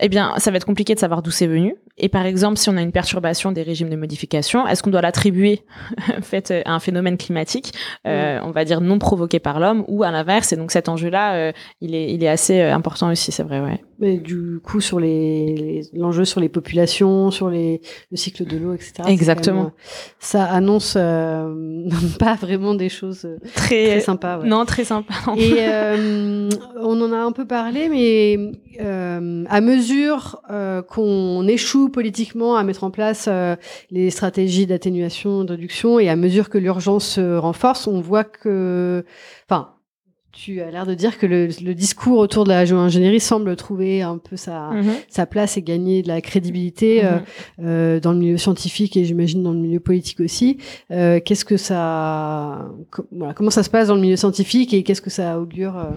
eh 0.00 0.08
bien, 0.08 0.34
ça 0.38 0.50
va 0.50 0.56
être 0.56 0.66
compliqué 0.66 0.94
de 0.94 1.00
savoir 1.00 1.22
d'où 1.22 1.30
c'est 1.30 1.46
venu. 1.46 1.74
Et 1.98 2.08
par 2.08 2.24
exemple, 2.24 2.56
si 2.58 2.70
on 2.70 2.76
a 2.76 2.82
une 2.82 2.92
perturbation 2.92 3.50
des 3.50 3.62
régimes 3.62 3.90
de 3.90 3.96
modification, 3.96 4.66
est-ce 4.66 4.82
qu'on 4.82 4.90
doit 4.90 5.00
l'attribuer 5.00 5.62
en 6.16 6.22
fait 6.22 6.52
à 6.64 6.72
un 6.72 6.78
phénomène 6.78 7.16
climatique, 7.16 7.72
euh, 8.06 8.38
on 8.44 8.52
va 8.52 8.64
dire 8.64 8.80
non 8.80 8.98
provoqué 8.98 9.40
par 9.40 9.58
l'homme, 9.58 9.84
ou 9.88 10.04
à 10.04 10.10
l'inverse 10.10 10.52
Et 10.52 10.56
donc 10.56 10.70
cet 10.70 10.88
enjeu-là, 10.88 11.34
euh, 11.34 11.52
il 11.80 11.94
est 11.94 12.12
il 12.12 12.22
est 12.22 12.28
assez 12.28 12.60
euh, 12.60 12.74
important 12.74 13.10
aussi, 13.10 13.32
c'est 13.32 13.42
vrai, 13.42 13.60
ouais. 13.60 13.82
Mais 13.98 14.18
du 14.18 14.60
coup, 14.62 14.80
sur 14.80 15.00
les 15.00 15.82
l'enjeu 15.92 16.24
sur 16.24 16.40
les 16.40 16.48
populations, 16.48 17.32
sur 17.32 17.50
les 17.50 17.80
le 18.12 18.16
cycle 18.16 18.44
de 18.44 18.56
l'eau, 18.56 18.74
etc. 18.74 18.92
Exactement. 19.08 19.64
Même, 19.64 19.72
ça 20.20 20.44
annonce 20.44 20.94
euh, 20.96 21.78
pas 22.20 22.36
vraiment 22.36 22.74
des 22.74 22.88
choses 22.88 23.26
très, 23.56 23.86
très 23.86 24.00
sympas. 24.00 24.38
Ouais. 24.38 24.46
Non, 24.46 24.64
très 24.64 24.84
sympa. 24.84 25.14
Et 25.36 25.58
on 26.80 27.00
en 27.00 27.12
a 27.12 27.18
un 27.18 27.32
peu 27.32 27.44
parlé, 27.44 27.88
mais 27.88 28.52
à 28.80 29.60
mesure 29.60 29.87
qu'on 30.88 31.46
échoue 31.48 31.88
politiquement 31.88 32.56
à 32.56 32.64
mettre 32.64 32.84
en 32.84 32.90
place 32.90 33.26
euh, 33.28 33.56
les 33.90 34.10
stratégies 34.10 34.66
d'atténuation, 34.66 35.44
de 35.44 35.52
réduction, 35.52 35.98
et 35.98 36.08
à 36.08 36.16
mesure 36.16 36.48
que 36.48 36.58
l'urgence 36.58 37.06
se 37.06 37.36
renforce, 37.36 37.86
on 37.86 38.00
voit 38.00 38.24
que, 38.24 39.04
enfin, 39.48 39.72
tu 40.38 40.60
as 40.60 40.70
l'air 40.70 40.86
de 40.86 40.94
dire 40.94 41.18
que 41.18 41.26
le, 41.26 41.48
le, 41.64 41.74
discours 41.74 42.18
autour 42.18 42.44
de 42.44 42.50
la 42.50 42.64
géo-ingénierie 42.64 43.18
semble 43.18 43.56
trouver 43.56 44.02
un 44.02 44.18
peu 44.18 44.36
sa, 44.36 44.70
-hmm. 44.70 44.84
sa 45.08 45.26
place 45.26 45.56
et 45.56 45.62
gagner 45.62 46.02
de 46.02 46.08
la 46.08 46.20
crédibilité 46.20 47.02
mm 47.02 47.06
-hmm. 47.06 47.64
euh, 47.66 48.00
dans 48.00 48.12
le 48.12 48.18
milieu 48.18 48.38
scientifique 48.38 48.96
et 48.96 49.04
j'imagine 49.04 49.42
dans 49.42 49.52
le 49.52 49.58
milieu 49.58 49.80
politique 49.80 50.20
aussi. 50.20 50.58
Euh, 50.92 51.18
qu'est-ce 51.24 51.44
que 51.44 51.56
ça, 51.56 51.80
voilà, 53.18 53.34
comment 53.34 53.50
ça 53.58 53.64
se 53.64 53.70
passe 53.70 53.88
dans 53.88 53.96
le 53.96 54.04
milieu 54.06 54.16
scientifique 54.16 54.70
et 54.74 54.80
qu'est-ce 54.84 55.02
que 55.02 55.14
ça 55.20 55.40
augure 55.40 55.74
euh... 55.76 55.90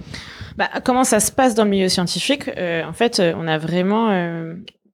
bah, 0.58 0.70
Comment 0.86 1.06
ça 1.14 1.20
se 1.20 1.32
passe 1.32 1.54
dans 1.58 1.66
le 1.70 1.74
milieu 1.76 1.90
scientifique? 1.90 2.46
Euh, 2.58 2.92
En 2.92 2.94
fait, 2.94 3.22
on 3.42 3.48
a 3.56 3.58
vraiment 3.68 4.06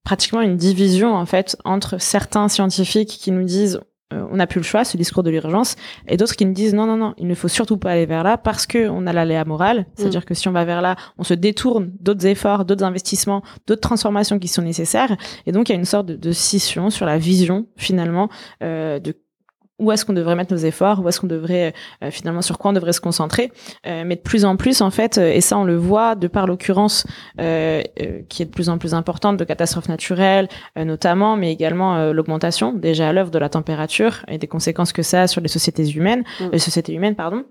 pratiquement 0.09 0.43
une 0.49 0.57
division 0.69 1.09
en 1.23 1.25
fait 1.33 1.49
entre 1.75 1.91
certains 2.15 2.47
scientifiques 2.55 3.13
qui 3.21 3.31
nous 3.31 3.47
disent 3.57 3.79
euh, 4.14 4.26
on 4.32 4.38
n'a 4.38 4.47
plus 4.47 4.60
le 4.60 4.64
choix, 4.64 4.86
ce 4.86 4.95
discours 4.95 5.24
de 5.24 5.30
l'urgence, 5.30 5.76
et 6.08 6.16
d'autres 6.16 6.36
qui 6.36 6.45
nous 6.45 6.53
disent 6.53 6.74
non, 6.74 6.86
non, 6.86 6.95
non, 6.95 7.14
il 7.18 7.28
ne 7.28 7.36
faut 7.36 7.49
surtout 7.49 7.78
pas 7.78 7.91
aller 7.91 8.05
vers 8.05 8.24
là 8.24 8.38
parce 8.38 8.66
que 8.66 8.88
on 8.88 9.05
a 9.05 9.12
l'aléa 9.12 9.43
morale, 9.43 9.86
c'est-à-dire 9.95 10.22
mm. 10.22 10.26
que 10.26 10.34
si 10.34 10.47
on 10.47 10.53
va 10.53 10.64
vers 10.64 10.82
là, 10.82 10.95
on 11.18 11.24
se 11.24 11.34
détourne 11.34 11.91
d'autres 11.99 12.26
efforts, 12.26 12.64
d'autres 12.64 12.86
investissements, 12.86 13.41
d'autres 13.68 13.82
transformations 13.82 14.39
qui 14.39 14.47
sont 14.47 14.62
nécessaires, 14.62 15.18
et 15.45 15.51
donc 15.51 15.68
il 15.68 15.74
y 15.74 15.76
a 15.76 15.80
une 15.80 15.86
sorte 15.86 16.05
de, 16.05 16.16
de 16.16 16.32
scission 16.32 16.89
sur 16.89 17.05
la 17.05 17.18
vision 17.18 17.68
finalement 17.76 18.30
euh, 18.64 18.99
de 18.99 19.14
où 19.80 19.91
est-ce 19.91 20.05
qu'on 20.05 20.13
devrait 20.13 20.36
mettre 20.36 20.53
nos 20.53 20.59
efforts, 20.59 21.01
où 21.01 21.09
est-ce 21.09 21.19
qu'on 21.19 21.28
devrait 21.28 21.73
euh, 22.03 22.11
finalement 22.11 22.41
sur 22.41 22.57
quoi 22.57 22.71
on 22.71 22.73
devrait 22.73 22.93
se 22.93 23.01
concentrer, 23.01 23.51
euh, 23.86 24.03
mais 24.05 24.15
de 24.15 24.21
plus 24.21 24.45
en 24.45 24.55
plus 24.55 24.82
en 24.82 24.91
fait, 24.91 25.17
euh, 25.17 25.32
et 25.32 25.41
ça 25.41 25.57
on 25.57 25.63
le 25.63 25.75
voit 25.75 26.15
de 26.15 26.28
par 26.28 26.47
l'occurrence 26.47 27.05
euh, 27.39 27.84
euh, 28.01 28.21
qui 28.30 28.41
est 28.41 28.45
de 28.45 28.51
plus 28.51 28.69
en 28.69 28.78
plus 28.78 28.93
importante 28.93 29.38
de 29.38 29.43
catastrophes 29.43 29.89
naturelles 29.89 30.47
notamment, 30.75 31.38
mais 31.38 31.51
également 31.51 32.11
l'augmentation 32.11 32.73
déjà 32.73 33.09
à 33.09 33.13
l'œuvre 33.13 33.32
de 33.32 33.39
la 33.39 33.49
température 33.49 34.23
et 34.28 34.38
des 34.38 34.47
conséquences 34.47 34.93
que 34.93 35.01
ça 35.01 35.23
a 35.23 35.28
sur 35.28 35.41
les 35.41 35.47
sociétés 35.47 35.89
humaines, 35.89 36.23
mmh. 36.39 36.45
les 36.51 36.59
sociétés 36.59 36.93
humaines 36.93 37.15
pardon 37.15 37.43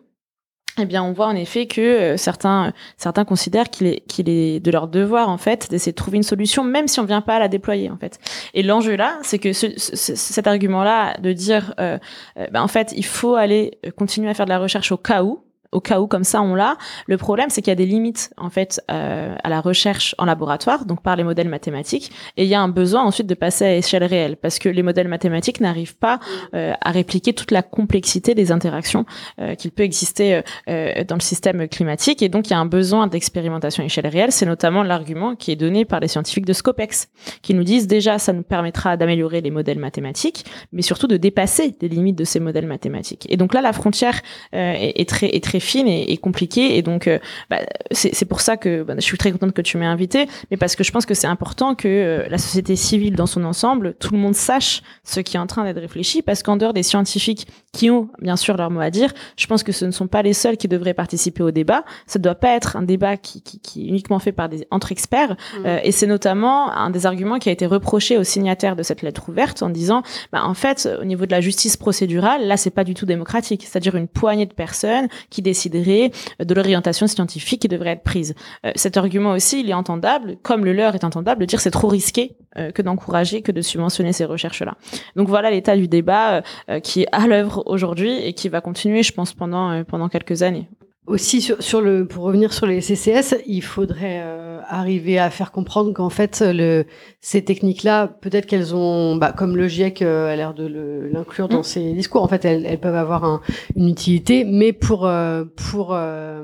eh 0.79 0.85
bien, 0.85 1.03
on 1.03 1.12
voit 1.12 1.27
en 1.27 1.37
effet 1.37 1.66
que 1.66 1.81
euh, 1.81 2.16
certains 2.16 2.72
certains 2.99 3.24
considèrent 3.24 3.70
qu'il 3.70 3.87
est 3.87 4.01
qu'il 4.07 4.29
est 4.29 4.61
de 4.61 4.70
leur 4.70 4.89
devoir 4.89 5.29
en 5.29 5.39
fait 5.39 5.70
d'essayer 5.70 5.93
de 5.93 5.97
trouver 5.97 6.18
une 6.18 6.22
solution, 6.22 6.64
même 6.64 6.87
si 6.87 7.01
on 7.01 7.05
vient 7.05 7.22
pas 7.22 7.37
à 7.37 7.39
la 7.39 7.49
déployer 7.49 7.91
en 7.91 7.97
fait. 7.97 8.18
Et 8.53 8.62
l'enjeu 8.62 8.97
là, 8.97 9.18
c'est 9.22 9.39
que 9.39 9.53
ce, 9.53 9.68
ce, 9.77 10.14
cet 10.14 10.47
argument-là 10.47 11.16
de 11.18 11.33
dire, 11.33 11.74
euh, 11.81 11.99
euh, 12.39 12.47
ben, 12.51 12.62
en 12.62 12.68
fait, 12.68 12.93
il 12.97 13.05
faut 13.05 13.37
aller 13.37 13.79
continuer 13.97 14.29
à 14.29 14.35
faire 14.35 14.47
de 14.47 14.51
la 14.51 14.59
recherche 14.59 14.93
au 14.93 14.99
cas 14.99 15.22
où, 15.22 15.41
au 15.77 15.81
cas 15.81 16.01
où 16.01 16.07
comme 16.07 16.24
ça 16.24 16.41
on 16.41 16.55
l'a. 16.55 16.77
Le 17.07 17.18
problème, 17.18 17.51
c'est 17.51 17.61
qu'il 17.61 17.70
y 17.70 17.72
a 17.72 17.77
des 17.77 17.87
limites 17.87 18.31
en 18.39 18.51
fait 18.51 18.81
euh, 18.91 19.35
à 19.45 19.49
la 19.49 19.61
recherche 19.61 20.14
en 20.16 20.24
laboratoire, 20.24 20.87
donc 20.87 21.03
par 21.03 21.16
les 21.16 21.24
modèles 21.24 21.51
mathématiques, 21.51 22.11
et 22.37 22.45
il 22.45 22.49
y 22.49 22.55
a 22.55 22.61
un 22.61 22.68
besoin 22.68 23.03
ensuite 23.03 23.27
de 23.27 23.35
passer 23.35 23.64
à 23.66 23.74
échelle 23.77 24.05
réelle 24.05 24.37
parce 24.37 24.59
que 24.59 24.70
les 24.70 24.83
modèles 24.83 25.09
mathématiques 25.09 25.61
n'arrivent 25.61 25.97
pas 25.97 26.18
euh, 26.55 26.72
à 26.81 26.91
répliquer 26.91 27.35
toute 27.35 27.51
la 27.51 27.62
complexité 27.62 28.35
des 28.35 28.53
interactions 28.53 29.05
euh, 29.39 29.55
qu'il 29.55 29.70
peut 29.70 29.83
exister 29.83 30.41
euh, 30.68 31.05
dans 31.05 31.16
le 31.16 31.20
système 31.20 31.68
climatique, 31.68 32.22
et 32.22 32.31
donc 32.31 32.49
il 32.49 32.53
y 32.53 32.55
a 32.55 32.59
un 32.59 32.66
besoin 32.66 33.07
d'expérimentation 33.07 33.83
à 33.83 33.87
échelle 33.87 34.07
réelle. 34.07 34.33
C'est 34.33 34.47
notamment 34.47 34.83
l'argument 34.83 35.37
qui 35.37 35.53
est 35.53 35.57
donné 35.57 35.85
par 35.85 36.01
les 36.01 36.09
scientifiques 36.09 36.47
de 36.47 36.55
Scopex, 36.55 37.09
qui 37.43 37.53
nous 37.53 37.64
disent 37.64 37.87
déjà 37.87 38.18
ça 38.18 38.33
nous 38.33 38.43
permettra 38.43 38.97
d'améliorer 38.97 39.43
les 39.43 39.51
modèles 39.51 39.79
mathématiques, 39.79 40.45
mais 40.72 40.83
surtout 40.83 41.07
de 41.07 41.18
dépasser 41.18 41.77
les 41.83 41.89
limites 41.89 42.16
de 42.16 42.24
ces 42.24 42.41
modèles 42.41 42.66
mathématiques. 42.66 43.27
Et 43.29 43.37
donc 43.37 43.53
là, 43.53 43.61
la 43.61 43.72
frontière 43.72 44.20
euh, 44.55 44.72
est, 44.72 45.01
est, 45.01 45.09
très 45.09 45.29
est 45.29 45.43
très 45.43 45.61
fine 45.67 45.89
et, 45.89 46.12
et 46.12 46.17
compliquée. 46.17 46.77
Et 46.77 46.83
donc, 46.83 47.09
euh, 47.09 47.19
bah, 47.51 47.61
c'est 47.91 48.25
pour 48.25 48.41
ça 48.41 48.57
que 48.57 48.83
bah, 48.83 48.95
je 48.97 49.03
suis 49.03 49.19
très 49.19 49.33
contente 49.33 49.53
que 49.53 49.62
tu 49.62 49.77
m'aies 49.77 49.87
invité, 49.87 50.27
mais 50.51 50.57
parce 50.57 50.77
que 50.77 50.85
je 50.85 50.93
pense 50.93 51.07
que 51.07 51.14
c'est 51.14 51.27
important 51.27 51.75
que 51.75 51.89
euh, 51.89 52.29
la 52.29 52.39
société 52.39 52.77
civile 52.77 53.14
dans 53.14 53.27
son 53.27 53.45
ensemble, 53.45 53.95
tout 53.99 54.12
le 54.14 54.19
monde 54.19 54.35
sache 54.35 54.83
ce 55.05 55.21
qui 55.21 55.37
est 55.37 55.41
en 55.41 55.47
train 55.47 55.64
d'être 55.64 55.81
réfléchi, 55.81 56.23
parce 56.23 56.43
qu'en 56.43 56.57
dehors 56.57 56.73
des 56.73 56.83
scientifiques 56.83 57.47
qui 57.77 57.91
ont 57.91 58.09
bien 58.20 58.37
sûr 58.37 58.57
leur 58.57 58.70
mot 58.70 58.81
à 58.81 58.91
dire, 58.91 59.12
je 59.37 59.47
pense 59.47 59.62
que 59.62 59.72
ce 59.72 59.85
ne 59.85 59.91
sont 59.91 60.07
pas 60.07 60.22
les 60.22 60.33
seuls 60.33 60.57
qui 60.57 60.66
devraient 60.66 60.95
participer 60.95 61.43
au 61.43 61.51
débat. 61.51 61.85
Ça 62.07 62.18
ne 62.18 62.24
doit 62.24 62.35
pas 62.35 62.55
être 62.57 62.77
un 62.77 62.83
débat 62.83 63.16
qui, 63.16 63.43
qui, 63.43 63.61
qui, 63.61 63.85
est 63.85 63.89
uniquement 63.89 64.18
fait 64.18 64.33
par 64.33 64.49
des 64.49 64.66
entre 64.70 64.93
experts. 64.93 65.33
Mmh. 65.33 65.66
Euh, 65.66 65.79
et 65.85 65.93
c'est 65.93 66.07
notamment 66.07 66.72
un 66.72 66.91
des 66.91 67.05
arguments 67.05 67.39
qui 67.39 67.51
a 67.51 67.53
été 67.53 67.66
reproché 67.66 68.16
aux 68.16 68.24
signataires 68.24 68.77
de 68.77 68.83
cette 68.83 69.03
lettre 69.03 69.29
ouverte 69.29 69.62
en 69.62 69.68
disant, 69.68 70.03
bah, 70.33 70.45
en 70.45 70.55
fait, 70.55 70.89
au 71.01 71.05
niveau 71.05 71.27
de 71.27 71.31
la 71.31 71.41
justice 71.43 71.77
procédurale, 71.77 72.47
là, 72.47 72.57
c'est 72.57 72.70
pas 72.70 72.85
du 72.85 72.95
tout 72.95 73.07
démocratique. 73.07 73.64
C'est-à-dire 73.64 73.95
une 73.97 74.09
poignée 74.09 74.47
de 74.47 74.55
personnes 74.55 75.09
qui 75.29 75.43
déciderait 75.43 76.12
de 76.41 76.55
l'orientation 76.55 77.07
scientifique 77.07 77.61
qui 77.61 77.68
devrait 77.68 77.91
être 77.91 78.03
prise. 78.03 78.35
Euh, 78.64 78.72
cet 78.74 78.97
argument 78.97 79.33
aussi, 79.33 79.61
il 79.61 79.68
est 79.68 79.74
entendable, 79.74 80.37
comme 80.43 80.64
le 80.64 80.72
leur 80.72 80.95
est 80.95 81.05
entendable, 81.05 81.43
de 81.43 81.47
dire 81.47 81.61
c'est 81.61 81.70
trop 81.70 81.89
risqué 81.89 82.37
euh, 82.59 82.70
que 82.70 82.81
d'encourager, 82.81 83.43
que 83.43 83.53
de 83.53 83.61
subventionner 83.61 84.12
ces 84.12 84.24
recherches-là. 84.24 84.77
Donc 85.14 85.29
voilà 85.29 85.51
l'état 85.51 85.77
du 85.77 85.89
débat 85.89 86.43
euh, 86.70 86.81
qui 86.81 87.03
est 87.03 87.09
à 87.12 87.27
l'œuvre 87.27 87.62
aujourd'hui 87.67 88.12
et 88.25 88.33
qui 88.33 88.49
va 88.49 88.61
continuer, 88.61 89.03
je 89.03 89.12
pense, 89.12 89.35
pendant 89.35 89.85
pendant 89.85 90.09
quelques 90.09 90.43
années. 90.43 90.69
Aussi 91.07 91.41
sur, 91.41 91.62
sur, 91.62 91.81
le 91.81 92.05
pour 92.07 92.25
revenir 92.25 92.53
sur 92.53 92.67
les 92.67 92.81
CCS, 92.81 93.37
il 93.47 93.62
faudrait 93.62 94.23
euh, 94.25 94.59
arriver 94.69 95.19
à 95.19 95.31
faire 95.31 95.53
comprendre 95.53 95.93
qu'en 95.93 96.11
fait 96.11 96.43
le 96.45 96.85
ces 97.21 97.45
techniques-là, 97.45 98.09
peut-être 98.09 98.47
qu'elles 98.47 98.75
ont, 98.75 99.17
bah, 99.17 99.33
comme 99.33 99.57
le 99.57 99.69
GIEC 99.69 100.03
euh, 100.03 100.33
a 100.33 100.37
l'air 100.37 100.55
de 100.55 100.67
l'inclure 101.12 101.49
dans 101.49 101.61
mmh. 101.61 101.64
ses 101.64 101.93
discours, 101.93 102.23
en 102.23 102.29
fait 102.29 102.45
elles, 102.45 102.67
elles 102.67 102.81
peuvent 102.81 102.97
avoir 102.97 103.25
un, 103.25 103.41
une 103.77 103.89
utilité, 103.89 104.45
mais 104.45 104.73
pour 104.73 105.07
euh, 105.07 105.45
pour 105.71 105.95
euh, 105.95 106.43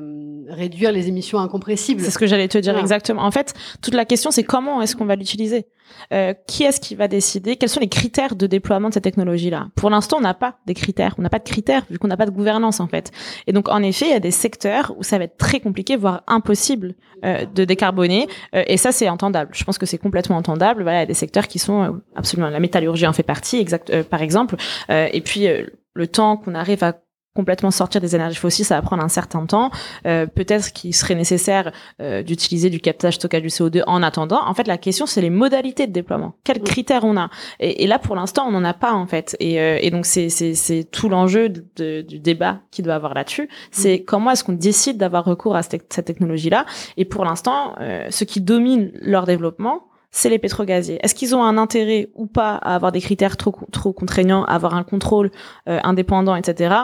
réduire 0.48 0.92
les 0.92 1.08
émissions 1.08 1.38
incompressibles. 1.38 2.00
C'est 2.00 2.10
ce 2.10 2.18
que 2.18 2.26
j'allais 2.26 2.48
te 2.48 2.58
dire 2.58 2.72
voilà. 2.72 2.82
exactement. 2.82 3.22
En 3.22 3.30
fait, 3.30 3.54
toute 3.82 3.94
la 3.94 4.04
question 4.04 4.30
c'est 4.30 4.44
comment 4.44 4.80
est-ce 4.80 4.96
qu'on 4.96 5.06
va 5.06 5.16
l'utiliser? 5.16 5.66
Euh, 6.12 6.34
qui 6.46 6.64
est-ce 6.64 6.80
qui 6.80 6.94
va 6.94 7.08
décider? 7.08 7.56
Quels 7.56 7.68
sont 7.68 7.80
les 7.80 7.88
critères 7.88 8.34
de 8.34 8.46
déploiement 8.46 8.88
de 8.88 8.94
cette 8.94 9.04
technologie-là? 9.04 9.68
Pour 9.74 9.90
l'instant, 9.90 10.18
on 10.18 10.22
n'a 10.22 10.34
pas 10.34 10.58
des 10.66 10.74
critères. 10.74 11.14
On 11.18 11.22
n'a 11.22 11.30
pas 11.30 11.38
de 11.38 11.48
critères 11.48 11.82
vu 11.90 11.98
qu'on 11.98 12.08
n'a 12.08 12.16
pas 12.16 12.26
de 12.26 12.30
gouvernance 12.30 12.80
en 12.80 12.88
fait. 12.88 13.10
Et 13.46 13.52
donc, 13.52 13.68
en 13.68 13.82
effet, 13.82 14.06
il 14.06 14.12
y 14.12 14.14
a 14.16 14.20
des 14.20 14.30
secteurs 14.30 14.94
où 14.96 15.02
ça 15.02 15.18
va 15.18 15.24
être 15.24 15.36
très 15.36 15.60
compliqué, 15.60 15.96
voire 15.96 16.22
impossible 16.26 16.94
euh, 17.24 17.44
de 17.46 17.64
décarboner. 17.64 18.26
Euh, 18.54 18.64
et 18.66 18.76
ça, 18.76 18.92
c'est 18.92 19.08
entendable. 19.08 19.50
Je 19.54 19.64
pense 19.64 19.78
que 19.78 19.86
c'est 19.86 19.98
complètement 19.98 20.36
entendable. 20.36 20.82
Voilà, 20.82 20.98
il 20.98 21.02
y 21.02 21.04
a 21.04 21.06
des 21.06 21.14
secteurs 21.14 21.48
qui 21.48 21.58
sont 21.58 22.00
absolument. 22.16 22.48
La 22.48 22.60
métallurgie 22.60 23.06
en 23.06 23.12
fait 23.12 23.22
partie, 23.22 23.58
exact, 23.58 24.02
par 24.04 24.22
exemple. 24.22 24.56
et 24.88 25.20
puis 25.20 25.46
le 25.94 26.06
temps 26.06 26.36
qu'on 26.36 26.54
arrive 26.54 26.82
à 26.84 26.94
complètement 27.34 27.70
sortir 27.70 28.00
des 28.00 28.14
énergies 28.14 28.36
fossiles, 28.36 28.64
ça 28.64 28.76
va 28.76 28.82
prendre 28.82 29.02
un 29.02 29.08
certain 29.08 29.46
temps. 29.46 29.70
Euh, 30.06 30.26
Peut-être 30.26 30.72
qu'il 30.72 30.94
serait 30.94 31.14
nécessaire 31.14 31.72
euh, 32.00 32.22
d'utiliser 32.22 32.70
du 32.70 32.80
captage 32.80 33.14
stockage 33.14 33.42
du 33.42 33.48
CO2 33.48 33.82
en 33.86 34.02
attendant. 34.02 34.40
En 34.46 34.54
fait, 34.54 34.66
la 34.66 34.78
question, 34.78 35.06
c'est 35.06 35.20
les 35.20 35.30
modalités 35.30 35.86
de 35.86 35.92
déploiement. 35.92 36.34
Quels 36.44 36.60
critères 36.60 37.04
on 37.04 37.16
a? 37.16 37.30
Et, 37.60 37.84
et, 37.84 37.86
là, 37.86 37.98
pour 37.98 38.16
l'instant, 38.16 38.44
on 38.46 38.50
n'en 38.50 38.64
a 38.64 38.74
pas, 38.74 38.92
en 38.92 39.06
fait. 39.06 39.36
Et, 39.40 39.60
euh, 39.60 39.78
et 39.80 39.90
donc, 39.90 40.06
c'est 40.06 40.88
tout 40.90 41.08
l'enjeu 41.08 41.48
du 41.48 42.18
débat 42.18 42.60
qui 42.70 42.82
doit 42.82 42.94
avoir 42.94 43.14
là-dessus. 43.14 43.48
C'est 43.70 43.98
mmh. 43.98 44.04
comment 44.04 44.30
est-ce 44.30 44.44
qu'on 44.44 44.52
décide 44.52 44.98
d'avoir 44.98 45.24
recours 45.24 45.56
à 45.56 45.62
cette, 45.62 45.92
cette 45.92 46.06
technologie-là? 46.06 46.66
Et 46.96 47.04
pour 47.04 47.24
l'instant, 47.24 47.74
euh, 47.80 48.06
ce 48.10 48.24
qui 48.24 48.40
domine 48.40 48.90
leur 49.00 49.26
développement, 49.26 49.84
c'est 50.14 50.28
les 50.28 50.38
pétrogaziers. 50.38 50.98
Est-ce 51.02 51.14
qu'ils 51.14 51.34
ont 51.34 51.42
un 51.42 51.56
intérêt 51.56 52.10
ou 52.14 52.26
pas 52.26 52.56
à 52.56 52.74
avoir 52.74 52.92
des 52.92 53.00
critères 53.00 53.38
trop, 53.38 53.56
trop 53.72 53.94
contraignants, 53.94 54.44
à 54.44 54.54
avoir 54.54 54.74
un 54.74 54.84
contrôle 54.84 55.30
euh, 55.68 55.80
indépendant, 55.82 56.36
etc. 56.36 56.74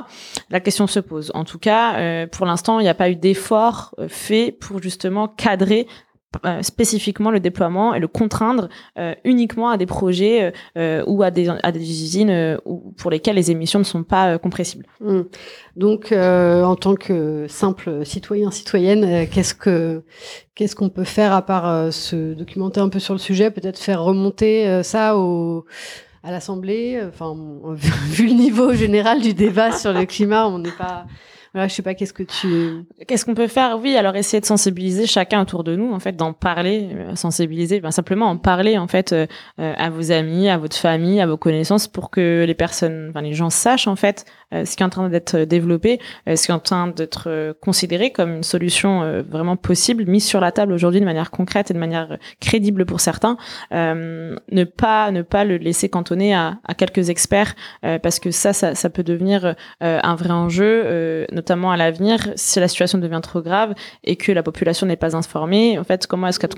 La 0.51 0.61
question 0.61 0.87
se 0.87 0.99
pose. 0.99 1.31
En 1.35 1.45
tout 1.45 1.59
cas, 1.59 1.97
euh, 1.97 2.26
pour 2.26 2.47
l'instant, 2.47 2.81
il 2.81 2.85
n'y 2.85 2.89
a 2.89 2.95
pas 2.95 3.11
eu 3.11 3.16
d'effort 3.16 3.95
euh, 3.99 4.09
fait 4.09 4.51
pour 4.51 4.83
justement 4.83 5.29
cadrer 5.29 5.87
euh, 6.45 6.62
spécifiquement 6.62 7.31
le 7.31 7.41
déploiement 7.41 7.95
et 7.95 8.01
le 8.01 8.07
contraindre 8.07 8.68
euh, 8.99 9.14
uniquement 9.24 9.70
à 9.70 9.79
des 9.79 9.87
projets 9.87 10.53
euh, 10.76 11.03
ou 11.07 11.22
à 11.22 11.31
des, 11.31 11.49
à 11.49 11.72
des 11.72 11.81
usines 11.81 12.59
pour 12.99 13.11
lesquelles 13.11 13.37
les 13.37 13.51
émissions 13.51 13.79
ne 13.79 13.85
sont 13.85 14.03
pas 14.03 14.37
compressibles. 14.37 14.85
Mmh. 15.01 15.22
Donc, 15.76 16.12
en 16.12 16.76
tant 16.76 16.97
que 16.97 17.47
simple 17.49 18.05
citoyen, 18.05 18.51
citoyenne, 18.51 19.26
qu'est-ce 19.29 19.55
que 19.55 20.03
qu'est-ce 20.55 20.76
qu'on 20.76 20.91
peut 20.91 21.05
faire 21.05 21.33
à 21.33 21.41
part 21.41 21.91
se 21.93 22.35
documenter 22.35 22.81
un 22.81 22.91
peu 22.91 22.99
sur 22.99 23.14
le 23.14 23.20
sujet, 23.20 23.51
peut-être 23.51 23.79
faire 23.79 24.03
remonter 24.03 24.83
ça 24.83 25.16
au 25.16 25.64
à 26.22 26.31
l'Assemblée? 26.31 27.01
Enfin, 27.09 27.35
vu 28.11 28.26
le 28.26 28.35
niveau 28.35 28.74
général 28.74 29.22
du 29.22 29.33
débat 29.33 29.72
sur 29.72 29.95
le 29.95 30.05
climat, 30.05 30.47
on 30.47 30.59
n'est 30.59 30.72
pas 30.72 31.07
voilà, 31.59 31.68
je 31.68 31.74
sais 31.74 31.82
pas, 31.82 31.94
qu'est-ce 31.94 32.12
que 32.12 32.22
tu... 32.22 32.84
Qu'est-ce 33.09 33.24
qu'on 33.24 33.34
peut 33.34 33.48
faire? 33.48 33.80
Oui, 33.82 33.96
alors 33.96 34.14
essayer 34.14 34.40
de 34.40 34.46
sensibiliser 34.46 35.06
chacun 35.06 35.42
autour 35.42 35.64
de 35.64 35.74
nous, 35.74 35.92
en 35.92 35.98
fait, 35.98 36.12
d'en 36.12 36.32
parler, 36.32 36.88
euh, 36.94 37.16
sensibiliser, 37.16 37.80
ben, 37.80 37.90
simplement 37.90 38.26
en 38.26 38.36
parler, 38.36 38.78
en 38.78 38.86
fait, 38.86 39.12
euh, 39.12 39.26
euh, 39.59 39.74
à 39.76 39.90
vos 39.90 40.12
amis, 40.12 40.48
à 40.48 40.56
votre 40.56 40.76
famille, 40.76 41.20
à 41.20 41.26
vos 41.26 41.36
connaissances, 41.36 41.88
pour 41.88 42.11
que 42.11 42.44
les 42.46 42.54
personnes, 42.54 43.09
enfin, 43.11 43.22
les 43.22 43.34
gens 43.34 43.50
sachent, 43.50 43.88
en 43.88 43.96
fait, 43.96 44.24
ce 44.53 44.76
qui 44.76 44.82
est 44.82 44.86
en 44.86 44.90
train 44.90 45.09
d'être 45.09 45.36
développé, 45.38 46.01
ce 46.26 46.44
qui 46.44 46.51
est 46.51 46.55
en 46.55 46.59
train 46.59 46.88
d'être 46.88 47.55
considéré 47.61 48.11
comme 48.11 48.36
une 48.36 48.42
solution 48.42 49.22
vraiment 49.28 49.57
possible, 49.57 50.05
mise 50.07 50.24
sur 50.24 50.40
la 50.40 50.53
table 50.53 50.72
aujourd'hui 50.72 51.01
de 51.01 51.05
manière 51.05 51.30
concrète 51.30 51.70
et 51.70 51.74
de 51.74 51.78
manière 51.78 52.18
crédible 52.40 52.86
pour 52.86 53.01
certains. 53.01 53.36
ne 53.70 54.64
pas 54.64 55.11
ne 55.11 55.22
pas 55.22 55.44
le 55.44 55.57
laisser 55.57 55.88
cantonner 55.88 56.34
à, 56.34 56.59
à 56.64 56.74
quelques 56.74 57.11
experts, 57.11 57.55
parce 57.82 58.18
que 58.20 58.30
ça, 58.30 58.53
ça, 58.53 58.74
ça 58.74 58.90
peut 58.90 59.03
devenir 59.03 59.55
un 59.80 60.14
vrai 60.14 60.30
enjeu 60.30 61.26
notamment 61.32 61.70
à 61.70 61.76
l'avenir, 61.76 62.28
si 62.36 62.61
la 62.61 62.68
situation 62.68 62.99
devient 62.99 63.20
trop 63.22 63.42
grave 63.42 63.74
et 64.05 64.16
que 64.16 64.32
la 64.32 64.42
population 64.42 64.86
n'est 64.86 64.96
pas 64.96 65.16
informée, 65.16 65.78
en 65.78 65.84
fait, 65.84 66.07
comment 66.07 66.26
est-ce 66.28 66.38
qu'elle 66.38 66.51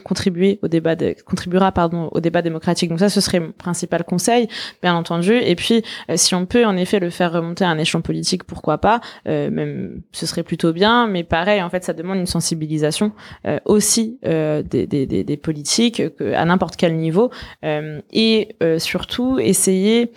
au 0.63 0.69
débat 0.69 0.97
contribuera 1.25 1.73
pardon 1.73 2.09
au 2.13 2.21
débat 2.21 2.43
démocratique? 2.43 2.91
Donc 2.91 3.01
ça, 3.01 3.09
ce 3.09 3.21
serait 3.21 3.41
mon 3.41 3.53
principal 3.53 4.05
conseil, 4.05 4.49
bien 4.83 4.95
entendu. 4.95 5.35
Et 5.35 5.55
puis, 5.57 5.83
euh, 6.11 6.15
si 6.17 6.35
on 6.35 6.47
peut 6.47 6.65
en 6.65 6.77
effet 6.77 7.01
le 7.01 7.11
faire 7.11 7.33
remonter 7.33 7.65
à 7.65 7.71
un 7.71 7.79
échelon 7.81 8.03
politique, 8.03 8.45
pourquoi 8.45 8.79
pas 8.79 9.01
euh, 9.29 9.51
Même, 9.51 10.03
ce 10.13 10.27
serait 10.27 10.43
plutôt 10.43 10.73
bien. 10.73 11.07
Mais 11.07 11.25
pareil, 11.25 11.63
en 11.63 11.71
fait, 11.71 11.85
ça 11.85 11.93
demande 11.93 12.19
une 12.19 12.27
sensibilisation 12.27 13.13
euh, 13.47 13.59
aussi 13.65 14.19
des, 14.23 14.87
des, 14.87 15.07
des, 15.07 15.25
des, 15.25 15.37
politiques 15.37 16.03
à 16.35 16.45
n'importe 16.45 16.77
quel 16.77 16.97
niveau 16.97 17.31
et 17.63 18.57
surtout 18.79 19.39
essayer 19.39 20.13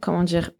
comment 0.00 0.22
dire 0.22 0.50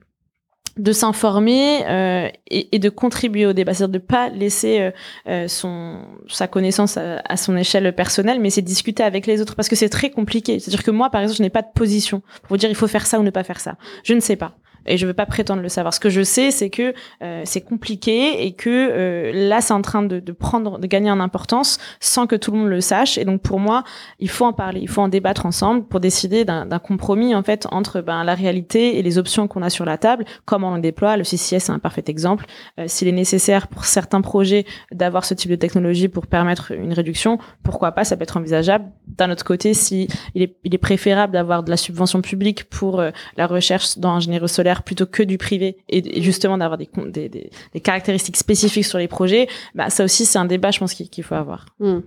de 0.78 0.92
s'informer 0.92 1.84
euh, 1.86 2.28
et, 2.50 2.78
de 2.78 2.88
contribuer 2.88 3.46
au 3.46 3.52
débat, 3.52 3.74
c'est-à-dire 3.74 4.00
de 4.00 4.04
pas 4.04 4.28
laisser 4.28 4.80
euh, 4.80 4.90
euh, 5.28 5.48
son 5.48 5.98
sa 6.28 6.46
connaissance 6.46 6.96
à, 6.96 7.36
son 7.36 7.56
échelle 7.56 7.94
personnelle, 7.94 8.40
mais 8.40 8.50
c'est 8.50 8.62
discuter 8.62 9.02
avec 9.02 9.26
les 9.26 9.40
autres 9.40 9.56
parce 9.56 9.68
que 9.68 9.76
c'est 9.76 9.88
très 9.88 10.10
compliqué. 10.10 10.60
C'est-à-dire 10.60 10.84
que 10.84 10.90
moi, 10.90 11.10
par 11.10 11.20
exemple, 11.20 11.38
je 11.38 11.42
n'ai 11.42 11.50
pas 11.50 11.62
de 11.62 11.72
position 11.74 12.20
pour 12.42 12.50
vous 12.50 12.56
dire 12.56 12.70
il 12.70 12.76
faut 12.76 12.86
faire 12.86 13.06
ça 13.06 13.18
ou 13.18 13.22
ne 13.22 13.30
pas 13.30 13.44
faire 13.44 13.60
ça. 13.60 13.76
Je 14.04 14.14
ne 14.14 14.20
sais 14.20 14.36
pas 14.36 14.54
et 14.88 14.96
je 14.96 15.06
veux 15.06 15.14
pas 15.14 15.26
prétendre 15.26 15.62
le 15.62 15.68
savoir. 15.68 15.94
Ce 15.94 16.00
que 16.00 16.10
je 16.10 16.22
sais, 16.22 16.50
c'est 16.50 16.70
que 16.70 16.94
euh, 17.22 17.42
c'est 17.44 17.60
compliqué 17.60 18.44
et 18.44 18.52
que 18.52 18.68
euh, 18.70 19.48
là, 19.48 19.60
c'est 19.60 19.74
en 19.74 19.82
train 19.82 20.02
de, 20.02 20.18
de, 20.18 20.32
prendre, 20.32 20.78
de 20.78 20.86
gagner 20.86 21.10
en 21.10 21.20
importance 21.20 21.78
sans 22.00 22.26
que 22.26 22.36
tout 22.36 22.50
le 22.50 22.58
monde 22.58 22.68
le 22.68 22.80
sache. 22.80 23.18
Et 23.18 23.24
donc 23.24 23.42
pour 23.42 23.60
moi, 23.60 23.84
il 24.18 24.30
faut 24.30 24.44
en 24.44 24.52
parler, 24.52 24.80
il 24.80 24.88
faut 24.88 25.02
en 25.02 25.08
débattre 25.08 25.46
ensemble 25.46 25.84
pour 25.84 26.00
décider 26.00 26.44
d'un 26.44 26.66
compromis 26.78 27.34
en 27.34 27.42
fait 27.42 27.66
entre 27.70 28.00
ben, 28.00 28.24
la 28.24 28.34
réalité 28.34 28.98
et 28.98 29.02
les 29.02 29.18
options 29.18 29.48
qu'on 29.48 29.62
a 29.62 29.70
sur 29.70 29.84
la 29.84 29.98
table, 29.98 30.24
comment 30.44 30.72
on 30.72 30.74
le 30.74 30.80
déploie. 30.80 31.16
Le 31.16 31.24
CCS 31.24 31.68
est 31.68 31.70
un 31.70 31.78
parfait 31.78 32.04
exemple. 32.08 32.46
Euh, 32.78 32.84
S'il 32.86 33.08
est 33.08 33.12
nécessaire 33.12 33.68
pour 33.68 33.84
certains 33.84 34.20
projets 34.20 34.64
d'avoir 34.92 35.24
ce 35.24 35.34
type 35.34 35.50
de 35.50 35.56
technologie 35.56 36.08
pour 36.08 36.26
permettre 36.26 36.72
une 36.72 36.92
réduction, 36.92 37.38
pourquoi 37.62 37.92
pas 37.92 38.04
Ça 38.04 38.16
peut 38.16 38.22
être 38.22 38.36
envisageable. 38.36 38.86
D'un 39.06 39.30
autre 39.30 39.44
côté, 39.44 39.74
si 39.74 40.08
est, 40.34 40.56
il 40.64 40.74
est 40.74 40.78
préférable 40.78 41.32
d'avoir 41.32 41.62
de 41.62 41.70
la 41.70 41.76
subvention 41.76 42.22
publique 42.22 42.64
pour 42.64 43.00
euh, 43.00 43.10
la 43.36 43.46
recherche 43.46 43.98
dans 43.98 44.10
ingénierie 44.10 44.48
solaire 44.48 44.77
plutôt 44.82 45.06
que 45.06 45.22
du 45.22 45.38
privé 45.38 45.76
et, 45.88 46.22
justement 46.22 46.58
d'avoir 46.58 46.78
des, 46.78 46.88
des, 47.08 47.28
des, 47.28 47.80
caractéristiques 47.80 48.36
spécifiques 48.36 48.84
sur 48.84 48.98
les 48.98 49.08
projets, 49.08 49.48
bah, 49.74 49.90
ça 49.90 50.04
aussi 50.04 50.24
c'est 50.24 50.38
un 50.38 50.44
débat 50.44 50.70
je 50.70 50.78
pense 50.78 50.94
qu'il 50.94 51.24
faut 51.24 51.34
avoir. 51.34 51.66
Hmm. 51.80 52.00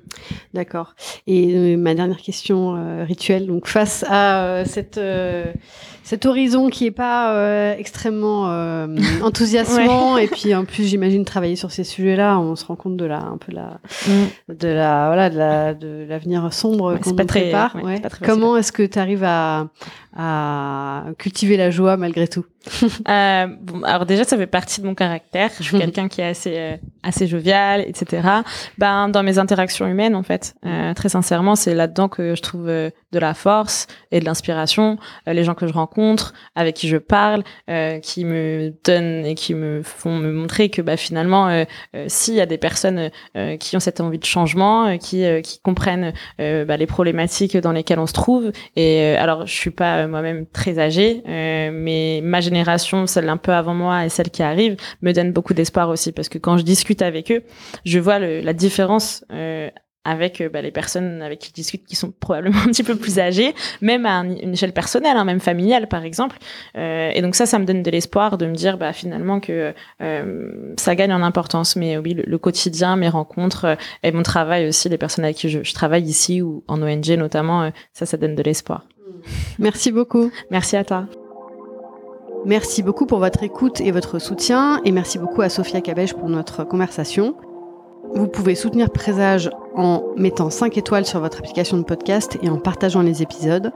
D'accord. 0.54 0.96
Et 1.28 1.56
euh, 1.56 1.78
ma 1.78 1.96
dernière 1.96 2.18
question 2.18 2.76
euh, 2.76 3.04
rituelle, 3.04 3.48
donc 3.48 3.68
face 3.68 4.06
à 4.08 4.44
euh, 4.44 4.66
cette 4.66 5.00
cet 6.04 6.26
horizon 6.26 6.70
qui 6.70 6.88
est 6.88 6.92
pas 6.92 7.76
extrêmement 7.78 8.46
enthousiasmant 9.24 10.18
et 10.18 10.28
puis 10.28 10.54
en 10.56 10.66
plus 10.66 10.86
j'imagine 10.88 11.26
travailler 11.26 11.56
sur 11.56 11.72
ces 11.72 11.84
sujets-là, 11.84 12.40
on 12.40 12.56
se 12.56 12.66
rend 12.66 12.76
compte 12.76 12.98
de 12.98 13.06
la 13.06 13.20
un 13.20 13.38
peu 13.38 13.52
la 13.52 13.80
hmm. 14.08 14.54
de 14.54 14.68
la 14.68 15.08
voilà 15.08 15.30
de 15.30 15.38
la 15.38 15.74
de 15.74 16.06
l'avenir 16.08 16.52
sombre 16.54 16.98
qu'on 16.98 17.12
nous 17.12 17.26
prépare. 17.26 17.76
Comment 18.24 18.58
est-ce 18.58 18.72
que 18.72 18.84
tu 18.84 19.00
arrives 19.00 19.24
à 19.24 19.68
à 20.16 21.06
cultiver 21.18 21.58
la 21.58 21.72
joie 21.72 21.98
malgré 21.98 22.28
tout 22.28 22.46
euh, 23.10 23.48
bon, 23.62 23.82
alors 23.84 24.06
déjà, 24.06 24.24
ça 24.24 24.38
fait 24.38 24.48
partie 24.48 24.82
de 24.82 24.86
mon 24.86 24.94
caractère. 24.94 25.50
Je 25.58 25.64
suis 25.64 25.78
quelqu'un 25.80 26.08
qui 26.08 26.22
est 26.22 26.26
assez 26.28 26.58
euh, 26.58 26.78
assez 27.04 27.28
jovial, 27.28 27.84
etc. 27.88 28.28
Ben 28.78 29.10
dans 29.10 29.24
mes 29.24 29.40
interactions 29.40 29.88
humaines, 29.88 30.16
en 30.16 30.24
fait, 30.24 30.56
euh, 30.66 30.94
très 30.94 31.10
sincèrement, 31.10 31.56
c'est 31.56 31.74
là-dedans 31.74 32.08
que 32.08 32.36
je 32.36 32.42
trouve 32.42 32.68
euh, 32.70 32.90
de 33.12 33.20
la 33.20 33.34
force 33.34 33.88
et 34.12 34.20
de 34.20 34.26
l'inspiration. 34.26 34.98
Euh, 35.28 35.34
les 35.34 35.44
gens 35.44 35.56
que 35.56 35.68
je 35.68 35.74
rencontre, 35.74 36.34
avec 36.56 36.76
qui 36.76 36.88
je 36.88 36.98
parle, 36.98 37.44
qui 38.04 38.26
me 38.26 38.74
donnent 38.84 39.26
et 39.26 39.36
qui 39.36 39.54
me 39.54 39.82
font 39.84 40.16
me 40.18 40.32
montrer 40.32 40.70
que 40.70 40.82
bah 40.82 40.98
finalement, 40.98 41.66
s'il 42.08 42.34
y 42.34 42.42
a 42.42 42.46
des 42.46 42.58
personnes 42.58 43.10
qui 43.60 43.76
ont 43.76 43.80
cette 43.80 44.02
envie 44.02 44.20
de 44.20 44.26
changement, 44.26 44.98
qui 44.98 45.24
qui 45.44 45.60
comprennent 45.62 46.14
bah, 46.38 46.78
les 46.78 46.86
problématiques 46.86 47.58
dans 47.58 47.72
lesquelles 47.72 48.00
on 48.00 48.08
se 48.08 48.14
trouve. 48.14 48.52
Et 48.76 49.16
alors, 49.16 49.48
je 49.48 49.54
suis 49.54 49.72
pas 49.72 50.01
moi-même 50.08 50.46
très 50.46 50.80
âgée, 50.80 51.24
mais 51.26 52.22
ma 52.24 52.42
génération, 52.42 53.08
celle 53.08 53.30
un 53.30 53.38
peu 53.38 53.54
avant 53.54 53.74
moi 53.74 54.06
et 54.06 54.10
celle 54.10 54.30
qui 54.30 54.44
arrive, 54.44 54.76
me 55.02 55.12
donne 55.14 55.32
beaucoup 55.32 55.54
d'espoir 55.54 55.90
aussi 55.90 56.12
parce 56.12 56.30
que 56.30 56.38
quand 56.38 56.58
je 56.58 56.64
discute 56.64 57.02
avec 57.02 57.32
eux, 57.32 57.44
je 57.86 58.00
vois 58.00 58.20
le, 58.20 58.42
la 58.42 58.54
différence 58.54 59.26
euh, 59.32 59.70
avec 60.04 60.42
euh, 60.42 60.50
bah, 60.50 60.62
les 60.62 60.72
personnes 60.72 61.22
avec 61.22 61.40
qui 61.40 61.50
je 61.50 61.54
discute 61.54 61.86
qui 61.86 61.96
sont 61.96 62.12
probablement 62.12 62.60
un 62.66 62.68
petit 62.68 62.84
peu 62.84 62.96
plus 62.96 63.20
âgées, 63.20 63.54
même 63.82 64.06
à 64.06 64.20
une 64.22 64.54
échelle 64.54 64.74
personnelle, 64.74 65.16
hein, 65.18 65.26
même 65.26 65.40
familiale 65.40 65.88
par 65.88 66.04
exemple. 66.04 66.38
Euh, 66.78 67.12
et 67.14 67.22
donc 67.22 67.36
ça, 67.36 67.46
ça 67.46 67.60
me 67.60 67.66
donne 67.66 67.84
de 67.84 67.92
l'espoir 67.92 68.38
de 68.38 68.46
me 68.46 68.56
dire 68.56 68.78
bah, 68.78 68.94
finalement 68.94 69.40
que 69.40 69.74
euh, 70.02 70.74
ça 70.78 70.96
gagne 70.96 71.14
en 71.14 71.22
importance. 71.22 71.76
Mais 71.76 71.98
oui, 71.98 72.14
le, 72.26 72.38
quotidien, 72.38 72.96
mes 72.96 73.10
rencontres 73.10 73.66
euh, 73.66 73.76
et 74.04 74.12
mon 74.12 74.24
travail 74.24 74.68
aussi, 74.68 74.90
les 74.90 74.98
personnes 74.98 75.26
avec 75.26 75.38
qui 75.38 75.50
je, 75.50 75.64
je 75.64 75.74
travaille 75.74 76.04
ici 76.04 76.42
ou 76.42 76.64
en 76.68 76.82
ONG 76.82 77.10
notamment, 77.12 77.64
euh, 77.64 77.70
ça, 77.94 78.06
ça 78.06 78.18
donne 78.18 78.36
de 78.36 78.44
l'espoir. 78.44 78.86
Merci 79.60 79.92
beaucoup. 79.92 80.32
Merci 80.50 80.76
à 80.76 80.84
toi. 80.84 81.06
Merci 82.46 82.82
beaucoup 82.82 83.06
pour 83.06 83.20
votre 83.20 83.44
écoute 83.44 83.82
et 83.82 83.92
votre 83.92 84.18
soutien, 84.18 84.82
et 84.84 84.92
merci 84.92 85.20
beaucoup 85.20 85.44
à 85.44 85.50
Sophia 85.50 85.80
Cabège 85.80 86.16
pour 86.16 86.28
notre 86.28 86.64
conversation. 86.64 87.36
Vous 88.16 88.28
pouvez 88.28 88.56
soutenir 88.56 88.90
Présage 88.90 89.52
en 89.76 90.04
mettant 90.18 90.50
5 90.50 90.76
étoiles 90.78 91.06
sur 91.06 91.20
votre 91.20 91.38
application 91.38 91.78
de 91.78 91.84
podcast 91.84 92.40
et 92.42 92.50
en 92.50 92.58
partageant 92.58 93.04
les 93.04 93.22
épisodes. 93.22 93.72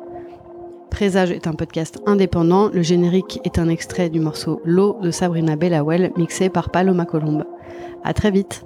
Présage 0.90 1.32
est 1.32 1.46
un 1.46 1.54
podcast 1.54 2.00
indépendant. 2.06 2.70
Le 2.70 2.82
générique 2.82 3.40
est 3.44 3.60
un 3.60 3.70
extrait 3.70 4.10
du 4.10 4.20
morceau 4.20 4.62
L'eau 4.66 4.98
de 5.02 5.12
Sabrina 5.12 5.56
Bellawell 5.56 6.12
mixé 6.18 6.50
par 6.50 6.72
Paloma 6.72 7.06
Colombe. 7.06 7.46
À 8.04 8.14
très 8.14 8.32
vite. 8.32 8.66